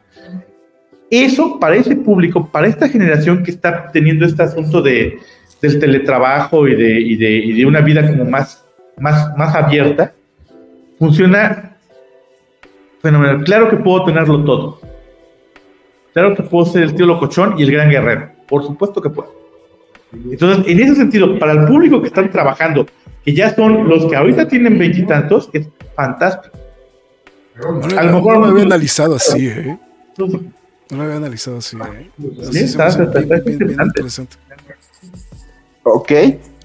[1.10, 5.18] Eso para ese público, para esta generación que está teniendo este asunto de,
[5.62, 8.66] del teletrabajo y de, y de, y de una vida como más,
[8.98, 10.14] más, más abierta,
[11.00, 11.78] funciona
[13.02, 13.44] fenomenal.
[13.44, 14.80] Claro que puedo tenerlo todo.
[16.14, 18.32] Claro que puedo ser el tío locochón y el gran guerrero.
[18.48, 19.36] Por supuesto que puedo.
[20.12, 22.88] Entonces, en ese sentido, para el público que están trabajando,
[23.24, 26.58] que ya son los que ahorita tienen veintitantos, es fantástico.
[27.98, 29.78] a lo mejor no me había analizado así, ¿eh?
[30.18, 32.10] No lo había analizado así, ¿eh?
[32.52, 32.88] Sí, está,
[33.84, 34.38] interesante.
[35.94, 36.12] Ok,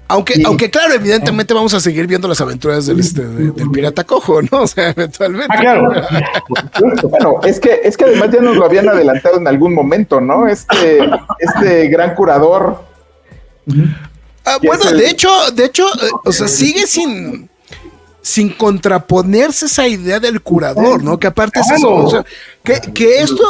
[0.09, 4.41] Aunque, aunque claro, evidentemente vamos a seguir viendo las aventuras del, este, del pirata cojo,
[4.41, 4.49] ¿no?
[4.63, 5.47] O sea, eventualmente.
[5.49, 5.91] Ah, claro.
[7.09, 10.47] bueno, es que, es que además ya nos lo habían adelantado en algún momento, ¿no?
[10.47, 10.99] Este,
[11.39, 12.83] este gran curador.
[14.45, 17.49] Ah, bueno, de hecho, de hecho, eh, o sea, sigue sin,
[18.21, 21.17] sin contraponerse esa idea del curador, ¿no?
[21.17, 22.25] Que aparte es eso, o sea,
[22.63, 23.43] que, que esto,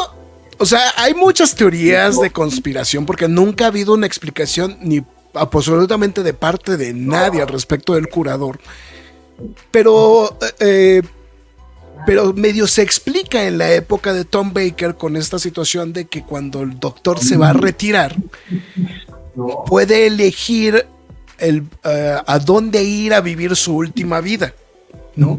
[0.59, 5.03] o sea, hay muchas teorías de conspiración porque nunca ha habido una explicación ni
[5.34, 8.60] absolutamente de parte de nadie al respecto del curador.
[9.72, 11.01] Pero, eh,
[12.05, 16.23] pero medio se explica en la época de Tom Baker con esta situación de que
[16.23, 18.15] cuando el doctor se va a retirar,
[19.65, 20.85] puede elegir
[21.39, 24.53] el, eh, a dónde ir a vivir su última vida.
[25.15, 25.38] ¿No?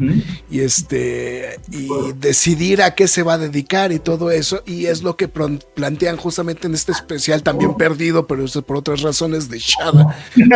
[0.49, 1.89] Y este, y
[2.19, 6.17] decidir a qué se va a dedicar y todo eso, y es lo que plantean
[6.17, 10.15] justamente en este especial también perdido, pero eso por otras razones de Shada.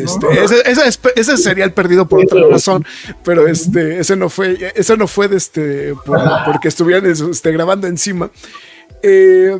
[0.00, 2.84] Este, ese, sería el perdido por otra razón,
[3.24, 5.94] pero este, ese no fue, ese no fue de este,
[6.44, 8.30] porque estuvieran este, grabando encima.
[9.02, 9.58] Eh,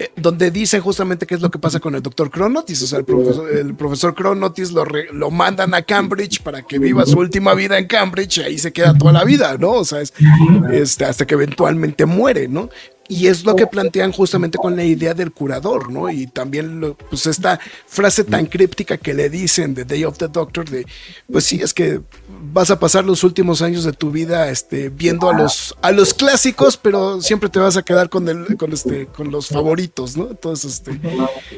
[0.00, 2.82] eh, donde dice justamente qué es lo que pasa con el doctor Cronotis.
[2.82, 7.54] O sea, el profesor, Cronotis lo, lo mandan a Cambridge para que viva su última
[7.54, 9.72] vida en Cambridge y ahí se queda toda la vida, ¿no?
[9.72, 10.00] O sea,
[10.72, 12.68] este, hasta que eventualmente muere, ¿no?
[13.08, 16.10] Y es lo que plantean justamente con la idea del curador, ¿no?
[16.10, 20.68] Y también, pues, esta frase tan críptica que le dicen de Day of the Doctor,
[20.68, 20.86] de,
[21.32, 22.02] pues sí, es que
[22.52, 26.12] vas a pasar los últimos años de tu vida este, viendo a los, a los
[26.12, 30.28] clásicos, pero siempre te vas a quedar con, el, con, este, con los favoritos, ¿no?
[30.30, 31.00] Entonces, este,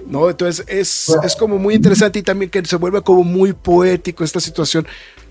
[0.06, 0.31] ¿no?
[0.31, 4.39] Entonces es, es como muy interesante y también que se vuelve como muy poético esta
[4.39, 4.86] situación,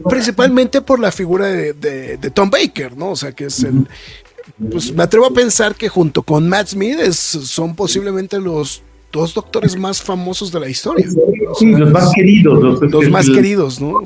[0.10, 3.12] principalmente por la figura de, de Tom Baker, ¿no?
[3.12, 3.88] O sea, que es el,
[4.72, 8.82] pues me atrevo a pensar que junto con Matt Smith son posiblemente los
[9.12, 11.08] dos doctores más famosos de la historia.
[11.58, 12.82] Sí, los más queridos.
[12.82, 14.02] Los, más queridos, ¿no?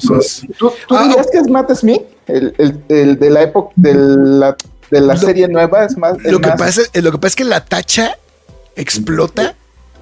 [0.57, 2.02] ¿Tú, ah, dirías que es Matt Smith?
[2.28, 2.53] El,
[2.88, 4.56] el, de la época de la,
[4.90, 6.18] de la serie nueva es más.
[6.24, 8.18] Lo que, Pasa, lo que pasa es que la tacha
[8.76, 9.56] explota.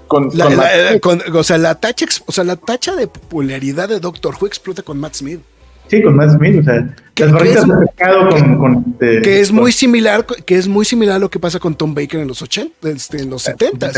[0.08, 4.84] Con, o sea, la tacha, o sea, la tacha de popularidad de Doctor Who explota
[4.84, 5.40] con Matt Smith.
[5.88, 9.72] Sí, con Matt Smith, o sea, las barritas de pescado con, este, que es muy
[9.72, 12.90] similar, que es muy similar a lo que pasa con Tom Baker en los 80,
[12.90, 13.92] este, en los 70.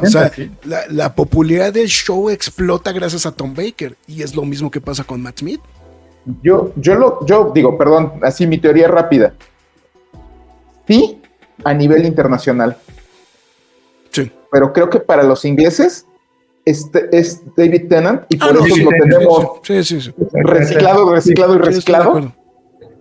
[0.00, 0.30] o sea,
[0.90, 5.04] la, popularidad del show explota gracias a Tom Baker y es lo mismo que pasa
[5.04, 5.60] con Matt Smith.
[6.42, 9.34] Yo, yo lo, yo digo, perdón, así mi teoría rápida.
[10.86, 11.20] Sí,
[11.64, 12.76] a nivel internacional.
[14.10, 14.30] Sí.
[14.50, 16.06] Pero creo que para los ingleses
[16.64, 19.60] este es David Tennant y por ah, eso lo tenemos
[20.32, 22.34] reciclado, reciclado y reciclado.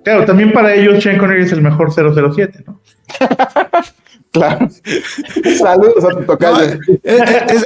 [0.04, 2.82] claro, también para ellos Sean Connery es el mejor 007, ¿no?
[4.32, 4.68] claro.
[5.58, 6.80] Saludos a tu tocayo.
[7.04, 7.18] E,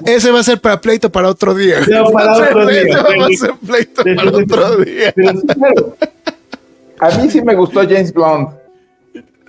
[0.06, 1.78] e, ese va a ser para pleito para otro día.
[2.14, 2.82] para otro día.
[2.82, 5.14] Ese va a ser pleito para otro día.
[7.00, 8.50] A mí sí me gustó James Bond.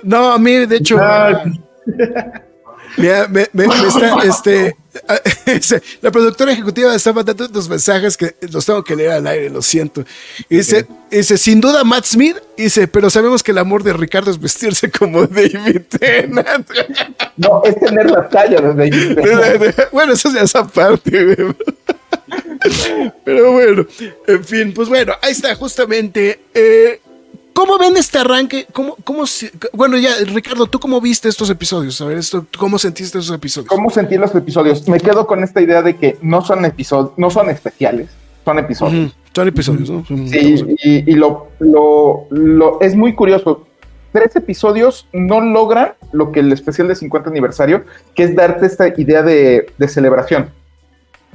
[0.02, 0.98] No, a mí, de hecho.
[1.00, 1.44] Ah.
[2.96, 4.76] Mira, me, me, está, este,
[6.00, 9.62] la productora ejecutiva está mandando unos mensajes que los tengo que leer al aire, lo
[9.62, 10.04] siento.
[10.48, 14.40] dice, dice, sin duda Matt Smith, dice, pero sabemos que el amor de Ricardo es
[14.40, 16.68] vestirse como David Tennant.
[17.36, 19.92] No, es tener la talla de David Tennant.
[19.92, 21.36] Bueno, eso ya es aparte,
[23.24, 23.86] Pero bueno,
[24.26, 26.40] en fin, pues bueno, ahí está justamente.
[26.52, 27.00] Eh,
[27.59, 28.68] ¿Cómo ven este arranque?
[28.72, 29.24] ¿Cómo, cómo,
[29.72, 32.01] bueno, ya, Ricardo, ¿tú cómo viste estos episodios?
[32.01, 33.68] A ver, esto, ¿cómo sentiste esos episodios?
[33.68, 34.86] ¿Cómo sentí los episodios?
[34.86, 38.10] Me quedo con esta idea de que no son episodios, no son especiales,
[38.44, 39.12] son episodios.
[39.35, 40.05] Son episodios, ¿no?
[40.06, 43.66] Sí, y, lo, lo, es muy curioso.
[44.12, 47.82] Tres episodios no logran lo que el especial de 50 aniversario,
[48.14, 50.51] que es darte esta idea de, celebración.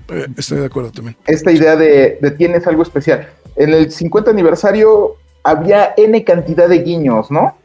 [0.07, 1.17] Eh, estoy de acuerdo también.
[1.27, 3.27] Esta idea de, de tienes algo especial.
[3.57, 7.55] En el 50 aniversario había N cantidad de guiños, ¿no?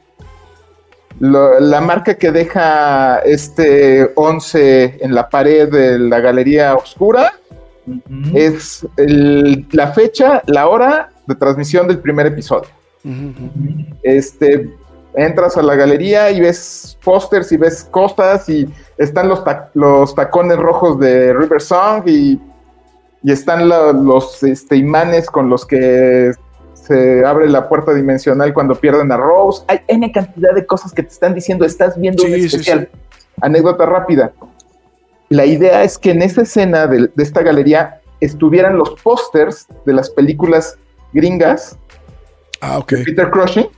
[1.21, 7.33] la marca que deja este 11 en la pared de la galería oscura
[8.35, 12.69] es la fecha, la hora de transmisión del primer episodio.
[14.03, 14.71] Este,
[15.15, 18.69] entras a la galería y ves pósters y ves cosas y
[18.99, 19.43] están los,
[19.75, 22.41] los tacones rojos de River Song y,
[23.25, 26.33] están los este, imanes con los que
[26.89, 29.63] se abre la puerta dimensional cuando pierden a Rose.
[29.69, 32.89] Hay N cantidad de cosas que te están diciendo, estás viendo un especial.
[33.43, 34.33] Anécdota rápida.
[35.29, 40.09] La idea es que en esa escena de, esta galería estuvieran los pósters de las
[40.09, 40.79] películas
[41.13, 41.77] gringas
[42.63, 43.69] ah, de Peter Cushing,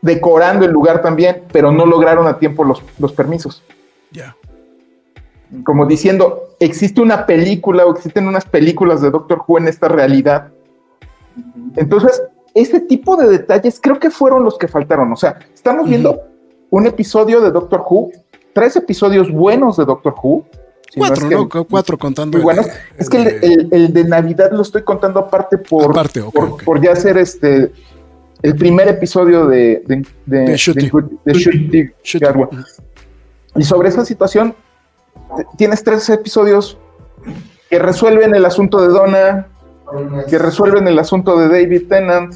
[0.00, 3.62] decorando el lugar también, pero no lograron a tiempo los, los permisos.
[4.10, 4.34] Ya.
[5.64, 10.48] como diciendo, existe una película o existen unas películas de Doctor Who en esta realidad.
[11.76, 12.22] Entonces,
[12.54, 15.12] ese tipo de detalles creo que fueron los que faltaron.
[15.12, 16.20] O sea, estamos viendo
[16.70, 18.12] un episodio de Doctor Who,
[18.52, 20.46] tres episodios buenos de Doctor Who.
[20.96, 21.48] cuatro, ¿no?
[21.48, 22.40] Cuatro contando.
[22.40, 22.62] Bueno,
[22.96, 23.38] es que
[23.70, 25.94] el, de Navidad lo estoy contando aparte por,
[26.64, 27.72] por, ya ser este
[28.42, 30.52] el primer episodio de, de, de,
[33.56, 34.54] Y sobre esa situación,
[35.56, 36.78] tienes tres episodios
[37.70, 39.48] que resuelven el asunto de Donna,
[40.28, 42.34] que resuelven el asunto de David Tennant,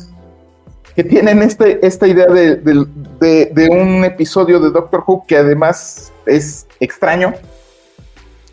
[0.95, 7.35] que tienen este, esta idea de, un episodio de Doctor Who que además es extraño.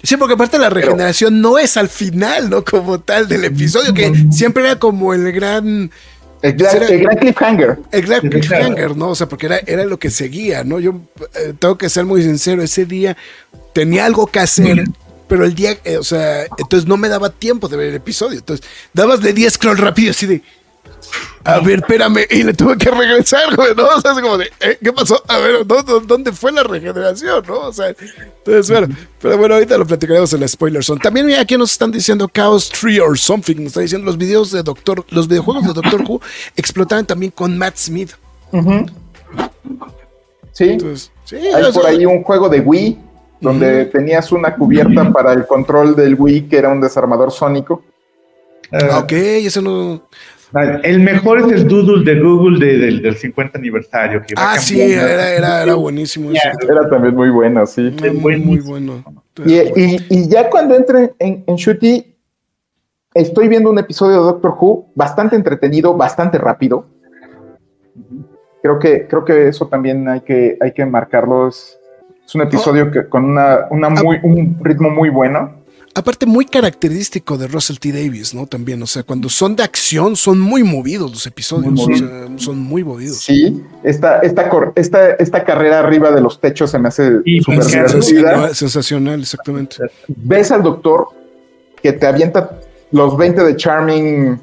[0.04, 2.64] Sí, porque aparte la regeneración no es al final, ¿no?
[2.64, 5.92] Como tal del episodio, que siempre era como el gran...
[6.44, 7.80] El gran, cliffhanger.
[7.92, 9.10] El gran cliffhanger, ¿no?
[9.10, 10.80] O sea, porque era, era lo que seguía, ¿no?
[10.80, 11.02] Yo
[11.34, 13.18] eh, tengo que ser muy sincero, ese día
[13.74, 14.86] tenía algo que hacer,
[15.28, 18.40] pero el día, eh, o sea, entonces no me daba tiempo de ver el episodio.
[18.40, 20.42] Entonces, dabas de 10 scroll rápido así de,
[21.44, 23.88] a ver, espérame, y le tuve que regresar, güey, ¿no?
[23.88, 25.24] O sea, es como de, eh, ¿qué pasó?
[25.28, 27.60] A ver, ¿dónde fue la regeneración, no?
[27.60, 31.00] O sea, entonces, bueno, pero bueno, ahorita lo platicaremos en la spoiler zone.
[31.02, 34.62] También aquí nos están diciendo Chaos Tree or Something, nos está diciendo los videos de
[34.62, 36.22] Doctor, los videojuegos de Doctor Who
[36.58, 38.12] explotaban también con Matt Smith.
[40.52, 40.78] Sí.
[41.24, 43.07] sí Hay por ahí un juego de Wii
[43.40, 47.84] donde tenías una cubierta para el control del Wii que era un desarmador sónico.
[48.72, 50.08] Ah, ok, eso no.
[50.84, 54.22] El mejor es el doodle de Google del, 50 aniversario.
[54.38, 56.32] ah, sí, era, buenísimo.
[56.32, 57.94] Era también muy bueno, sí.
[58.14, 59.04] Muy, muy, bueno.
[59.46, 62.16] Y, ya cuando entre en, en Shooty,
[63.14, 66.86] estoy viendo un episodio de Doctor Who bastante entretenido, bastante rápido.
[68.62, 71.50] Creo que, creo que eso también hay que, hay que marcarlo.
[72.28, 74.04] Es, un episodio que, con una, una ah.
[74.04, 75.58] muy, un ritmo muy bueno
[75.98, 77.92] aparte muy característico de Russell T.
[77.92, 78.46] Davis, ¿no?
[78.46, 81.74] También, o sea, cuando son de acción son muy movidos los episodios,
[82.38, 83.18] son muy movidos.
[83.18, 88.56] Sí, esta, esta, esta, esta carrera arriba de los techos se me hace súper sensacional,
[88.56, 89.78] sensacional, exactamente.
[90.08, 91.08] Ves al doctor
[91.82, 92.60] que te avienta
[92.92, 94.40] los 20 de Charming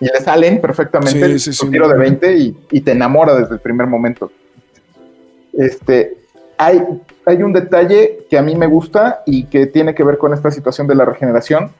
[0.00, 3.60] y le salen perfectamente sí, sí, tiro de 20 y, y te enamora desde el
[3.60, 4.32] primer momento.
[5.52, 6.16] Este,
[6.56, 6.82] hay,
[7.26, 10.50] hay un detalle que a mí me gusta y que tiene que ver con esta
[10.50, 11.72] situación de la regeneración.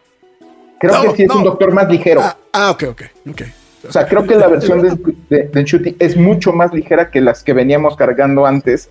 [0.81, 2.21] Creo que sí es un doctor más ligero.
[2.23, 3.43] Ah, ah, ok, ok, ok.
[3.89, 7.53] O sea, creo que la versión de, de, es mucho más ligera que las que
[7.53, 8.89] veníamos cargando antes,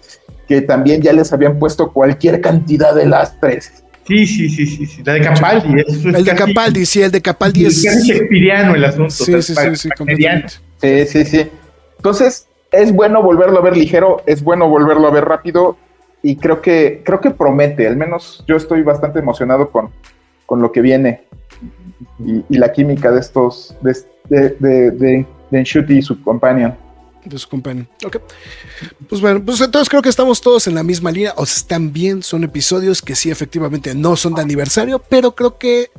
[0.47, 3.84] que también ya les habían puesto cualquier cantidad de lastres.
[4.07, 5.03] Sí, sí, sí, sí, sí.
[5.03, 5.81] La de Capaldi.
[6.13, 7.84] el de Capaldi, sí, el de Capaldi es.
[7.84, 9.11] Es shakespeariano el asunto.
[9.11, 9.89] Sí, sí, sí, sí,
[10.81, 11.49] sí, sí, sí.
[11.97, 15.77] Entonces, es bueno volverlo a ver ligero, es bueno volverlo a ver rápido
[16.25, 19.89] y creo que, creo que promete, al menos yo estoy bastante emocionado con,
[20.45, 21.23] con lo que viene
[22.49, 23.93] y, la química de estos, de,
[24.29, 25.25] de, de,
[25.89, 26.75] y su companion.
[27.25, 27.87] De su companion.
[28.05, 28.17] Ok.
[29.09, 31.33] Pues bueno, pues entonces creo que estamos todos en la misma línea.
[31.35, 35.57] O sea, están bien, son episodios que sí, efectivamente no son de aniversario, pero creo
[35.57, 35.89] que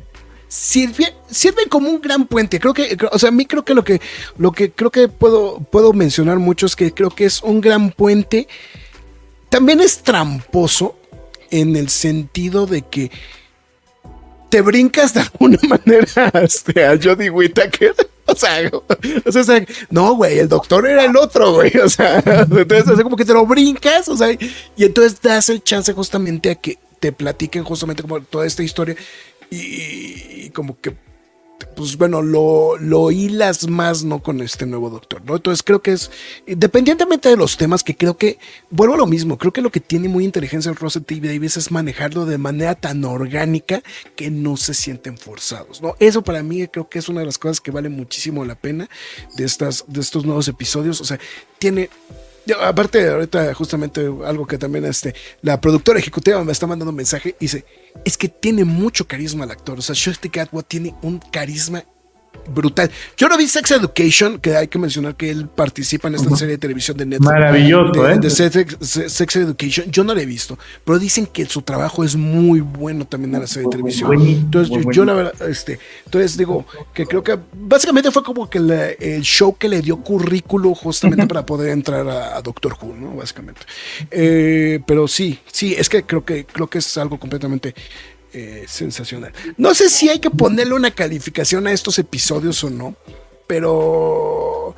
[0.49, 2.59] sirven, sirven como un gran puente.
[2.59, 4.01] Creo que, o sea, a mí creo que lo que,
[4.39, 7.91] lo que creo que puedo, puedo mencionar mucho es que creo que es un gran
[7.91, 8.49] puente.
[9.55, 10.99] También es tramposo
[11.49, 13.13] en el sentido de que
[14.49, 17.95] te brincas de alguna manera este, a Jodie Whittaker.
[18.27, 18.71] O sea,
[19.27, 21.77] o sea, no, güey, el doctor era el otro, güey.
[21.77, 22.19] O sea,
[22.51, 26.55] entonces como que te lo brincas, o sea, y entonces das el chance justamente a
[26.55, 28.97] que te platiquen justamente como toda esta historia
[29.51, 30.97] y, como que
[31.77, 34.23] pues bueno, lo, lo, hilas más, ¿no?
[34.23, 35.37] Con este nuevo doctor, ¿no?
[35.37, 36.11] Entonces creo que es,
[36.47, 38.39] independientemente de los temas, que creo que,
[38.71, 41.21] vuelvo a lo mismo, creo que lo que tiene muy inteligencia el Russell T.
[41.21, 43.83] Davis es manejarlo de manera tan orgánica
[44.17, 45.95] que no se sienten forzados, ¿no?
[45.99, 48.89] Eso para mí creo que es una de las cosas que vale muchísimo la pena
[49.37, 51.19] de, estas, de estos nuevos episodios, o sea,
[51.59, 51.91] tiene
[52.61, 57.37] aparte, ahorita justamente algo que también este, la productora ejecutiva me está mandando un mensaje
[57.41, 57.65] y dice,
[58.05, 59.79] es que tiene mucho carisma el actor.
[59.79, 61.85] O sea, Shirley Catwood tiene un carisma
[62.49, 62.91] brutal.
[63.17, 66.53] Yo no vi Sex Education, que hay que mencionar que él participa en esta serie
[66.53, 67.33] de televisión de Netflix.
[67.33, 68.19] Maravilloso, ¿eh?
[68.19, 69.91] De Sex, Education.
[69.91, 73.41] Yo no la he visto, pero dicen que su trabajo es muy bueno también en
[73.41, 74.13] la serie de televisión.
[74.21, 79.23] entonces, yo, la verdad, este, entonces digo que creo que básicamente fue como que el
[79.23, 83.17] show que le dio currículo justamente para poder entrar a, Doctor Who, ¿no?
[83.17, 83.63] Básicamente.
[84.11, 87.75] Eh, pero sí, sí, es que creo que creo que es algo completamente
[88.35, 89.33] eh, sensacional.
[89.57, 92.97] No sé si hay que ponerle una calificación a estos episodios o no,
[93.47, 94.75] pero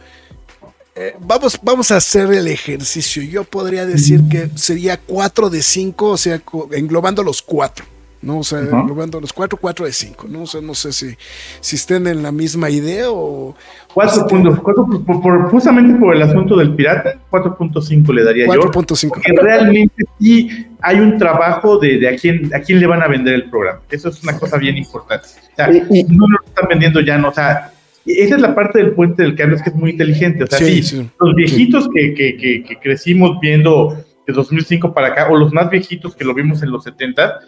[0.94, 3.22] eh, vamos, vamos a hacer el ejercicio.
[3.22, 6.42] Yo podría decir que sería 4 de 5, o sea,
[6.72, 7.95] englobando los 4.
[8.26, 8.40] ¿No?
[8.40, 10.42] O sea, englobando los cuatro, cuatro de cinco, ¿no?
[10.42, 11.14] O sea, no sé si,
[11.60, 13.54] si estén en la misma idea o...
[13.94, 18.64] Cuatro puntos, cuatro, por, justamente por el asunto del pirata, 4.5 le daría 4.
[18.64, 18.70] yo.
[18.70, 19.08] 4.5.
[19.08, 23.06] Porque realmente sí hay un trabajo de, de, a, quién, a quién le van a
[23.06, 23.80] vender el programa.
[23.88, 25.28] Eso es una cosa bien importante.
[25.52, 27.72] O sea, no lo están vendiendo ya, no, o sea,
[28.04, 30.44] esa es la parte del puente del que hablas que es muy inteligente.
[30.44, 35.36] O sea, sí, los viejitos que, que, que, crecimos viendo de 2005 para acá, o
[35.36, 37.40] los más viejitos que lo vimos en los 70,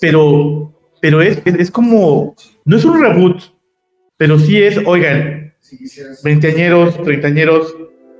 [0.00, 3.42] pero, pero es, es, como, no es un reboot,
[4.16, 5.54] pero sí es, oigan,
[6.22, 7.74] veinteañeros, treintañeros,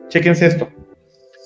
[0.09, 0.69] chequense esto.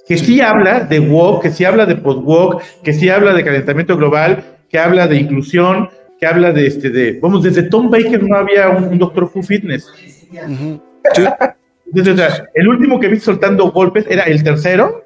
[0.07, 3.97] Que sí habla de walk, que sí habla de post-walk, que sí habla de calentamiento
[3.97, 5.89] global, que habla de inclusión,
[6.19, 9.86] que habla de este, de, vamos, desde Tom Baker no había un, Doctor Who Fitness.
[12.55, 15.05] el último que vi soltando golpes era el tercero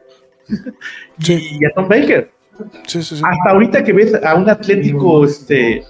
[1.19, 2.34] y a Tom Baker.
[2.87, 5.85] Hasta ahorita que ves a un atlético, este,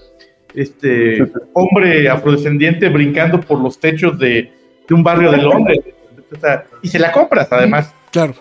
[0.55, 4.53] este hombre afrodescendiente brincando por los techos de,
[4.91, 5.81] un barrio de Londres.
[6.83, 7.93] y se la compras, además.
[8.11, 8.35] Claro.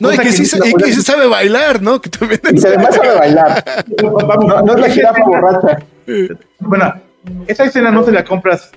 [0.00, 2.00] No, y que, sí, se sabe bailar, ¿no?
[2.00, 3.64] Que también y además sabe bailar.
[4.02, 5.78] no, es la jirafa borracha.
[6.58, 6.94] Bueno,
[7.46, 8.72] esa escena no se la compras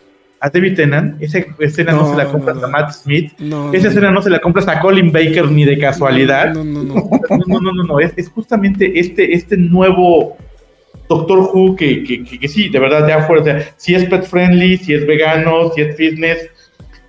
[0.45, 3.33] a David Tennant, esa escena no, se la compras a Matt Smith,
[3.73, 6.53] esa escena no se la compras a Colin Baker ni de casualidad.
[6.55, 7.59] No, no, no.
[7.61, 10.37] no, no, no, Es, justamente este, este nuevo
[11.09, 15.07] Doctor Who que, que, sí, de verdad, ya fuera, si es pet friendly, si es
[15.07, 16.49] vegano, si es fitness,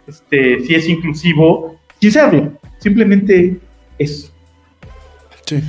[0.07, 3.59] este, si es inclusivo, quién sabe, simplemente
[3.99, 4.33] es.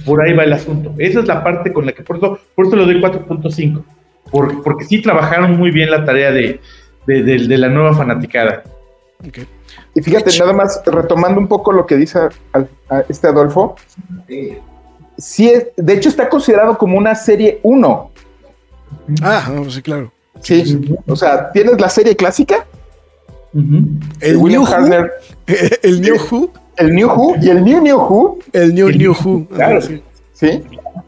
[0.06, 0.95] Por ahí va el asunto.
[0.98, 3.84] Esa es la parte con la que por eso, por eso le doy 4.5.
[4.31, 6.60] Porque, porque sí trabajaron muy bien la tarea de,
[7.07, 8.63] de, la nueva fanaticada.
[9.95, 12.19] Y fíjate, nada más retomando un poco lo que dice
[13.09, 13.75] este Adolfo,
[15.17, 18.11] sí de hecho está considerado como una serie 1.
[19.21, 20.11] Ah, sí, claro.
[20.41, 22.65] Sí, o sea, tienes la serie clásica.
[23.53, 25.07] El New Who.
[25.81, 26.51] El New Who.
[26.77, 28.38] El New Who y el New New Who.
[28.53, 29.47] El New New Who.
[29.47, 29.81] Claro.
[29.81, 30.03] sí.
[30.34, 30.63] sí.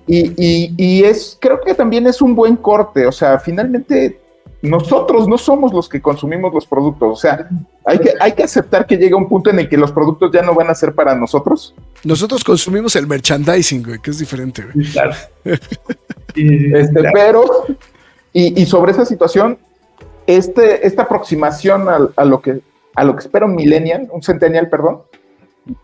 [0.07, 3.05] Y, y, y, es, creo que también es un buen corte.
[3.05, 4.19] O sea, finalmente
[4.61, 7.09] nosotros no somos los que consumimos los productos.
[7.11, 7.47] O sea,
[7.85, 10.41] hay que, hay que aceptar que llega un punto en el que los productos ya
[10.41, 11.73] no van a ser para nosotros.
[12.03, 14.91] Nosotros consumimos el merchandising, güey, que es diferente, güey.
[14.91, 15.13] Claro.
[16.35, 17.45] este, pero,
[18.33, 19.57] y, sobre esa situación,
[20.27, 22.59] este, esta aproximación a, lo que,
[22.95, 25.03] a lo que espera un millennial, un centennial, perdón,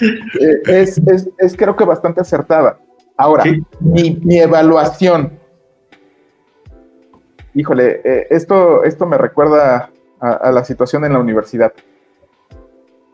[0.00, 1.00] eh, es,
[1.38, 2.78] es, creo que bastante acertada.
[3.16, 3.44] Ahora,
[3.80, 5.39] mi, mi evaluación
[7.54, 9.90] híjole, eh, esto, esto me recuerda
[10.20, 11.72] a, la situación en la universidad.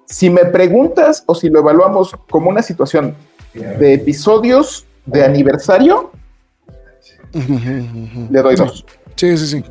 [0.06, 3.14] Si me preguntas o si lo evaluamos como una situación
[3.54, 6.10] de episodios de aniversario,
[7.32, 8.84] le doy dos.
[9.14, 9.64] Sí, sí, sí.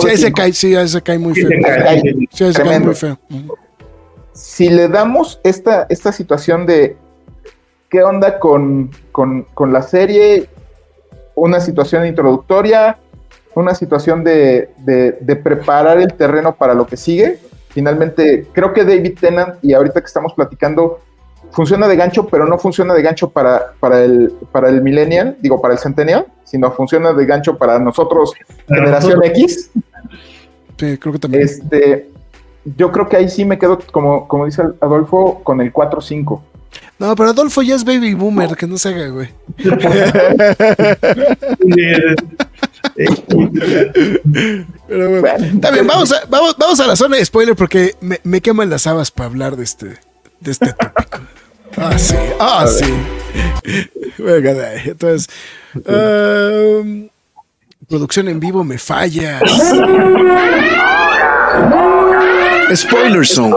[0.00, 1.50] sí, ese cae, sí, ese cae muy feo.
[2.30, 3.18] Sí, ese cae muy feo.
[4.32, 6.96] Si le damos esta, esta situación de
[7.90, 10.48] qué onda con, con, con la serie,
[11.34, 12.98] una situación introductoria,
[13.56, 14.68] una situación de,
[15.42, 17.38] preparar el terreno para lo que sigue.
[17.70, 21.00] Finalmente, creo que David Tennant, y ahorita que estamos platicando,
[21.52, 25.60] funciona de gancho, pero no funciona de gancho para, para, el, para el millennial, digo,
[25.60, 28.34] para el centennial, sino funciona de gancho para nosotros,
[28.68, 29.70] generación X.
[30.78, 31.42] Sí, creo que también.
[31.42, 32.10] Este,
[32.76, 36.40] yo creo que ahí sí me quedo, como, como dice Adolfo, con el 4-5.
[36.98, 39.28] No, pero Adolfo ya es baby boomer, que no se haga, güey.
[44.88, 48.40] Pero bueno, también vamos a, vamos, vamos a la zona de spoiler porque me, me
[48.40, 49.98] queman las habas para hablar de este,
[50.40, 51.18] de este tópico.
[51.76, 52.94] Ah, sí, ah, sí.
[54.18, 55.28] Venga, entonces,
[55.74, 57.08] um,
[57.88, 59.40] producción en vivo me falla.
[62.74, 63.54] Spoiler Zone.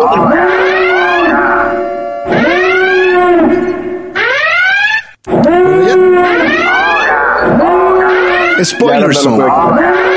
[8.63, 10.08] Spoiler Zone.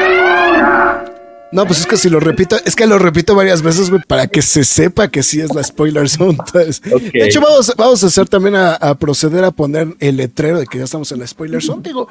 [1.52, 4.26] No, pues es que si lo repito, es que lo repito varias veces, güey, para
[4.26, 6.38] que se sepa que sí es la spoiler zone.
[6.54, 10.78] De hecho, vamos, vamos a hacer también a, proceder a poner el letrero de que
[10.78, 11.82] ya estamos en la spoiler zone.
[11.82, 12.08] Digo,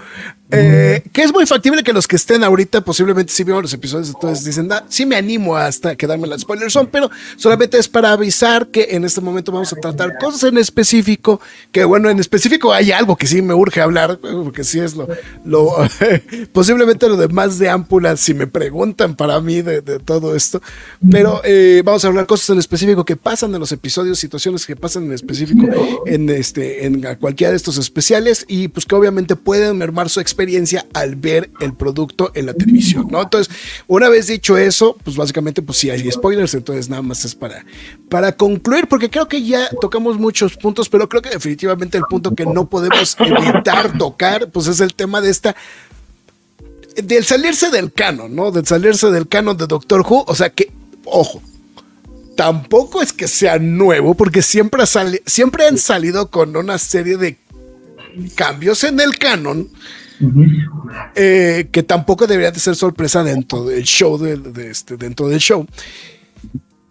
[0.52, 4.10] eh, que es muy factible que los que estén ahorita posiblemente sí vieron los episodios,
[4.10, 7.88] entonces dicen, ah, sí me animo hasta quedarme en la spoiler zone, pero solamente es
[7.88, 11.42] para avisar que en este momento vamos a tratar cosas en específico,
[11.72, 15.08] que bueno, en específico hay algo que sí me urge hablar, porque sí es lo,
[15.46, 15.74] lo
[16.54, 20.62] posiblemente lo demás de ámpula, si me preguntan para para mí de, todo esto.
[21.10, 24.76] Pero eh, vamos a hablar cosas en específico que pasan en los episodios, situaciones que
[24.76, 25.68] pasan en específico
[26.06, 30.86] en, este, en cualquiera de estos especiales y pues que obviamente pueden mermar su experiencia
[30.94, 33.22] al ver el producto en la televisión, ¿no?
[33.22, 33.54] Entonces,
[33.88, 37.66] una vez dicho eso, pues básicamente pues si hay spoilers, entonces nada más es para,
[38.10, 42.36] para concluir, porque creo que ya tocamos muchos puntos, pero creo que definitivamente el punto
[42.36, 45.56] que no podemos evitar tocar, pues es el tema de esta
[46.96, 48.52] del salirse del canon, ¿no?
[48.52, 50.72] Del salirse del canon de Doctor Who, o sea que,
[51.06, 51.42] ojo,
[52.36, 54.84] tampoco es que sea nuevo, porque siempre,
[55.26, 57.38] siempre han salido con una serie de
[58.36, 59.70] cambios en el canon.
[61.16, 65.66] Eh, que tampoco debería de ser sorpresa dentro del show de, este, dentro del show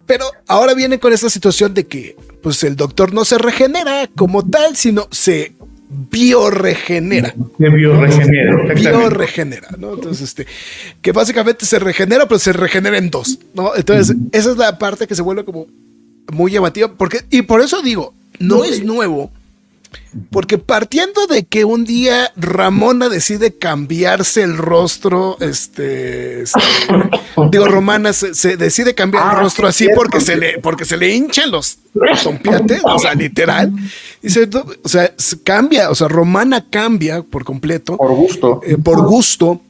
[0.05, 4.45] pero ahora viene con esta situación de que pues el doctor no se regenera como
[4.45, 5.55] tal sino se
[5.91, 7.35] bioregenera.
[7.57, 8.73] Se bioregenera.
[8.73, 9.95] Bioregenera, ¿no?
[9.95, 10.47] Entonces, este,
[11.01, 13.75] que básicamente se regenera, pero se regenera en dos, ¿no?
[13.75, 15.67] Entonces, esa es la parte que se vuelve como
[16.31, 19.31] muy llamativa, porque, y por eso digo, no es nuevo,
[20.29, 26.59] porque partiendo de que un día Ramona decide cambiarse el rostro, este, este
[27.51, 31.13] digo, Romana se, decide cambiar el ah, rostro así porque se le, porque se le
[31.15, 31.79] hinchan los
[32.23, 33.73] tompiates, o sea, literal.
[34.83, 35.13] o sea,
[35.43, 37.97] cambia, o sea, Romana cambia por completo.
[37.97, 38.61] Por gusto.
[38.65, 39.61] Eh, por gusto.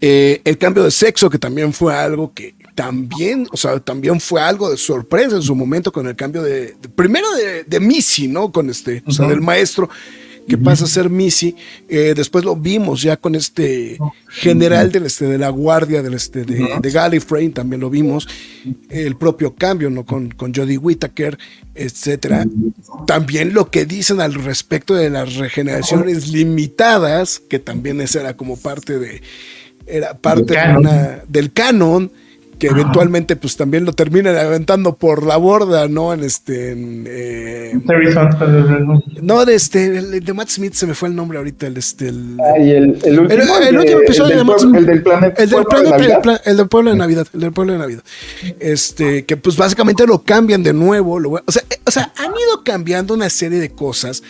[0.00, 4.40] Eh, el cambio de sexo, que también fue algo que también, o sea, también fue
[4.40, 7.26] algo de sorpresa en su momento con el cambio de, primero
[7.66, 8.50] de, Missy, ¿no?
[8.50, 9.88] Con este, o sea, del maestro
[10.46, 11.56] que pasa a ser Missy.
[11.88, 13.98] Eh, después lo vimos ya con este
[14.28, 18.28] general del, este, de la guardia del, este, de, de Gallifrey, también lo vimos.
[18.90, 20.04] El propio cambio, ¿no?
[20.04, 21.38] Con, con Jodie Whittaker,
[21.74, 22.46] etcétera.
[23.06, 28.56] También lo que dicen al respecto de las regeneraciones limitadas, que también esa era como
[28.56, 29.22] parte de.
[29.86, 30.56] Era parte
[31.28, 32.10] del canon
[32.58, 36.12] que eventualmente pues también lo terminan aventando por la borda, ¿no?
[36.12, 36.74] En este...
[36.76, 37.72] Eh,
[39.22, 42.08] no, de este, el, de Matt Smith se me fue el nombre ahorita, el este...
[42.08, 42.36] El,
[43.04, 44.76] el, último, el, último episodio de Matt Smith.
[44.76, 45.42] El del planeta.
[45.42, 48.02] El del planeta, el, del pueblo de Navidad, el del pueblo de Navidad.
[48.60, 52.30] Este, que pues básicamente lo cambian de nuevo, lo, o, sea, eh, o sea, han
[52.30, 54.22] ido cambiando una serie de cosas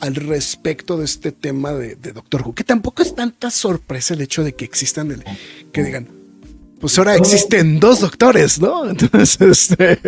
[0.00, 4.22] al respecto de este tema de, de Doctor Who, que tampoco es tanta sorpresa el
[4.22, 5.24] hecho de que existan, el,
[5.72, 6.19] que digan,
[6.80, 8.88] pues ahora existen dos doctores, ¿no?
[8.90, 9.98] Entonces, este,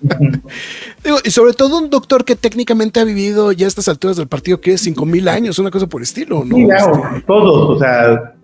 [1.04, 4.28] digo, y sobre todo un doctor que técnicamente ha vivido ya a estas alturas del
[4.28, 6.54] partido que es cinco mil años, una cosa por estilo, ¿no?
[6.54, 8.34] Sí, este, todos, o sea,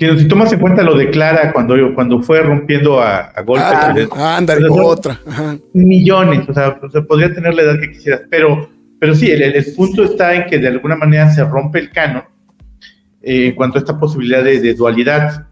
[0.00, 4.08] si tomas en cuenta lo de Clara cuando, cuando fue rompiendo a, a golpes.
[4.12, 5.20] Ah, ándale, otra.
[5.72, 8.68] Millones, o sea, se podría tener la edad que quisieras, pero,
[8.98, 12.24] pero sí, el, el punto está en que de alguna manera se rompe el canon
[13.22, 15.46] eh, en cuanto a esta posibilidad de dualidad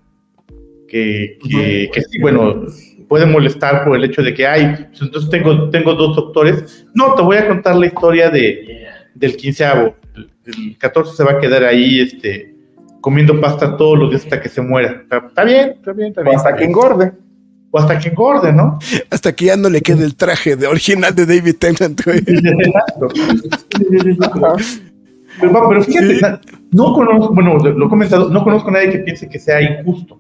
[0.88, 1.38] que,
[1.92, 2.64] que, sí, bueno,
[3.08, 6.86] puede molestar por el hecho de que, hay, pues entonces tengo, tengo dos doctores.
[6.94, 9.94] No, te voy a contar la historia de, del quinceavo.
[10.14, 12.54] El, 14 se va a quedar ahí, este,
[13.00, 15.02] comiendo pasta todos los días hasta que se muera.
[15.02, 16.34] Está, bien, está bien, está bien.
[16.34, 17.12] O hasta que engorde.
[17.70, 18.78] O hasta que engorde, ¿no?
[19.10, 22.00] Hasta que ya no le quede el traje de original de David Tennant,
[25.40, 26.40] pero, pero, fíjate,
[26.72, 30.18] no conozco, bueno, lo he comentado, no conozco a nadie que piense que sea injusto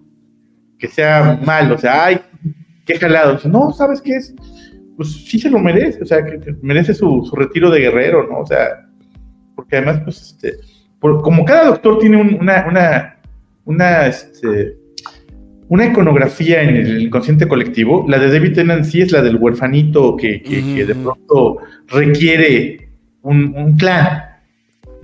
[0.78, 2.20] que sea mal, o sea, ay,
[2.84, 3.38] qué jalado.
[3.48, 4.34] no, ¿sabes qué es?
[4.96, 8.40] Pues sí se lo merece, o sea, que, merece su, retiro de guerrero, ¿no?
[8.40, 8.86] O sea,
[9.54, 10.54] porque además, pues, este,
[11.00, 13.16] como cada doctor tiene una, una,
[13.64, 14.76] una, este,
[15.68, 20.16] una iconografía en el inconsciente colectivo, la de David Tennant sí es la del huerfanito
[20.16, 22.90] que, que, de pronto requiere
[23.22, 24.22] un, un clan.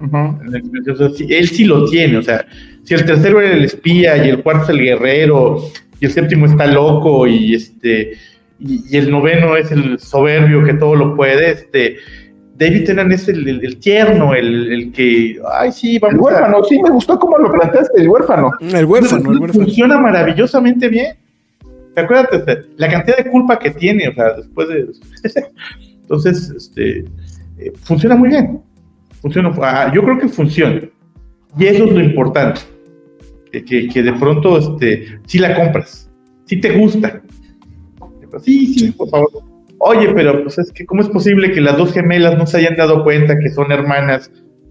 [0.01, 2.47] Él sí lo tiene, o sea,
[2.83, 5.59] si el tercero era el espía y el cuarto es el guerrero
[6.01, 8.13] y el séptimo está loco y este
[8.59, 11.97] y, el noveno es el soberbio que todo lo puede, este
[12.57, 17.19] David Tennant es el, tierno, el, que, ay, sí, vamos El huérfano, sí, me gustó
[17.19, 18.53] cómo lo planteaste, el huérfano.
[18.61, 19.65] El huérfano, el huérfano.
[19.65, 21.17] Funciona maravillosamente bien.
[21.95, 22.29] ¿Te acuerdas?
[22.77, 24.87] La cantidad de culpa que tiene, o sea, después de...
[26.03, 27.05] Entonces, este,
[27.59, 28.61] eh, funciona muy bien.
[29.25, 30.83] Funciona, ah, yo creo que funciona.
[31.59, 32.61] Y eso es lo importante
[33.51, 36.11] que, de pronto este, sí la compras,
[36.45, 37.23] sí te gusta.
[38.43, 39.31] Sí, sí, por favor.
[39.79, 42.77] Oye, pero pues es que, ¿cómo es posible que las dos gemelas no se hayan
[42.77, 44.31] dado cuenta que son hermanas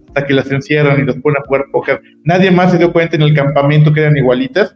[0.09, 1.99] hasta que las encierran y las ponen a jugar póker?
[2.23, 4.75] Nadie más se dio cuenta en el campamento que eran igualitas.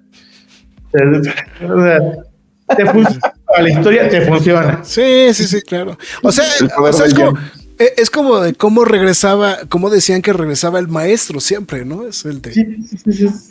[2.75, 4.83] te funciona, la historia te funciona.
[4.83, 5.95] Sí, sí, sí, claro.
[6.23, 6.45] O sea,
[7.05, 7.37] es como,
[7.77, 12.07] es como de cómo regresaba, como decían que regresaba el maestro siempre, ¿no?
[12.07, 12.79] Es el de.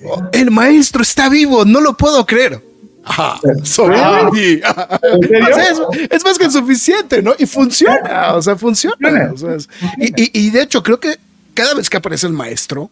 [0.04, 2.60] Oh, el maestro está vivo, no lo puedo creer.
[3.04, 4.30] Ajá, ah.
[6.10, 7.34] es, más que suficiente, ¿no?
[7.38, 9.32] Y funciona, o sea, funciona.
[9.98, 11.16] y, y, de hecho, creo que
[11.54, 12.90] cada vez que aparece el maestro,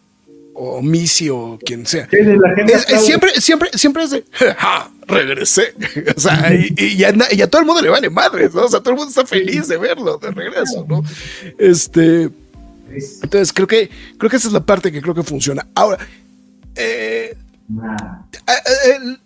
[0.55, 2.07] o Missy o quien sea,
[2.99, 4.25] siempre, siempre, siempre es de,
[4.57, 5.73] ja, regresé.
[6.15, 8.65] O sea, y, a, todo el mundo le vale madres, ¿no?
[8.65, 11.03] O sea, todo el mundo está feliz de verlo de regreso, ¿no?
[11.57, 12.29] Este.
[13.21, 15.67] Entonces, creo que, creo que esa es la parte que creo que funciona.
[15.75, 15.97] Ahora,
[16.75, 17.35] eh,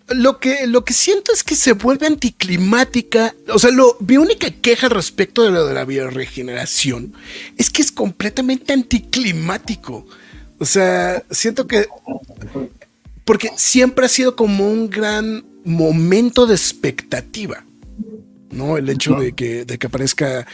[0.09, 3.35] lo, que, lo que siento es que se vuelve anticlimática.
[3.49, 7.13] O sea, lo, mi única queja respecto de lo de la bioregeneración
[7.57, 10.07] es que es completamente anticlimático.
[10.59, 11.87] O sea, siento que.
[13.25, 17.65] Porque siempre ha sido como un gran momento de expectativa.
[18.51, 18.77] ¿No?
[18.77, 20.45] El hecho de que, de que aparezca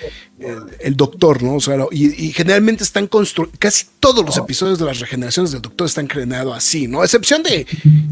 [0.80, 1.56] el, doctor, ¿no?
[1.56, 5.88] O sea, y, generalmente están construidos, casi todos los episodios de las regeneraciones del doctor
[5.88, 7.04] están creados así, ¿no?
[7.04, 7.66] excepción de,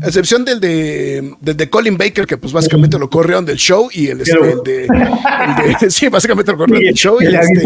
[0.03, 4.21] excepción del de, de Colin Baker, que pues básicamente lo corrieron del show y el,
[4.21, 4.87] este, el, de,
[5.89, 7.17] sí, básicamente lo corrieron del show.
[7.21, 7.63] Y, el este,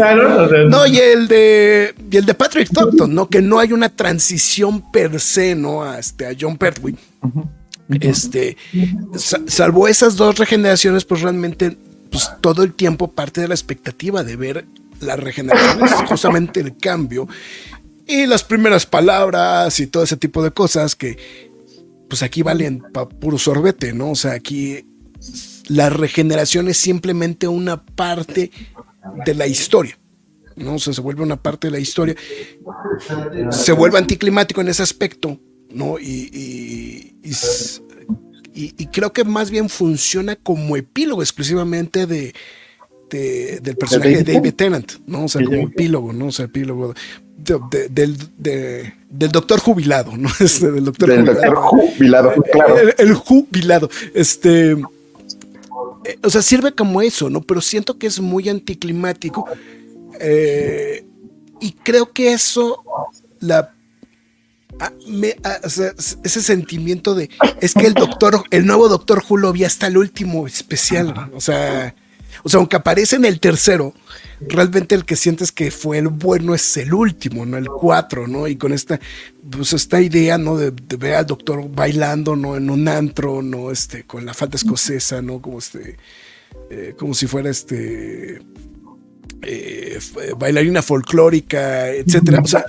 [0.68, 3.28] no, y el de, y el de Patrick Thornton, ¿no?
[3.28, 5.82] Que no hay una transición per se, ¿no?
[5.82, 6.96] A, este, a John Pertwee.
[8.00, 8.56] Este,
[9.46, 11.76] salvo esas dos regeneraciones, pues realmente
[12.10, 14.66] pues todo el tiempo parte de la expectativa de ver
[15.00, 17.28] la regeneración, justamente el cambio
[18.06, 21.18] y las primeras palabras y todo ese tipo de cosas que
[22.08, 24.12] pues aquí valen para puro sorbete, ¿no?
[24.12, 24.86] O sea, aquí
[25.68, 28.50] la regeneración es simplemente una parte
[29.26, 29.98] de la historia.
[30.56, 30.76] ¿no?
[30.76, 32.16] O sea, se vuelve una parte de la historia.
[33.50, 35.38] Se vuelve anticlimático en ese aspecto,
[35.70, 35.98] ¿no?
[35.98, 37.32] y, y y,
[38.92, 42.34] creo que más bien funciona como epílogo exclusivamente de,
[43.10, 45.24] del personaje de David Tennant, ¿no?
[45.24, 46.26] O sea, como epílogo, ¿no?
[46.26, 46.94] O sea, epílogo
[47.88, 48.16] del,
[49.08, 50.28] del doctor jubilado, ¿no?
[50.40, 51.10] Este, del doctor
[51.54, 52.34] jubilado.
[52.50, 52.74] claro.
[52.98, 53.90] El, jubilado.
[54.14, 54.72] Este.
[54.72, 57.40] Eh, o sea, sirve como eso, ¿no?
[57.42, 59.46] Pero siento que es muy anticlimático.
[60.20, 61.04] Eh,
[61.60, 62.82] y creo que eso
[63.40, 63.74] la
[66.24, 67.30] Ese sentimiento de
[67.60, 71.30] es que el doctor, el nuevo doctor Julio había hasta el último especial.
[71.34, 71.94] O sea,
[72.44, 73.94] o sea, aunque aparece en el tercero,
[74.40, 78.46] realmente el que sientes que fue el bueno es el último, no el cuatro, ¿no?
[78.46, 79.00] Y con esta,
[79.50, 80.56] pues esta idea, ¿no?
[80.56, 82.56] De, ver al doctor bailando, ¿no?
[82.56, 83.70] En un antro, ¿no?
[83.70, 85.40] Este, con la falda escocesa, ¿no?
[85.40, 85.96] Como este,
[86.70, 88.40] eh, como si fuera este,
[89.42, 89.98] eh,
[90.38, 92.40] bailarina folclórica, etcétera.
[92.42, 92.64] O sea,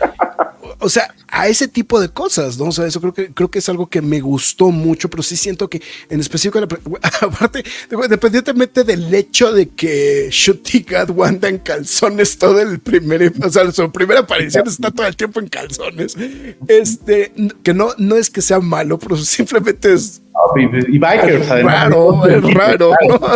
[0.80, 2.66] o sea, a ese tipo de cosas, ¿no?
[2.66, 5.36] O sea, eso creo que, creo que es algo que me gustó mucho, pero sí
[5.36, 6.60] siento que en específico,
[7.22, 13.50] aparte, independientemente del hecho de que Shooty God Wanda en calzones todo el primer, o
[13.50, 16.16] sea, su primera aparición está todo el tiempo en calzones,
[16.68, 20.22] este, que no, no es que sea malo, pero simplemente es
[20.88, 21.84] y bikers, además.
[21.84, 22.92] Raro, es raro,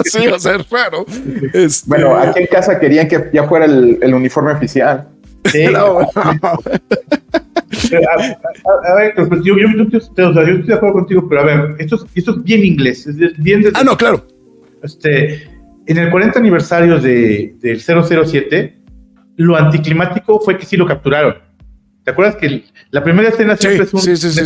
[0.06, 1.06] Sí, o sea, es raro.
[1.54, 5.10] Este, bueno, aquí en casa querían que ya fuera el, el uniforme oficial.
[5.46, 5.66] Sí.
[7.96, 12.06] a, ver, pues, yo, yo, yo, estoy de acuerdo contigo, pero a ver, esto es,
[12.16, 13.08] esto es bien inglés.
[13.08, 14.26] Es bien ah, no, claro.
[14.82, 15.50] Este,
[15.86, 18.80] en el 40 aniversario de, del 007,
[19.38, 21.36] lo anticlimático fue que sí lo capturaron.
[22.04, 24.02] ¿Te acuerdas que la primera escena siempre es un.
[24.02, 24.46] Sí, sí, sí,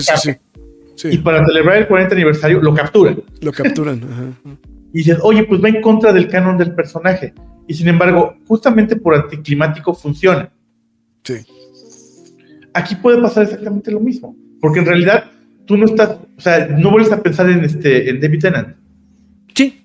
[0.95, 3.21] sí, Y para celebrar el 40 aniversario lo capturan.
[3.41, 4.01] Lo capturan.
[4.03, 4.57] Ajá.
[4.93, 7.33] Y dices, oye, pues va en contra del canon del personaje.
[7.67, 10.49] Y sin embargo, justamente por anticlimático funciona.
[11.27, 11.35] Sí.
[12.73, 15.25] Aquí puede pasar exactamente lo mismo, porque en realidad
[15.65, 18.77] tú no estás, o sea, no vuelves a pensar en este, en David Tennant.
[19.53, 19.83] Sí.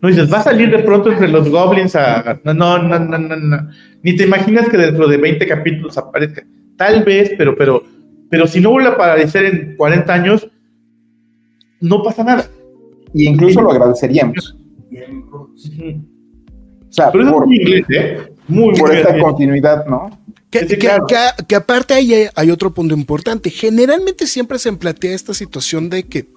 [0.00, 2.40] no dices, va a salir de pronto entre los goblins a.
[2.44, 3.70] No, no, no, no, no,
[4.04, 6.46] Ni te imaginas que dentro de 20 capítulos aparezca.
[6.76, 7.82] Tal vez, pero, pero,
[8.30, 10.48] pero si no vuelve a aparecer en 40 años,
[11.80, 12.44] no pasa nada.
[13.12, 14.56] Y incluso lo agradeceríamos.
[15.30, 15.48] O
[16.90, 18.32] sea, pero por, es muy inglés, ¿eh?
[18.46, 20.10] Muy, por esta continuidad, ¿no?
[20.50, 23.50] Que, aparte ahí hay, otro punto importante.
[23.50, 26.28] Generalmente siempre se plantea esta situación de que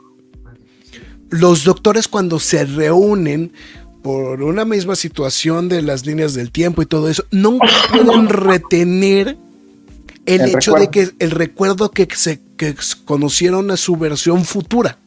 [1.30, 3.54] los doctores cuando se reúnen
[4.04, 7.58] por una misma situación de las líneas del tiempo y todo eso, no
[7.92, 9.38] pueden retener
[10.26, 12.76] el, hecho de que el recuerdo que se que
[13.06, 14.98] conocieron a su versión futura.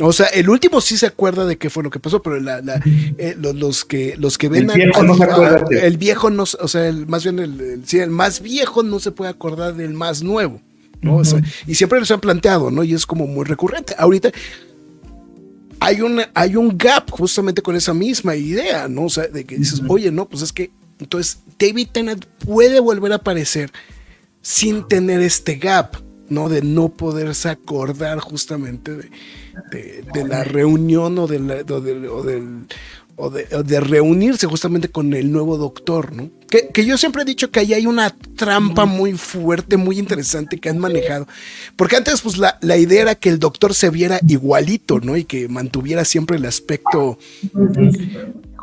[0.00, 3.36] O sea, el último sí se acuerda de qué fue lo que pasó, pero eh,
[3.36, 6.88] los, que los que ven el viejo no se acuerda el viejo no, o sea,
[6.88, 10.60] el, más bien el, el, más viejo no se puede acordar del más nuevo,
[11.00, 11.20] ¿no?
[11.66, 12.84] y siempre lo han planteado, ¿no?
[12.84, 13.94] Y es como muy recurrente.
[13.98, 14.30] Ahorita
[15.80, 19.06] hay un, hay un gap justamente con esa misma idea, ¿no?
[19.06, 20.70] O sea, de que dices, oye, no, pues es que
[21.00, 23.72] Entonces, David Tennant puede volver a aparecer
[24.40, 25.96] sin tener este gap,
[26.32, 26.48] ¿no?
[26.48, 28.92] De no poderse acordar justamente
[29.70, 31.50] de, la reunión o, del,
[33.16, 36.30] o de, reunirse justamente con el nuevo doctor, ¿no?
[36.48, 40.68] Que, yo siempre he dicho que ahí hay una trampa muy fuerte, muy interesante que
[40.68, 41.26] han manejado.
[41.76, 45.16] Porque antes, pues la, idea era que el doctor se viera igualito, ¿no?
[45.16, 47.18] Y que mantuviera siempre el aspecto.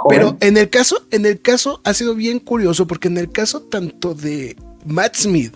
[0.10, 3.62] Pero en el caso, en el caso ha sido bien curioso, porque en el caso
[3.62, 4.56] tanto de
[4.86, 5.54] Matt Smith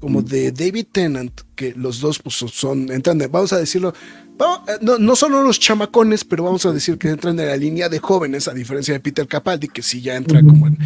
[0.00, 3.92] como de David Tennant, que los dos pues, son, entran, vamos a decirlo,
[4.38, 7.88] eh, no, no solo los chamacones, pero vamos a decir que entran en la línea
[7.88, 10.78] de jóvenes, a diferencia de Peter Capaldi, que sí ya entra como en,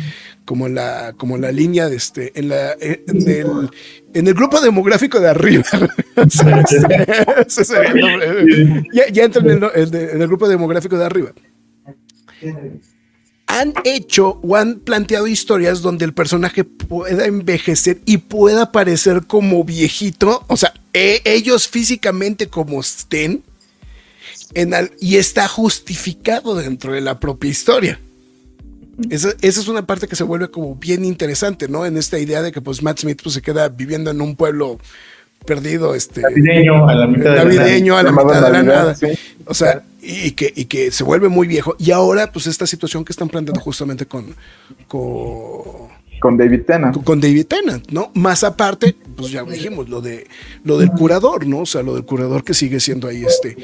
[0.44, 5.28] como la, como la línea de este, en la, eh, en el, grupo demográfico de
[5.28, 5.64] arriba.
[8.92, 11.32] ya, ya entra en el grupo demográfico de arriba
[13.58, 19.64] han hecho o han planteado historias donde el personaje pueda envejecer y pueda parecer como
[19.64, 23.42] viejito, o sea, e, ellos físicamente como estén,
[25.00, 28.00] y está justificado dentro de la propia historia.
[29.08, 31.86] Esa, es una parte que se vuelve como bien interesante, ¿no?
[31.86, 34.78] En esta idea de que pues Matt Smith pues, se queda viviendo en un pueblo
[35.46, 37.06] perdido, este navideño a la
[38.12, 38.96] mitad de la nada.
[39.46, 41.76] O sea, y que, y que se vuelve muy viejo.
[41.78, 44.34] Y ahora, pues, esta situación que están planteando justamente con,
[44.88, 47.04] con, David Tennant.
[47.04, 48.10] Con David Tennant, ¿no?
[48.14, 50.26] Más aparte, pues ya dijimos, lo de
[50.64, 51.60] lo del curador, ¿no?
[51.60, 53.56] O sea, lo del curador que sigue siendo ahí este,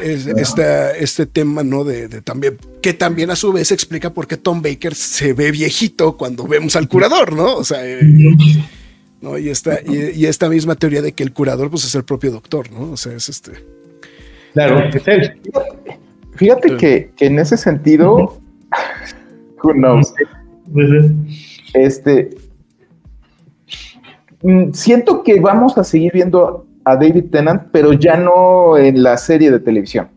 [0.00, 1.84] este, este tema, ¿no?
[1.84, 6.16] De, también, que también a su vez explica por qué Tom Baker se ve viejito
[6.16, 7.56] cuando vemos al curador, ¿no?
[7.56, 8.00] O sea, eh,
[9.20, 9.38] ¿no?
[9.38, 12.32] Y esta, y, y, esta misma teoría de que el curador, pues, es el propio
[12.32, 12.92] doctor, ¿no?
[12.92, 13.75] O sea, es este.
[14.56, 14.90] Claro,
[16.36, 18.16] Fíjate que, en ese sentido,
[19.62, 20.14] who knows?
[21.74, 22.30] Este,
[24.42, 29.18] mm, siento que vamos a seguir viendo a David Tennant, pero ya no en la
[29.18, 30.08] serie de televisión.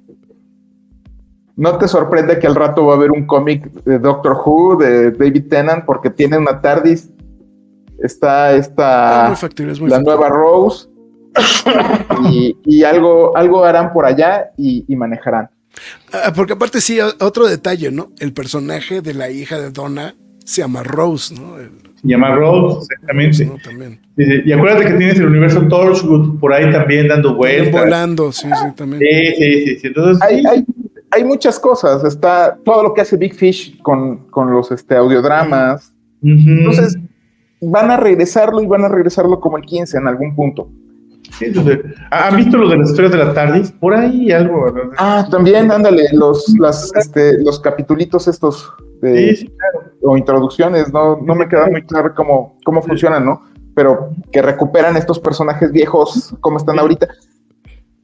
[1.58, 5.12] No te sorprende que al rato va a haber un cómic de Doctor Who de
[5.12, 7.10] David Tennant porque tiene una TARDIS.
[8.02, 9.36] Está esta
[9.82, 10.89] la nueva Rose
[12.66, 15.50] y, algo, algo harán por allá y, manejarán.
[16.12, 18.12] Ah, porque aparte sí, otro detalle, ¿no?
[18.20, 21.58] El personaje de la hija de Donna se llama Rose, ¿no?
[22.02, 23.60] se llama Rose, exactamente.
[23.64, 24.00] También.
[24.18, 27.72] Y, acuérdate que tienes el universo Torchwood por ahí también dando vueltas.
[27.72, 29.02] volando, sí, sí, también.
[29.02, 29.88] Sí, sí, sí.
[29.88, 30.66] Entonces, hay, hay,
[31.12, 32.04] hay, muchas cosas.
[32.04, 35.94] Está todo lo que hace Big Fish con, con los este, audiodramas.
[36.24, 36.98] Entonces,
[37.62, 40.70] van a regresarlo y van a regresarlo como el 15 en algún punto.
[42.12, 43.72] ¿Han visto lo de las historias de la TARDIS?
[43.74, 44.66] Por ahí algo.
[44.98, 49.50] Ah, también, ándale, los, las, este, los capitulitos estos de,
[50.02, 53.42] o introducciones, no, no me queda muy claro cómo, cómo funcionan, ¿no?
[53.76, 57.08] Pero que recuperan estos personajes viejos, como están ahorita.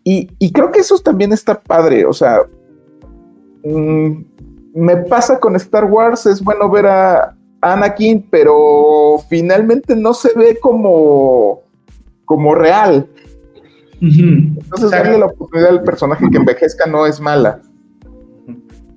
[0.04, 2.42] Y, y, creo que eso también está padre, o sea,
[3.64, 4.12] mm,
[4.76, 10.60] me pasa con Star Wars, es bueno ver a Anakin, pero finalmente no se ve
[10.62, 11.65] como
[12.26, 13.08] como real.
[14.02, 17.62] Entonces, darle la oportunidad al personaje que envejezca no es mala.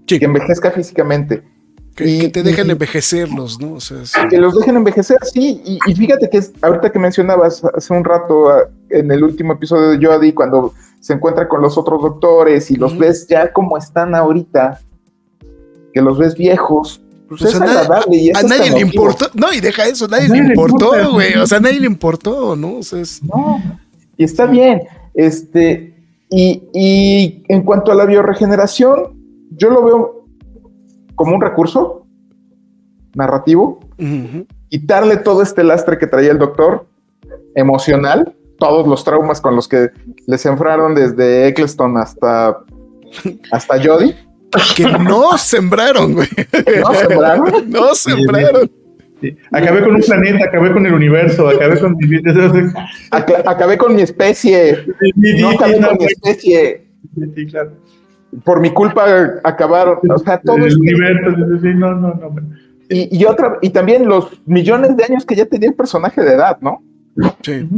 [0.06, 1.42] Que envejezca físicamente.
[1.94, 3.78] Que, te dejen envejecerlos, ¿no?
[4.30, 5.60] Que los dejen envejecer, sí.
[5.64, 10.34] Y, fíjate que ahorita que mencionabas hace un rato en el último episodio de Jodie,
[10.34, 14.80] cuando se encuentra con los otros doctores y los ves ya como están ahorita,
[15.92, 19.60] que los ves viejos, pues, pues es agradable y a nadie le importó, no, y
[19.60, 22.76] deja eso, nadie, le importó, güey, o sea, nadie le importó, ¿no?
[22.76, 23.62] O sea, No,
[24.16, 24.82] y está bien,
[25.12, 25.94] este,
[26.30, 29.14] y, en cuanto a la bioregeneración,
[29.50, 30.24] yo lo veo
[31.14, 32.06] como un recurso
[33.14, 33.80] narrativo,
[34.70, 36.86] quitarle todo este lastre que traía el doctor,
[37.54, 39.90] emocional, todos los traumas con los que
[40.26, 42.58] les enfraron desde Eccleston hasta,
[43.50, 44.27] hasta Jodie
[44.76, 46.28] que no sembraron, güey.
[46.80, 47.70] No sembraron.
[47.70, 48.70] No sembraron.
[49.52, 52.20] Acabé con un planeta, acabé con el universo, acabé con mi
[53.44, 54.84] acabé con mi especie.
[55.16, 56.86] no acabé con mi especie.
[58.44, 59.98] Por mi culpa acabaron.
[60.08, 61.30] O sea, todo el universo.
[61.30, 62.34] No, no, no.
[62.90, 66.32] Y, y, otra, y también los millones de años que ya tenía el personaje de
[66.32, 66.82] edad, ¿no?
[67.42, 67.68] Sí.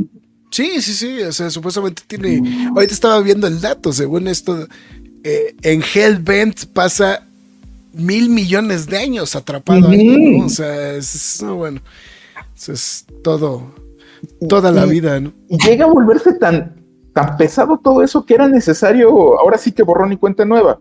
[0.50, 1.22] Sí, sí, sí.
[1.22, 2.68] O sea, supuestamente tiene.
[2.74, 4.68] Ahorita estaba viendo el dato, según esto
[5.24, 7.26] eh, en Hellbent pasa
[7.92, 9.88] mil millones de años atrapado
[10.44, 11.80] O sea, es, bueno,
[12.68, 13.74] es todo,
[14.48, 15.32] toda la vida, ¿no?
[15.48, 16.76] Y llega a volverse tan,
[17.12, 20.78] tan pesado todo eso que era necesario, ahora sí que borrón y cuenta nueva.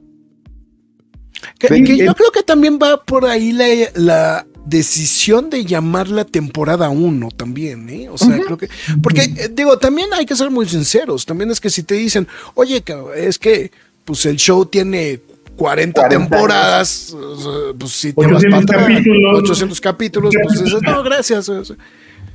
[1.60, 8.08] yo creo que también va por ahí la, decisión de llamarla temporada 1 también, ¿eh?
[8.12, 8.70] O sea, creo que.
[9.02, 11.26] Porque, eh, digo, también hay que ser muy sinceros.
[11.26, 12.84] También es que si te dicen, oye,
[13.16, 13.72] es que
[14.10, 15.20] pues el show tiene
[15.56, 17.16] 40, temporadas,
[17.78, 19.44] pues si te vas para capítulos.
[19.44, 21.52] 800 capítulos, pues dices, no, gracias.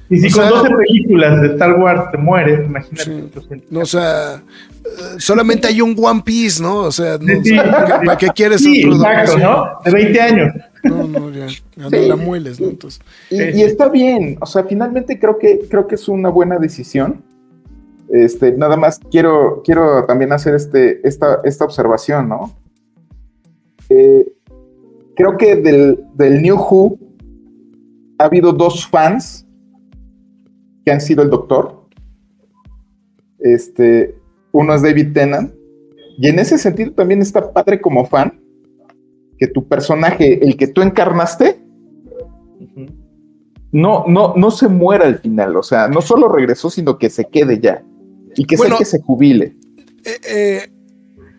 [0.09, 3.65] Y si con 12 películas de Star Wars te mueres, imagínate.
[3.71, 6.83] no, o sea, eh, solamente hay un One Piece, ¿no?
[6.83, 7.19] O sea,
[8.07, 9.69] ¿para qué quieres sí, otro exacto, ¿no?
[9.85, 10.53] De 20 años.
[10.85, 12.69] No, no, ya, no la mueles, ¿no?
[12.69, 16.57] Entonces, y, y, está bien, o sea, finalmente creo que, creo que es una buena
[16.57, 17.24] decisión.
[18.11, 22.53] Este, nada más quiero, quiero también hacer este, esta, esta observación, ¿no?
[23.89, 24.33] Eh,
[25.17, 26.99] creo que del, del New Who
[28.19, 29.47] ha habido dos fans
[30.85, 31.87] que han sido el doctor.
[33.39, 34.17] Este,
[34.53, 35.55] uno es David Tennant.
[36.19, 38.41] Y en ese sentido también está padre como fan
[39.39, 41.61] que tu personaje, el que tú encarnaste,
[43.73, 45.57] no, no, no se muera al final.
[45.57, 47.85] O sea, no solo regresó, sino que se quede ya.
[48.37, 49.57] Y que sea que se jubile.
[50.05, 50.71] Eh, eh,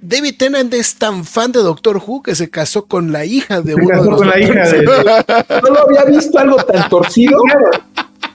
[0.01, 3.76] David Tennant es tan fan de Doctor Who que se casó con la hija de
[3.76, 4.84] uno de los con la hija de...
[4.84, 7.39] No lo había visto algo tan torcido.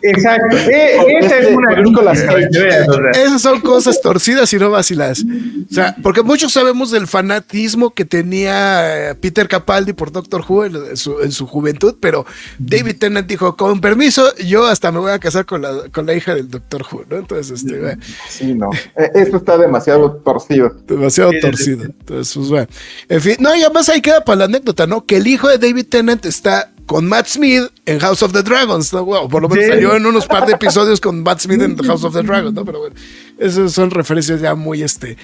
[0.02, 0.56] Exacto.
[0.56, 5.24] Eh, esa es una Esas son cosas torcidas y no vaciladas.
[5.70, 10.64] O sea, porque muchos sabemos del fanatismo que tenía eh, Peter Capaldi por Doctor Who
[10.66, 12.26] en su, juventud, pero
[12.58, 16.14] David Tennant dijo, con permiso, yo hasta me voy a casar con la, con la
[16.14, 17.16] hija del Doctor Who, ¿no?
[17.16, 17.98] Entonces, este,
[18.28, 18.70] Sí, no.
[18.96, 20.76] Eh, esto está demasiado torcido.
[20.86, 21.84] Demasiado torcido.
[21.84, 22.66] Entonces, pues bueno.
[23.08, 25.04] En fin, no, y además ahí queda para la anécdota, ¿no?
[25.04, 28.92] Que el hijo de David Tennant está con Matt Smith en House of the Dragons,
[28.92, 29.06] ¿no?
[29.06, 32.12] por lo menos salió en unos par de episodios con Matt Smith en House of
[32.12, 32.64] the Dragons, ¿no?
[32.64, 32.96] Pero bueno,
[33.38, 35.16] esas son referencias ya muy, este,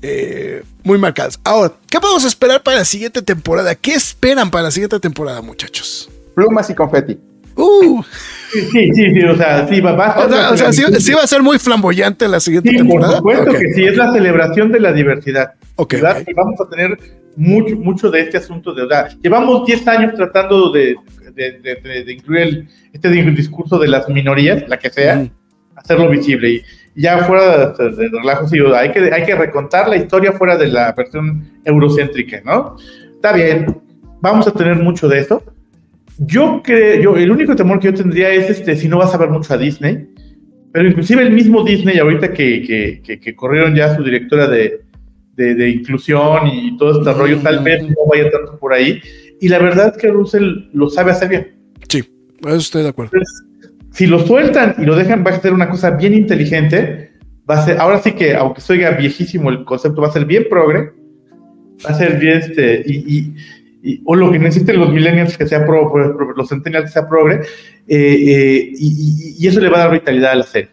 [0.00, 1.38] eh, muy marcadas.
[1.44, 3.74] Ahora, ¿qué podemos esperar para la siguiente temporada?
[3.74, 6.08] ¿Qué esperan para la siguiente temporada, muchachos?
[6.34, 7.18] Plumas y confeti.
[7.54, 8.02] Uh.
[8.50, 10.52] Sí, sí, sí, o sea, sí va, a ser.
[10.54, 13.20] O sea, sí, va a ser muy flamboyante la siguiente temporada.
[13.20, 15.52] Por supuesto que sí, es la celebración de la diversidad.
[15.76, 15.96] Ok.
[16.26, 16.98] Y vamos a tener
[17.36, 19.10] mucho, mucho de este asunto de edad.
[19.22, 20.96] Llevamos 10 años tratando de,
[21.34, 25.26] de, incluir este discurso de las minorías, la que sea,
[25.76, 26.62] hacerlo visible.
[26.94, 30.92] Y ya fuera de, relajo, hay que, hay que recontar la historia fuera de la
[30.92, 32.76] versión eurocéntrica, ¿no?
[33.14, 33.80] Está bien,
[34.20, 35.42] vamos a tener mucho de esto.
[36.18, 39.18] Yo creo, yo, el único temor que yo tendría es este, si no vas a
[39.18, 40.08] ver mucho a Disney,
[40.72, 44.82] pero inclusive el mismo Disney, ahorita que, que, que corrieron ya su directora de,
[45.54, 49.00] de, inclusión y todo este rollo, tal vez no vaya tanto por ahí.
[49.40, 51.56] Y la verdad es que Russell lo sabe hacer bien.
[51.88, 52.04] Sí,
[52.46, 53.12] estoy de acuerdo.
[53.92, 57.12] si lo sueltan y lo dejan, va a ser una cosa bien inteligente.
[57.48, 60.46] Va a ser, ahora sí que, aunque soy viejísimo, el concepto va a ser bien
[60.48, 60.92] progre.
[61.84, 63.34] Va a ser bien este, y,
[63.82, 65.92] y, o lo que necesiten los millennials que sea pro,
[66.36, 67.40] los centennials que sea progre,
[67.88, 70.70] eh, eh, y, y, eso le va a dar vitalidad a la serie.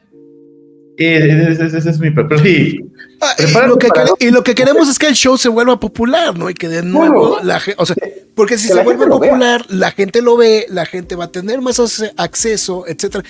[0.98, 2.80] Ese, es mi pero sí.
[3.22, 3.88] Ah, y, lo que
[4.20, 6.50] y, lo que queremos es que el show se vuelva popular, ¿no?
[6.50, 7.96] Y que de nuevo la gente, o sea,
[8.36, 11.80] porque si se vuelve popular, la gente lo ve, la gente va a tener más
[12.18, 13.24] acceso, etcétera.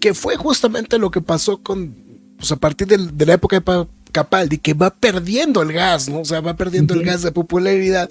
[0.00, 1.94] Que, fue justamente lo que pasó con,
[2.38, 6.20] pues a partir de la época de Capaldi, que va perdiendo el gas, ¿no?
[6.20, 8.08] O sea, va perdiendo el gas de popularidad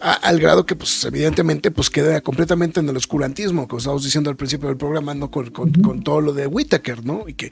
[0.00, 4.36] al grado que, pues, evidentemente, pues queda completamente en el oscurantismo, que estábamos diciendo al
[4.36, 5.30] principio del programa, ¿no?
[5.30, 5.50] Con,
[6.02, 7.24] todo lo de Whittaker, ¿no?
[7.26, 7.50] Y que,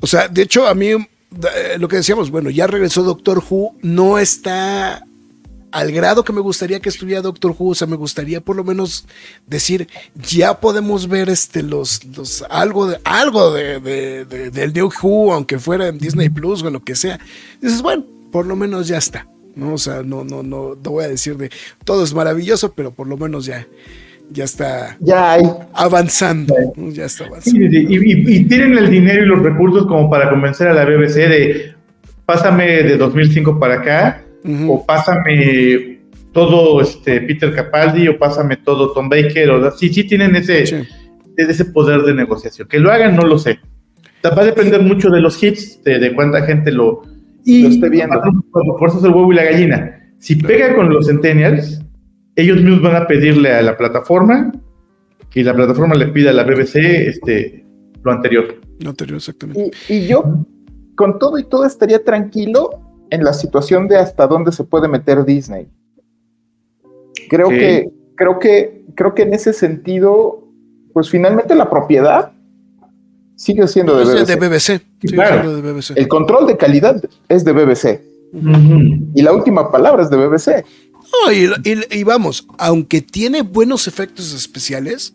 [0.00, 3.76] o sea, de hecho, a mí, eh, lo que decíamos, bueno, ya regresó Doctor Who,
[3.82, 5.04] no está
[5.70, 8.64] al grado que me gustaría que estuviera Doctor Who, o sea, me gustaría por lo
[8.64, 9.06] menos
[9.46, 13.80] decir, ya podemos ver este los, los algo de algo de,
[14.24, 17.20] del New Who, aunque fuera en Disney Plus o lo que sea.
[17.60, 19.26] dices, bueno, por lo menos ya está.
[19.58, 19.74] ¿No?
[19.74, 21.50] O sea, no, no, no, no voy a decir de
[21.84, 23.66] todo es maravilloso, pero por lo menos ya,
[24.30, 25.42] ya está ya hay.
[25.74, 26.54] avanzando.
[26.92, 27.66] Ya está avanzando.
[27.66, 31.74] y, tienen el dinero y los recursos como para convencer a la BBC de
[32.24, 34.22] pásame de 2005 para acá,
[34.66, 35.98] o pásame
[36.32, 40.86] todo este Peter Capaldi, o pásame todo Tom Baker, o sí, sí tienen ese,
[41.36, 42.68] ese poder de negociación.
[42.68, 43.58] Que lo hagan, no lo sé.
[44.24, 47.02] Va a depender mucho de los hits, de, de cuánta gente lo,
[47.48, 48.20] y lo esté viendo.
[48.52, 50.12] Por eso es el huevo y la gallina.
[50.18, 51.82] Si pega con los centennials,
[52.36, 54.52] ellos mismos van a pedirle a la plataforma
[55.30, 57.64] que la plataforma le pida a la BBC este,
[58.02, 58.56] lo anterior.
[58.80, 59.70] Lo anterior, exactamente.
[59.88, 60.24] Y, yo,
[60.94, 62.70] con todo y todo, estaría tranquilo
[63.10, 65.68] en la situación de hasta dónde se puede meter Disney.
[67.28, 70.48] Creo que, creo que, creo que en ese sentido,
[70.92, 72.32] pues finalmente la propiedad
[73.38, 74.26] sigue siendo de BBC.
[74.26, 74.82] De BBC.
[75.00, 75.56] claro.
[75.56, 75.92] de BBC.
[75.96, 78.02] El control de calidad es de BBC.
[79.14, 80.64] Y la última palabra es de BBC.
[81.90, 85.14] y, vamos, aunque tiene buenos efectos especiales,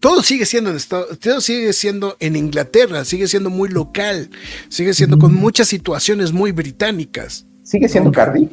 [0.00, 0.78] todo sigue siendo en
[1.18, 4.28] todo sigue siendo en Inglaterra, sigue siendo muy local,
[4.68, 7.46] sigue siendo con muchas situaciones muy británicas.
[7.62, 8.50] ¿Sigue siendo Cardiff?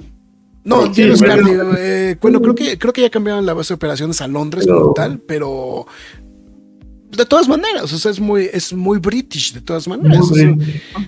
[0.63, 1.59] No, no es Cardiff.
[1.77, 4.93] Eh, bueno, creo que, creo que ya cambiaron la base de operaciones a Londres como
[4.93, 5.87] tal, pero
[7.11, 10.31] de todas maneras, o sea, es muy, es muy british, de todas maneras.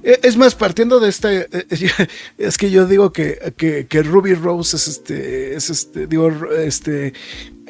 [0.03, 2.07] E, es más, partiendo de esta, e, e,
[2.38, 7.13] es que yo digo que, que, que Ruby Rose es este, es este, digo, este,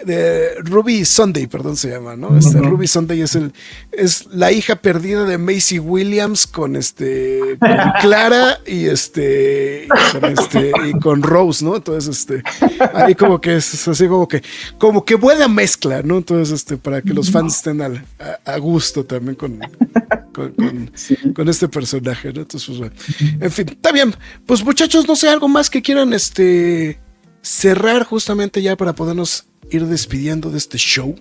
[0.05, 2.35] de Ruby Sunday, perdón, se llama, ¿no?
[2.37, 3.53] Este, Ruby Sunday es el
[3.91, 10.25] es la hija perdida de Macy Williams con este con Clara y este y con
[10.31, 11.75] este y con Rose, ¿no?
[11.75, 12.43] Entonces este
[12.93, 14.41] ahí como que es así como que
[14.77, 16.17] como que buena mezcla, ¿no?
[16.17, 19.59] Entonces este para que los fans estén a, gusto también con
[20.33, 22.41] con, este personaje, ¿no?
[22.41, 22.95] Entonces pues bueno.
[23.39, 24.15] En fin, está bien.
[24.45, 26.99] Pues muchachos, no sé algo más que quieran este
[27.43, 31.15] cerrar justamente ya para podernos ir despidiendo de este show.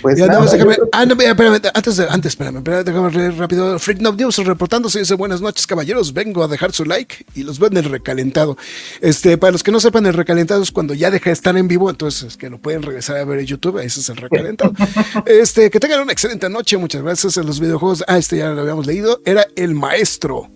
[0.00, 3.78] Pues ya, déjame, ah, no, espérame, antes, de, antes, espérame, espérame, déjame leer rápido.
[3.78, 6.12] Freak No News reportándose dice buenas noches, caballeros.
[6.12, 8.56] Vengo a dejar su like y los veo en el recalentado.
[9.00, 11.68] Este, para los que no sepan, el recalentado es cuando ya deja de estar en
[11.68, 13.78] vivo, entonces es que lo pueden regresar a ver en YouTube.
[13.78, 14.72] Ese es el recalentado.
[15.26, 16.76] este, que tengan una excelente noche.
[16.76, 18.04] Muchas gracias en los videojuegos.
[18.08, 19.20] Ah, este ya lo habíamos leído.
[19.24, 20.50] Era el maestro.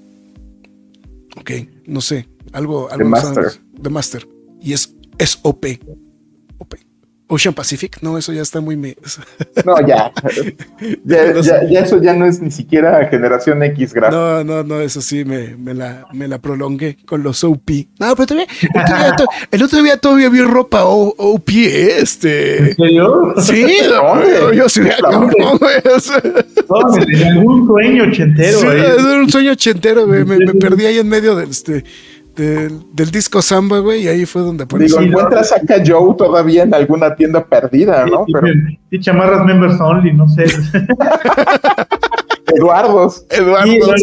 [1.36, 1.50] Ok,
[1.86, 2.98] no sé, algo, algo.
[2.98, 3.52] The Master.
[3.82, 4.28] The Master.
[4.60, 5.66] Y es, es OP.
[7.32, 8.76] Ocean Pacific, no, eso ya está muy...
[9.64, 10.12] no, ya.
[11.04, 14.20] Ya, Eso ya no es ni siquiera generación X gráfica.
[14.20, 17.70] No, no, no, eso sí me, me, la, me la prolongué con los OP.
[18.00, 18.48] No, pero todavía,
[19.50, 22.70] el otro día, todavía vi ropa OP, este...
[22.70, 23.34] ¿En serio?
[23.38, 25.04] Sí, no, yo sí, en
[27.26, 28.58] algún sueño ochentero.
[28.58, 30.24] Sí, era un sueño ochentero, güey.
[30.24, 31.84] Me, me perdí ahí en medio del, este,
[32.36, 35.00] del, disco Samba, güey, y ahí fue donde apareció.
[35.00, 38.24] Digo, encuentras a Joe todavía en alguna tienda perdida, ¿no?
[38.32, 38.46] Pero...
[38.90, 40.44] Y chamarras members only, no sé.
[42.54, 43.24] Eduardos.
[43.30, 44.02] Eduardos.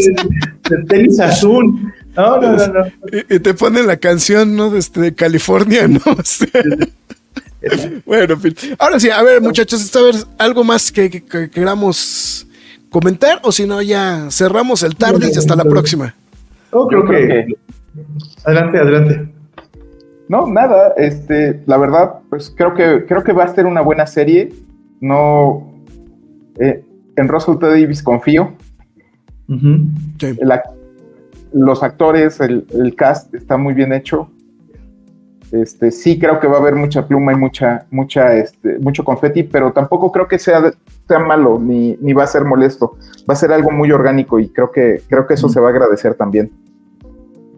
[0.88, 1.94] tenis azul.
[2.16, 2.86] No, no, no,
[3.30, 4.76] Y, te ponen la canción, ¿no?
[4.76, 6.00] Este, de, California, ¿no?
[8.06, 8.56] bueno, en fin.
[8.80, 12.48] Ahora sí, a ver, muchachos, a ver, algo más que, queramos
[12.90, 16.16] comentar, o si no, ya cerramos el tarde y hasta la próxima.
[16.74, 17.46] Yo creo que
[18.44, 19.34] Adelante, adelante.
[20.30, 24.06] No, nada, este, la verdad, pues creo que, creo que va a ser una buena
[24.06, 24.52] serie.
[25.00, 25.72] No,
[26.60, 26.84] eh,
[27.16, 27.66] en Russell T.
[27.66, 28.54] Davis confío.
[31.54, 34.30] los actores, el, cast está muy bien hecho.
[35.52, 39.44] Este, sí creo que va a haber mucha pluma y mucha, mucha, este, mucho confeti,
[39.44, 40.74] pero tampoco creo que sea,
[41.08, 42.98] sea malo ni, ni, va a ser molesto.
[43.30, 45.72] Va a ser algo muy orgánico y creo que, creo que eso se va a
[45.72, 46.52] agradecer también.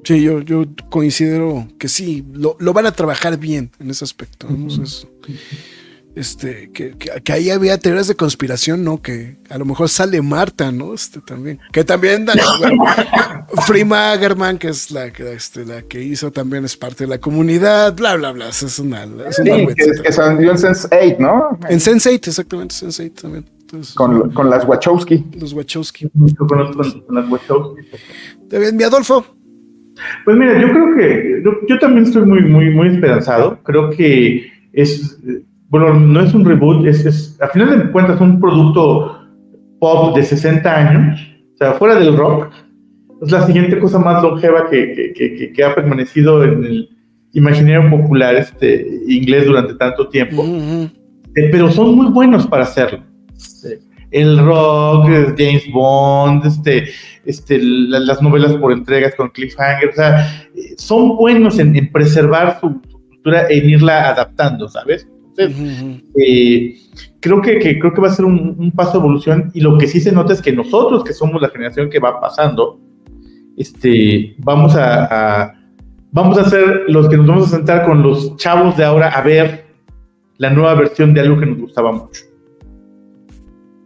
[0.04, 4.48] Sí, yo, yo considero que sí, lo, van a trabajar bien en ese aspecto.
[6.16, 9.02] este, que, que, ahí había teorías de conspiración, ¿no?
[9.02, 10.94] Que a lo mejor sale Marta, ¿no?
[10.94, 11.60] Este también.
[11.72, 12.26] Que también
[13.66, 17.20] Frima German, que es la que, este, la que hizo también es parte de la
[17.20, 18.50] comunidad, bla, bla, bla.
[18.50, 21.60] Es una, es una sí, que, que salió en Sense8, ¿no?
[21.70, 23.46] En Sense8, exactamente, Sense8 también.
[23.96, 25.26] con, con, las Wachowski.
[25.40, 26.10] Los Wachowski.
[26.10, 27.82] Con, con las Wachowski.
[28.50, 29.39] Bien, mi Adolfo.
[30.26, 33.60] Pues mira, yo creo que yo, también estoy muy, muy, muy esperanzado.
[33.64, 35.20] Creo que es,
[35.68, 39.20] bueno, no es un reboot, es, es a final de cuentas un producto
[39.80, 41.20] pop de 60 años,
[41.54, 42.52] o sea, fuera del rock.
[43.22, 46.90] Es la siguiente cosa más longeva que, que, que, ha permanecido en el
[47.34, 50.44] imaginario popular este, inglés durante tanto tiempo.
[51.36, 53.04] Eh, pero son muy buenos para hacerlo.
[54.12, 55.08] El rock,
[55.38, 56.90] James Bond, este,
[57.26, 63.46] este, las novelas por entregas con cliffhanger, o sea, son buenos en, preservar su, cultura,
[63.50, 65.08] en irla adaptando, ¿sabes?
[65.38, 66.76] Entonces, eh,
[67.20, 70.02] creo, que, creo que va a ser un, paso de evolución y lo que sí
[70.02, 72.80] se nota es que nosotros, que somos la generación que va pasando,
[73.58, 75.54] este, vamos a,
[76.12, 79.22] vamos a ser los que nos vamos a sentar con los chavos de ahora a
[79.22, 79.66] ver
[80.38, 82.29] la nueva versión de algo que nos gustaba mucho.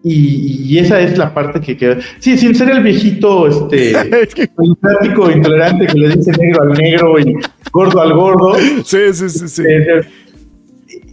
[0.05, 1.97] Y, esa es la parte que queda.
[2.19, 3.93] Sí, sin ser el viejito, este,
[4.81, 7.37] plástico intolerante que le dice negro al negro y
[7.71, 8.55] gordo al gordo.
[8.83, 9.63] Sí, sí, sí, sí.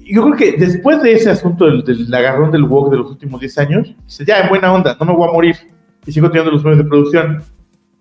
[0.06, 3.58] Yo creo que después de ese asunto del, agarrón del walk de los últimos 10
[3.58, 5.54] años, dice, ya, en buena onda, no me voy a morir.
[6.04, 7.42] Y sigo teniendo los medios de producción.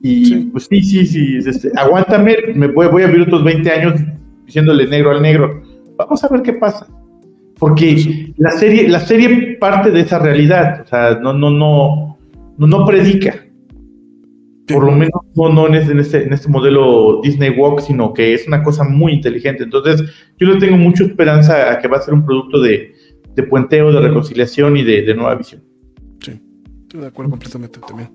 [0.02, 3.94] Y pues sí, sí, sí, este, aguántame, me voy, voy a vivir otros 20 años
[4.45, 5.61] diciéndole negro al negro.
[5.98, 6.88] Vamos a ver qué pasa
[7.60, 12.18] porque la serie, la serie parte de esa realidad, o sea, no, no, no,
[12.57, 13.45] no, no predica.
[14.65, 18.48] Por lo menos no, no en, este, en este modelo Disney Walk, sino que es
[18.48, 19.64] una cosa muy inteligente.
[19.64, 20.03] Entonces,
[20.38, 22.94] yo le tengo mucha esperanza a que va a ser un producto de,
[23.36, 25.64] de puenteo, de reconciliación y de, de nueva visión.
[26.23, 26.40] Sí.
[26.84, 28.10] Estoy de acuerdo completamente también.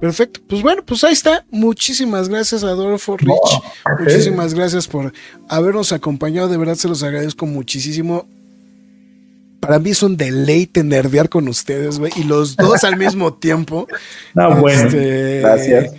[0.00, 0.40] Perfecto.
[0.48, 1.46] Pues bueno, pues ahí está.
[1.50, 3.30] Muchísimas gracias, Adolfo Rich.
[4.00, 5.12] Muchísimas gracias por
[5.48, 6.48] habernos acompañado.
[6.48, 8.26] De verdad se los agradezco muchísimo.
[9.60, 12.12] Para mí es un deleite nerdear con ustedes, güey.
[12.16, 13.86] Y los dos al mismo tiempo.
[14.34, 14.82] No, bueno.
[14.82, 15.92] Este, gracias.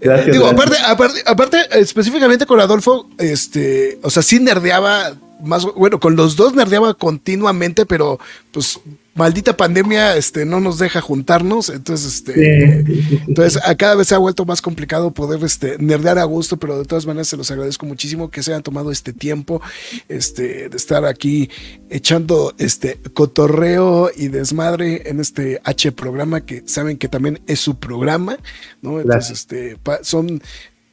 [0.00, 6.00] Gracias, digo, aparte, aparte, aparte, específicamente con Adolfo, este, o sea, sí nerdeaba más, bueno,
[6.00, 8.18] con los dos nerdeaba continuamente, pero
[8.52, 8.80] pues
[9.18, 12.84] maldita pandemia este, no nos deja juntarnos, entonces, este,
[13.26, 16.78] entonces a cada vez se ha vuelto más complicado poder este, nerdear a gusto, pero
[16.78, 19.60] de todas maneras se los agradezco muchísimo que se hayan tomado este tiempo
[20.08, 21.50] este, de estar aquí
[21.90, 27.76] echando este cotorreo y desmadre en este H programa que saben que también es su
[27.76, 28.38] programa,
[28.82, 29.00] ¿no?
[29.00, 30.40] Entonces, este, son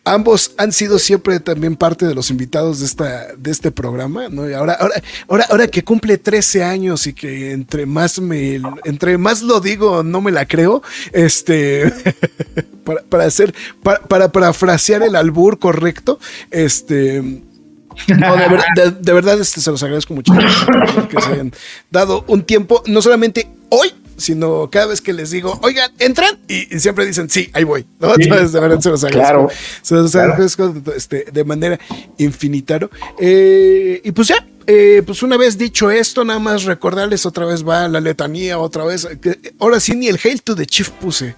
[0.06, 4.50] ambos han sido siempre también parte de los invitados de esta de este programa, ¿no?
[4.50, 9.18] Y ahora ahora ahora ahora que cumple 13 años y que entre más me entre
[9.18, 11.92] más lo digo no me la creo, este
[13.10, 16.20] para, hacer para, para parafrasear el albur correcto,
[16.52, 17.42] este
[18.08, 20.34] de, verdad este, se los agradezco mucho
[21.10, 21.54] que se hayan
[21.90, 26.80] dado un tiempo, no solamente hoy, sino cada vez que les digo, oigan, entran, y,
[26.80, 27.86] siempre dicen, sí, ahí voy.
[28.00, 28.14] ¿no?
[28.18, 29.34] Entonces, de verdad se los agradezco.
[29.34, 29.50] Claro,
[29.82, 31.80] se los agradezco este, de manera
[32.18, 32.80] infinita.
[33.20, 37.68] Eh, y pues ya, eh, pues una vez dicho esto, nada más recordarles otra vez
[37.68, 39.08] va la letanía, otra vez.
[39.22, 41.36] Que ahora sí, ni el Hail to the Chief puse.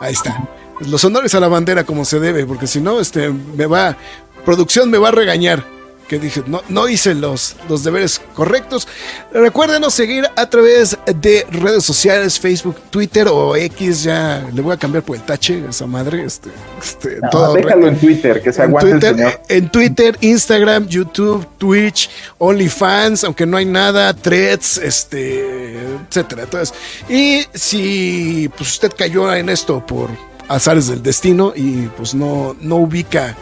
[0.00, 0.48] Ahí está.
[0.80, 3.96] Los honores a la bandera como se debe, porque si no, este, me va,
[4.44, 5.77] producción me va a regañar
[6.08, 8.88] que dije, no, no hice los, los deberes correctos.
[9.32, 14.76] Recuérdenos seguir a través de redes sociales, Facebook, Twitter o X, ya le voy a
[14.78, 16.24] cambiar por el tache, esa madre.
[16.24, 16.50] Este,
[16.82, 19.40] este todo déjalo en Twitter, que se aguante Twitter, el señor.
[19.48, 25.76] En Twitter, Instagram, YouTube, Twitch, OnlyFans, aunque no hay nada, threads, este,
[26.08, 26.44] etcétera.
[26.44, 26.74] Entonces,
[27.08, 30.08] y si pues usted cayó en esto por
[30.48, 33.36] azares del destino y pues no, no ubica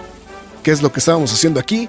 [0.65, 1.89] qué es lo que estábamos haciendo aquí,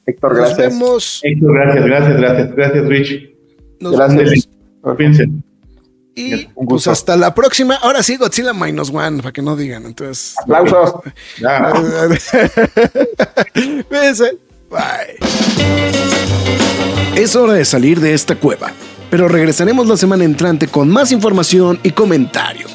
[0.04, 0.58] Héctor, gracias.
[0.58, 1.20] Nos vemos.
[1.22, 3.30] Héctor, gracias, gracias, gracias, gracias, Rich.
[3.78, 4.48] Nos gracias.
[4.82, 5.18] Vemos.
[6.16, 7.76] Y pues hasta la próxima.
[7.76, 9.86] Ahora sí, Godzilla Minus One, para que no digan.
[9.86, 10.34] Entonces.
[10.42, 10.94] Aplausos.
[14.70, 15.18] Bye.
[17.16, 18.72] Es hora de salir de esta cueva,
[19.08, 22.74] pero regresaremos la semana entrante con más información y comentarios.